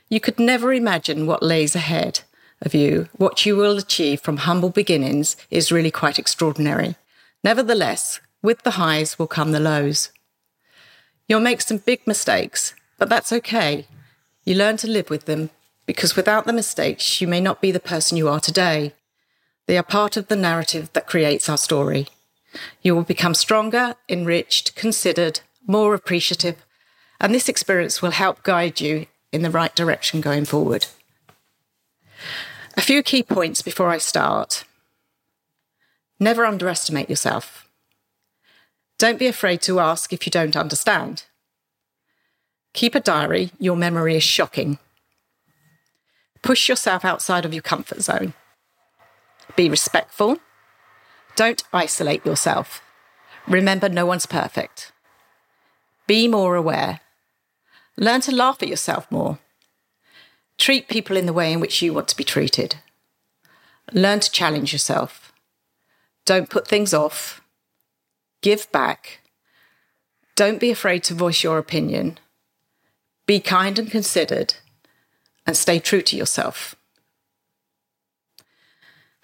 you 0.09 0.19
could 0.19 0.41
never 0.41 0.73
imagine 0.73 1.29
what 1.29 1.45
lays 1.45 1.77
ahead 1.77 2.23
of 2.61 2.75
you. 2.75 3.09
What 3.17 3.47
you 3.47 3.55
will 3.55 3.79
achieve 3.79 4.21
from 4.21 4.39
humble 4.39 4.71
beginnings 4.71 5.37
is 5.49 5.71
really 5.71 5.93
quite 5.93 6.19
extraordinary. 6.19 6.97
Nevertheless, 7.45 8.19
with 8.43 8.63
the 8.63 8.73
highs 8.73 9.17
will 9.17 9.29
come 9.29 9.53
the 9.53 9.61
lows. 9.61 10.11
You'll 11.29 11.39
make 11.39 11.61
some 11.61 11.79
big 11.79 12.05
mistakes, 12.05 12.75
but 12.99 13.09
that's 13.09 13.33
okay. 13.33 13.87
You 14.43 14.57
learn 14.57 14.77
to 14.79 14.89
live 14.89 15.09
with 15.09 15.27
them 15.27 15.51
because 15.87 16.17
without 16.17 16.45
the 16.45 16.53
mistakes, 16.53 17.21
you 17.21 17.29
may 17.29 17.41
not 17.41 17.61
be 17.61 17.71
the 17.71 17.79
person 17.79 18.19
you 18.19 18.29
are 18.29 18.41
today. 18.41 18.93
They 19.67 19.79
are 19.79 19.85
part 19.85 20.17
of 20.17 20.27
the 20.27 20.35
narrative 20.35 20.91
that 20.95 21.07
creates 21.07 21.49
our 21.49 21.59
story. 21.59 22.09
You 22.83 22.97
will 22.97 23.05
become 23.05 23.35
stronger, 23.35 23.95
enriched, 24.09 24.75
considered, 24.75 25.43
more 25.65 25.95
appreciative, 25.95 26.57
and 27.21 27.35
this 27.35 27.49
experience 27.49 28.01
will 28.01 28.13
help 28.13 28.43
guide 28.43 28.81
you 28.81 29.07
in 29.33 29.43
the 29.43 29.51
right 29.51 29.75
direction 29.75 30.21
going 30.21 30.45
forward. 30.45 30.87
A 32.77 32.81
few 32.81 33.03
key 33.03 33.23
points 33.23 33.63
before 33.63 33.91
I 33.91 33.99
start. 33.99 34.65
Never 36.21 36.45
underestimate 36.45 37.11
yourself. 37.11 37.69
Don't 38.99 39.19
be 39.19 39.27
afraid 39.27 39.63
to 39.63 39.81
ask 39.81 40.13
if 40.13 40.27
you 40.27 40.31
don't 40.31 40.57
understand. 40.57 41.25
Keep 42.73 42.95
a 42.95 43.01
diary, 43.01 43.51
your 43.59 43.77
memory 43.77 44.17
is 44.17 44.23
shocking. 44.23 44.79
Push 46.43 46.69
yourself 46.69 47.05
outside 47.05 47.45
of 47.45 47.53
your 47.53 47.63
comfort 47.63 48.03
zone. 48.03 48.35
Be 49.57 49.69
respectful. 49.69 50.39
Don't 51.37 51.63
isolate 51.73 52.25
yourself. 52.25 52.83
Remember, 53.47 53.89
no 53.89 54.07
one's 54.07 54.27
perfect. 54.27 54.93
Be 56.07 56.29
more 56.29 56.55
aware. 56.55 57.01
Learn 57.99 58.21
to 58.23 58.35
laugh 58.35 58.63
at 58.63 58.69
yourself 58.69 59.11
more. 59.11 59.41
Treat 60.57 60.89
people 60.89 61.17
in 61.17 61.27
the 61.27 61.33
way 61.33 61.53
in 61.53 61.59
which 61.59 61.83
you 61.83 61.93
want 61.93 62.07
to 62.09 62.17
be 62.17 62.23
treated. 62.23 62.77
Learn 63.93 64.21
to 64.21 64.31
challenge 64.31 64.73
yourself. 64.73 65.33
Don't 66.25 66.49
put 66.49 66.69
things 66.69 66.95
off. 66.95 67.43
Give 68.41 68.71
back. 68.71 69.21
Don't 70.37 70.61
be 70.61 70.71
afraid 70.71 71.03
to 71.05 71.15
voice 71.15 71.43
your 71.43 71.59
opinion. 71.59 72.19
Be 73.27 73.41
kind 73.41 73.77
and 73.81 73.91
considered, 73.91 74.55
and 75.45 75.57
stay 75.57 75.81
true 75.81 76.03
to 76.03 76.17
yourself. 76.17 76.77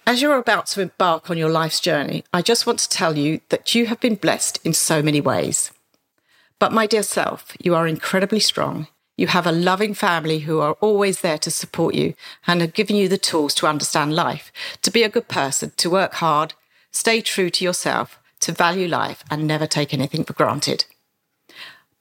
As 0.04 0.20
you're 0.20 0.36
about 0.36 0.66
to 0.68 0.80
embark 0.82 1.30
on 1.30 1.38
your 1.38 1.48
life's 1.48 1.78
journey, 1.78 2.24
I 2.32 2.42
just 2.42 2.66
want 2.66 2.80
to 2.80 2.88
tell 2.88 3.16
you 3.16 3.40
that 3.50 3.74
you 3.76 3.86
have 3.86 4.00
been 4.00 4.16
blessed 4.16 4.58
in 4.64 4.74
so 4.74 5.00
many 5.00 5.20
ways. 5.20 5.70
But, 6.58 6.72
my 6.72 6.86
dear 6.86 7.02
self, 7.02 7.56
you 7.60 7.74
are 7.74 7.86
incredibly 7.86 8.40
strong. 8.40 8.88
You 9.16 9.28
have 9.28 9.46
a 9.46 9.52
loving 9.52 9.94
family 9.94 10.40
who 10.40 10.60
are 10.60 10.76
always 10.80 11.20
there 11.20 11.38
to 11.38 11.50
support 11.50 11.94
you 11.94 12.14
and 12.46 12.60
have 12.60 12.74
given 12.74 12.96
you 12.96 13.08
the 13.08 13.18
tools 13.18 13.54
to 13.56 13.66
understand 13.66 14.14
life, 14.14 14.52
to 14.82 14.90
be 14.90 15.02
a 15.02 15.08
good 15.08 15.28
person, 15.28 15.72
to 15.76 15.90
work 15.90 16.14
hard, 16.14 16.54
stay 16.90 17.20
true 17.20 17.50
to 17.50 17.64
yourself, 17.64 18.18
to 18.40 18.52
value 18.52 18.88
life, 18.88 19.24
and 19.30 19.46
never 19.46 19.66
take 19.66 19.94
anything 19.94 20.24
for 20.24 20.32
granted. 20.32 20.84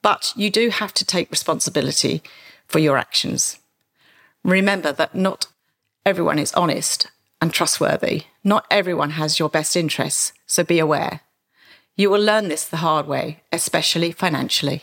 But 0.01 0.34
you 0.36 0.49
do 0.49 0.70
have 0.70 0.93
to 0.95 1.06
take 1.06 1.32
responsibility 1.32 2.22
for 2.68 2.80
your 2.80 2.97
actions. 2.97 3.60
Remember 4.43 4.91
that 4.91 5.16
not 5.16 5.47
everyone 6.06 6.39
is 6.39 6.54
honest 6.54 7.08
and 7.39 7.54
trustworthy. 7.54 8.24
Not 8.43 8.66
everyone 8.70 9.12
has 9.12 9.39
your 9.39 9.49
best 9.49 9.76
interests, 9.76 10.34
so 10.45 10.64
be 10.64 10.80
aware. 10.80 11.22
You 11.96 12.10
will 12.10 12.22
learn 12.22 12.48
this 12.48 12.66
the 12.66 12.78
hard 12.78 13.08
way, 13.08 13.44
especially 13.52 14.12
financially. 14.12 14.82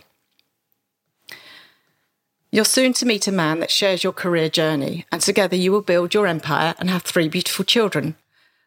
You're 2.53 2.65
soon 2.65 2.93
to 2.95 3.07
meet 3.07 3.29
a 3.29 3.33
man 3.33 3.61
that 3.61 3.71
shares 3.71 4.03
your 4.03 4.13
career 4.13 4.49
journey, 4.49 5.07
and 5.13 5.21
together 5.21 5.57
you 5.57 5.71
will 5.71 5.83
build 5.83 6.15
your 6.15 6.27
empire 6.27 6.75
and 6.79 6.91
have 6.91 7.03
three 7.03 7.29
beautiful 7.29 7.65
children. 7.65 8.17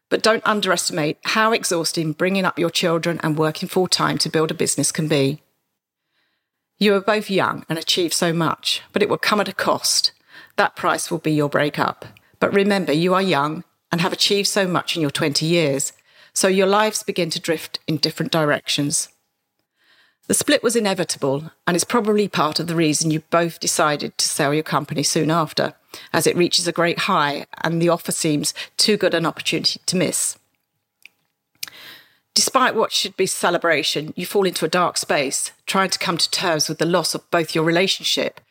But 0.10 0.24
don't 0.24 0.46
underestimate 0.46 1.18
how 1.24 1.52
exhausting 1.52 2.14
bringing 2.14 2.46
up 2.46 2.60
your 2.60 2.70
children 2.70 3.20
and 3.24 3.38
working 3.38 3.68
full 3.68 3.88
time 3.88 4.18
to 4.20 4.30
build 4.30 4.52
a 4.52 4.54
business 4.54 4.92
can 4.92 5.08
be. 5.08 5.42
You 6.80 6.96
are 6.96 7.02
both 7.02 7.30
young 7.30 7.66
and 7.70 7.78
achieve 7.78 8.14
so 8.14 8.34
much, 8.34 8.82
but 8.92 9.02
it 9.02 9.10
will 9.10 9.18
come 9.18 9.40
at 9.40 9.50
a 9.50 9.54
cost. 9.54 10.12
That 10.56 10.76
price 10.76 11.10
will 11.10 11.18
be 11.20 11.32
your 11.32 11.50
breakup. 11.50 12.06
But 12.40 12.54
remember, 12.54 12.94
you 12.94 13.14
are 13.14 13.22
young 13.22 13.64
and 13.92 14.02
have 14.02 14.14
achieved 14.14 14.48
so 14.48 14.68
much 14.68 14.96
in 14.96 15.02
your 15.02 15.12
20 15.12 15.46
years, 15.46 15.94
so 16.34 16.48
your 16.48 16.68
lives 16.68 17.04
begin 17.04 17.30
to 17.30 17.40
drift 17.40 17.80
in 17.88 17.98
different 17.98 18.32
directions. 18.32 19.10
The 20.28 20.34
split 20.34 20.64
was 20.64 20.76
inevitable 20.76 21.52
and 21.68 21.76
is 21.76 21.84
probably 21.84 22.28
part 22.30 22.60
of 22.60 22.68
the 22.68 22.76
reason 22.76 23.12
you 23.12 23.20
both 23.30 23.60
decided 23.60 24.18
to 24.18 24.26
sell 24.26 24.54
your 24.54 24.64
company 24.64 25.04
soon 25.04 25.30
after, 25.30 25.74
as 26.14 26.26
it 26.26 26.38
reaches 26.38 26.68
a 26.68 26.72
great 26.72 27.00
high 27.00 27.46
and 27.62 27.82
the 27.82 27.90
offer 27.90 28.14
seems 28.14 28.54
too 28.78 28.96
good 28.96 29.14
an 29.14 29.26
opportunity 29.26 29.82
to 29.86 29.98
miss. 29.98 30.38
Despite 32.34 32.74
what 32.74 32.92
should 32.92 33.16
be 33.16 33.28
celebration, 33.28 34.14
you 34.16 34.26
fall 34.26 34.46
into 34.46 34.66
a 34.66 34.70
dark 34.70 34.98
space, 34.98 35.52
trying 35.68 35.90
to 35.90 36.00
come 36.00 36.18
to 36.18 36.32
terms 36.32 36.68
with 36.68 36.80
the 36.80 36.86
loss 36.86 37.14
of 37.14 37.30
both 37.30 37.54
your 37.54 37.64
relationship, 37.64 38.42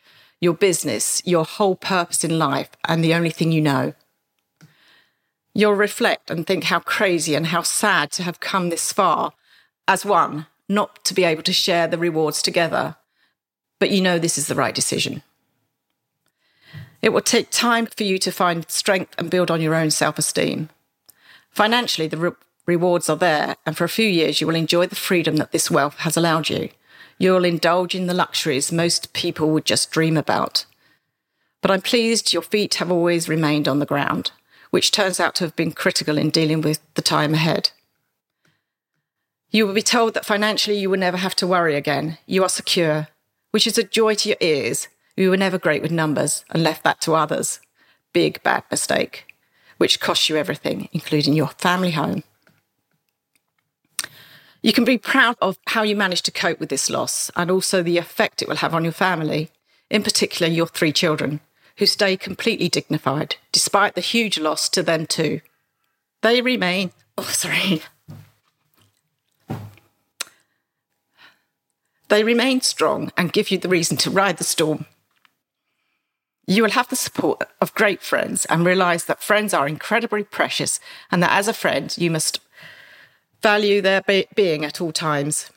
your 0.40 0.54
business, 0.54 1.22
your 1.24 1.44
whole 1.44 1.74
purpose 1.74 2.22
in 2.22 2.38
life, 2.38 2.70
and 2.84 3.02
the 3.02 3.14
only 3.14 3.30
thing 3.30 3.50
you 3.50 3.60
know. 3.60 3.94
You'll 5.54 5.74
reflect 5.74 6.30
and 6.30 6.46
think 6.46 6.64
how 6.64 6.80
crazy 6.80 7.34
and 7.34 7.46
how 7.46 7.62
sad 7.62 8.10
to 8.12 8.22
have 8.22 8.40
come 8.40 8.70
this 8.70 8.92
far 8.92 9.32
as 9.86 10.04
one, 10.04 10.46
not 10.68 11.04
to 11.04 11.14
be 11.14 11.24
able 11.24 11.42
to 11.42 11.52
share 11.52 11.86
the 11.86 11.98
rewards 11.98 12.40
together. 12.40 12.96
But 13.78 13.90
you 13.90 14.00
know 14.00 14.18
this 14.18 14.38
is 14.38 14.46
the 14.46 14.54
right 14.54 14.74
decision. 14.74 15.22
It 17.02 17.12
will 17.12 17.20
take 17.20 17.50
time 17.50 17.86
for 17.86 18.04
you 18.04 18.18
to 18.18 18.30
find 18.30 18.70
strength 18.70 19.14
and 19.18 19.30
build 19.30 19.50
on 19.50 19.60
your 19.60 19.74
own 19.74 19.90
self 19.90 20.18
esteem. 20.18 20.70
Financially, 21.50 22.06
the 22.06 22.16
re- 22.16 22.30
rewards 22.64 23.10
are 23.10 23.16
there, 23.16 23.56
and 23.66 23.76
for 23.76 23.84
a 23.84 23.88
few 23.88 24.08
years, 24.08 24.40
you 24.40 24.46
will 24.46 24.54
enjoy 24.54 24.86
the 24.86 24.94
freedom 24.94 25.36
that 25.36 25.52
this 25.52 25.70
wealth 25.70 25.98
has 25.98 26.16
allowed 26.16 26.48
you. 26.48 26.70
You'll 27.18 27.44
indulge 27.44 27.94
in 27.94 28.06
the 28.06 28.14
luxuries 28.14 28.72
most 28.72 29.12
people 29.12 29.50
would 29.50 29.64
just 29.64 29.90
dream 29.90 30.16
about. 30.16 30.64
But 31.60 31.70
I'm 31.70 31.82
pleased 31.82 32.32
your 32.32 32.42
feet 32.42 32.74
have 32.76 32.90
always 32.90 33.28
remained 33.28 33.68
on 33.68 33.80
the 33.80 33.86
ground, 33.86 34.30
which 34.72 34.90
turns 34.90 35.20
out 35.20 35.36
to 35.36 35.44
have 35.44 35.54
been 35.54 35.70
critical 35.72 36.18
in 36.18 36.30
dealing 36.30 36.60
with 36.60 36.80
the 36.94 37.02
time 37.02 37.34
ahead. 37.34 37.70
You 39.50 39.66
will 39.66 39.74
be 39.74 39.82
told 39.82 40.14
that 40.14 40.26
financially 40.26 40.78
you 40.78 40.90
will 40.90 40.98
never 40.98 41.18
have 41.18 41.36
to 41.36 41.46
worry 41.46 41.76
again. 41.76 42.18
You 42.26 42.42
are 42.42 42.48
secure, 42.48 43.06
which 43.52 43.66
is 43.66 43.78
a 43.78 43.84
joy 43.84 44.16
to 44.16 44.30
your 44.30 44.38
ears 44.40 44.88
we 45.16 45.28
were 45.28 45.36
never 45.36 45.58
great 45.58 45.82
with 45.82 45.90
numbers 45.90 46.44
and 46.50 46.62
left 46.62 46.84
that 46.84 47.00
to 47.02 47.14
others. 47.14 47.60
Big 48.12 48.42
bad 48.42 48.64
mistake, 48.70 49.26
which 49.76 50.00
costs 50.00 50.28
you 50.28 50.36
everything, 50.36 50.88
including 50.92 51.34
your 51.34 51.48
family 51.48 51.90
home. 51.90 52.24
You 54.62 54.72
can 54.72 54.84
be 54.84 54.98
proud 54.98 55.36
of 55.42 55.58
how 55.66 55.82
you 55.82 55.96
managed 55.96 56.24
to 56.26 56.30
cope 56.30 56.60
with 56.60 56.68
this 56.68 56.88
loss 56.88 57.30
and 57.36 57.50
also 57.50 57.82
the 57.82 57.98
effect 57.98 58.42
it 58.42 58.48
will 58.48 58.56
have 58.56 58.74
on 58.74 58.84
your 58.84 58.92
family, 58.92 59.50
in 59.90 60.02
particular 60.02 60.50
your 60.50 60.66
three 60.66 60.92
children, 60.92 61.40
who 61.78 61.86
stay 61.86 62.16
completely 62.16 62.68
dignified 62.68 63.36
despite 63.50 63.94
the 63.94 64.00
huge 64.00 64.38
loss 64.38 64.68
to 64.70 64.82
them 64.82 65.06
too. 65.06 65.40
They 66.22 66.40
remain, 66.40 66.92
oh, 67.18 67.22
sorry. 67.22 67.82
They 72.08 72.24
remain 72.24 72.60
strong 72.60 73.10
and 73.16 73.32
give 73.32 73.50
you 73.50 73.56
the 73.56 73.70
reason 73.70 73.96
to 73.98 74.10
ride 74.10 74.36
the 74.36 74.44
storm. 74.44 74.84
You 76.46 76.62
will 76.62 76.72
have 76.72 76.88
the 76.88 76.96
support 76.96 77.48
of 77.60 77.74
great 77.74 78.02
friends 78.02 78.44
and 78.46 78.66
realize 78.66 79.06
that 79.06 79.22
friends 79.22 79.54
are 79.54 79.66
incredibly 79.66 80.22
precious 80.22 80.78
and 81.10 81.22
that 81.22 81.32
as 81.32 81.48
a 81.48 81.54
friend, 81.54 81.96
you 81.96 82.10
must 82.10 82.40
value 83.40 83.80
their 83.80 84.02
be- 84.02 84.26
being 84.34 84.64
at 84.64 84.80
all 84.80 84.92
times. 84.92 85.50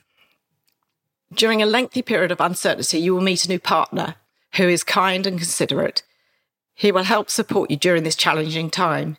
During 1.34 1.62
a 1.62 1.66
lengthy 1.66 2.02
period 2.02 2.32
of 2.32 2.40
uncertainty, 2.40 3.00
you 3.00 3.14
will 3.14 3.22
meet 3.22 3.44
a 3.44 3.50
new 3.50 3.60
partner 3.60 4.16
who 4.58 4.68
is 4.68 4.84
kind 4.84 5.26
and 5.28 5.38
considerate. 5.38 6.04
He 6.74 6.92
will 6.92 7.04
help 7.04 7.30
support 7.30 7.72
you 7.72 7.78
during 7.78 8.04
this 8.04 8.16
challenging 8.16 8.70
time. 8.70 9.18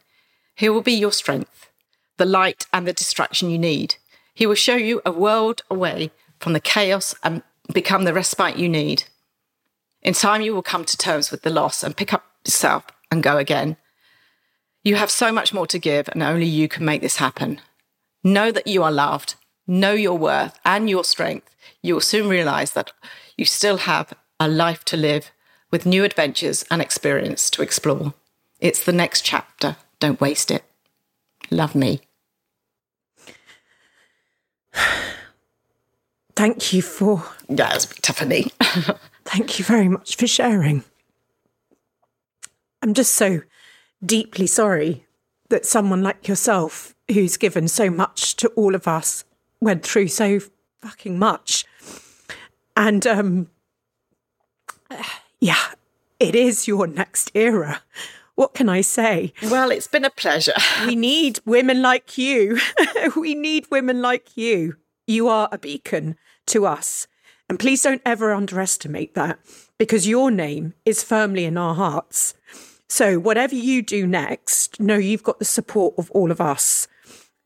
He 0.54 0.68
will 0.68 0.82
be 0.82 0.92
your 0.92 1.12
strength, 1.12 1.70
the 2.16 2.26
light 2.26 2.66
and 2.72 2.86
the 2.86 2.92
distraction 2.92 3.50
you 3.50 3.58
need. 3.58 3.96
He 4.34 4.46
will 4.46 4.54
show 4.54 4.76
you 4.76 5.00
a 5.04 5.12
world 5.12 5.62
away 5.70 6.10
from 6.38 6.52
the 6.52 6.60
chaos 6.60 7.14
and 7.22 7.42
become 7.72 8.04
the 8.04 8.14
respite 8.14 8.58
you 8.58 8.68
need. 8.68 9.04
In 10.02 10.14
time, 10.14 10.42
you 10.42 10.54
will 10.54 10.62
come 10.62 10.84
to 10.84 10.96
terms 10.96 11.30
with 11.30 11.42
the 11.42 11.50
loss 11.50 11.82
and 11.82 11.96
pick 11.96 12.12
up 12.12 12.24
yourself 12.44 12.84
and 13.10 13.22
go 13.22 13.38
again. 13.38 13.76
You 14.84 14.96
have 14.96 15.10
so 15.10 15.32
much 15.32 15.52
more 15.52 15.66
to 15.66 15.78
give, 15.78 16.08
and 16.10 16.22
only 16.22 16.46
you 16.46 16.68
can 16.68 16.84
make 16.84 17.00
this 17.02 17.16
happen. 17.16 17.60
Know 18.22 18.52
that 18.52 18.66
you 18.66 18.82
are 18.82 18.92
loved, 18.92 19.34
know 19.66 19.92
your 19.92 20.16
worth 20.16 20.60
and 20.64 20.88
your 20.88 21.02
strength. 21.02 21.48
You 21.82 21.94
will 21.94 22.00
soon 22.00 22.28
realize 22.28 22.72
that 22.72 22.92
you 23.36 23.44
still 23.44 23.78
have 23.78 24.12
a 24.38 24.48
life 24.48 24.84
to 24.86 24.96
live 24.96 25.30
with 25.70 25.86
new 25.86 26.04
adventures 26.04 26.64
and 26.70 26.80
experience 26.80 27.50
to 27.50 27.62
explore. 27.62 28.14
It's 28.60 28.84
the 28.84 28.92
next 28.92 29.22
chapter. 29.22 29.76
Don't 29.98 30.20
waste 30.20 30.50
it. 30.50 30.64
Love 31.50 31.74
me. 31.74 32.00
Thank 36.34 36.72
you 36.72 36.82
for. 36.82 37.24
Yeah, 37.48 37.74
it's 37.74 37.86
a 37.86 37.88
bit 37.88 38.02
tough 38.02 38.18
for 38.18 38.26
me. 38.26 38.50
Thank 39.24 39.58
you 39.58 39.64
very 39.64 39.88
much 39.88 40.16
for 40.16 40.26
sharing. 40.26 40.84
I'm 42.82 42.94
just 42.94 43.14
so 43.14 43.42
deeply 44.04 44.46
sorry 44.46 45.04
that 45.48 45.64
someone 45.64 46.02
like 46.02 46.28
yourself, 46.28 46.94
who's 47.10 47.36
given 47.36 47.68
so 47.68 47.90
much 47.90 48.36
to 48.36 48.48
all 48.48 48.74
of 48.74 48.86
us, 48.86 49.24
went 49.60 49.84
through 49.84 50.08
so 50.08 50.40
fucking 50.80 51.18
much. 51.18 51.64
And, 52.76 53.06
um, 53.06 53.48
yeah, 55.40 55.72
it 56.18 56.34
is 56.34 56.66
your 56.66 56.86
next 56.86 57.30
era. 57.34 57.82
What 58.34 58.52
can 58.54 58.68
I 58.68 58.82
say? 58.82 59.32
Well, 59.42 59.70
it's 59.70 59.86
been 59.86 60.04
a 60.04 60.10
pleasure. 60.10 60.54
We 60.86 60.94
need 60.94 61.40
women 61.46 61.82
like 61.82 62.18
you. 62.18 62.58
we 63.16 63.34
need 63.34 63.66
women 63.70 64.02
like 64.02 64.36
you. 64.36 64.76
You 65.06 65.28
are 65.28 65.48
a 65.50 65.58
beacon 65.58 66.16
to 66.46 66.66
us. 66.66 67.06
And 67.48 67.58
please 67.58 67.82
don't 67.82 68.02
ever 68.04 68.34
underestimate 68.34 69.14
that 69.14 69.38
because 69.78 70.08
your 70.08 70.30
name 70.30 70.74
is 70.84 71.02
firmly 71.02 71.44
in 71.44 71.56
our 71.56 71.74
hearts. 71.74 72.34
So, 72.88 73.18
whatever 73.18 73.54
you 73.54 73.82
do 73.82 74.06
next, 74.06 74.80
know 74.80 74.96
you've 74.96 75.22
got 75.22 75.38
the 75.38 75.44
support 75.44 75.94
of 75.96 76.10
all 76.10 76.30
of 76.30 76.40
us 76.40 76.88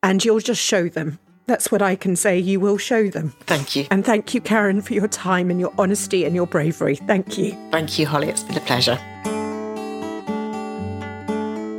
and 0.02 0.24
you'll 0.24 0.40
just 0.40 0.60
show 0.62 0.88
them. 0.88 1.18
That's 1.50 1.72
what 1.72 1.82
I 1.82 1.96
can 1.96 2.14
say. 2.14 2.38
You 2.38 2.60
will 2.60 2.78
show 2.78 3.08
them. 3.08 3.34
Thank 3.40 3.74
you. 3.74 3.84
And 3.90 4.04
thank 4.04 4.34
you, 4.34 4.40
Karen, 4.40 4.80
for 4.80 4.94
your 4.94 5.08
time 5.08 5.50
and 5.50 5.58
your 5.58 5.74
honesty 5.78 6.24
and 6.24 6.32
your 6.32 6.46
bravery. 6.46 6.94
Thank 6.94 7.38
you. 7.38 7.50
Thank 7.72 7.98
you, 7.98 8.06
Holly. 8.06 8.28
It's 8.28 8.44
been 8.44 8.56
a 8.56 8.60
pleasure. 8.60 8.96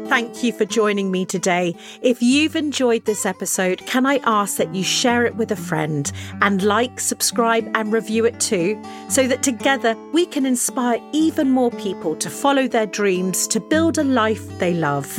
Thank 0.10 0.44
you 0.44 0.52
for 0.52 0.66
joining 0.66 1.10
me 1.10 1.26
today. 1.26 1.74
If 2.02 2.22
you've 2.22 2.58
enjoyed 2.58 3.06
this 3.06 3.26
episode, 3.26 3.86
can 3.86 4.06
I 4.06 4.18
ask 4.26 4.58
that 4.58 4.76
you 4.76 4.84
share 4.84 5.26
it 5.26 5.38
with 5.38 5.54
a 5.54 5.56
friend 5.56 6.12
and 6.42 6.62
like, 6.62 7.00
subscribe, 7.00 7.72
and 7.74 7.94
review 7.94 8.26
it 8.26 8.42
too, 8.42 8.78
so 9.08 9.26
that 9.26 9.42
together 9.42 9.96
we 10.12 10.26
can 10.26 10.46
inspire 10.46 11.02
even 11.14 11.50
more 11.50 11.72
people 11.72 12.18
to 12.18 12.30
follow 12.30 12.68
their 12.68 12.88
dreams 12.88 13.48
to 13.48 13.62
build 13.62 13.98
a 13.98 14.04
life 14.04 14.46
they 14.60 14.74
love. 14.74 15.18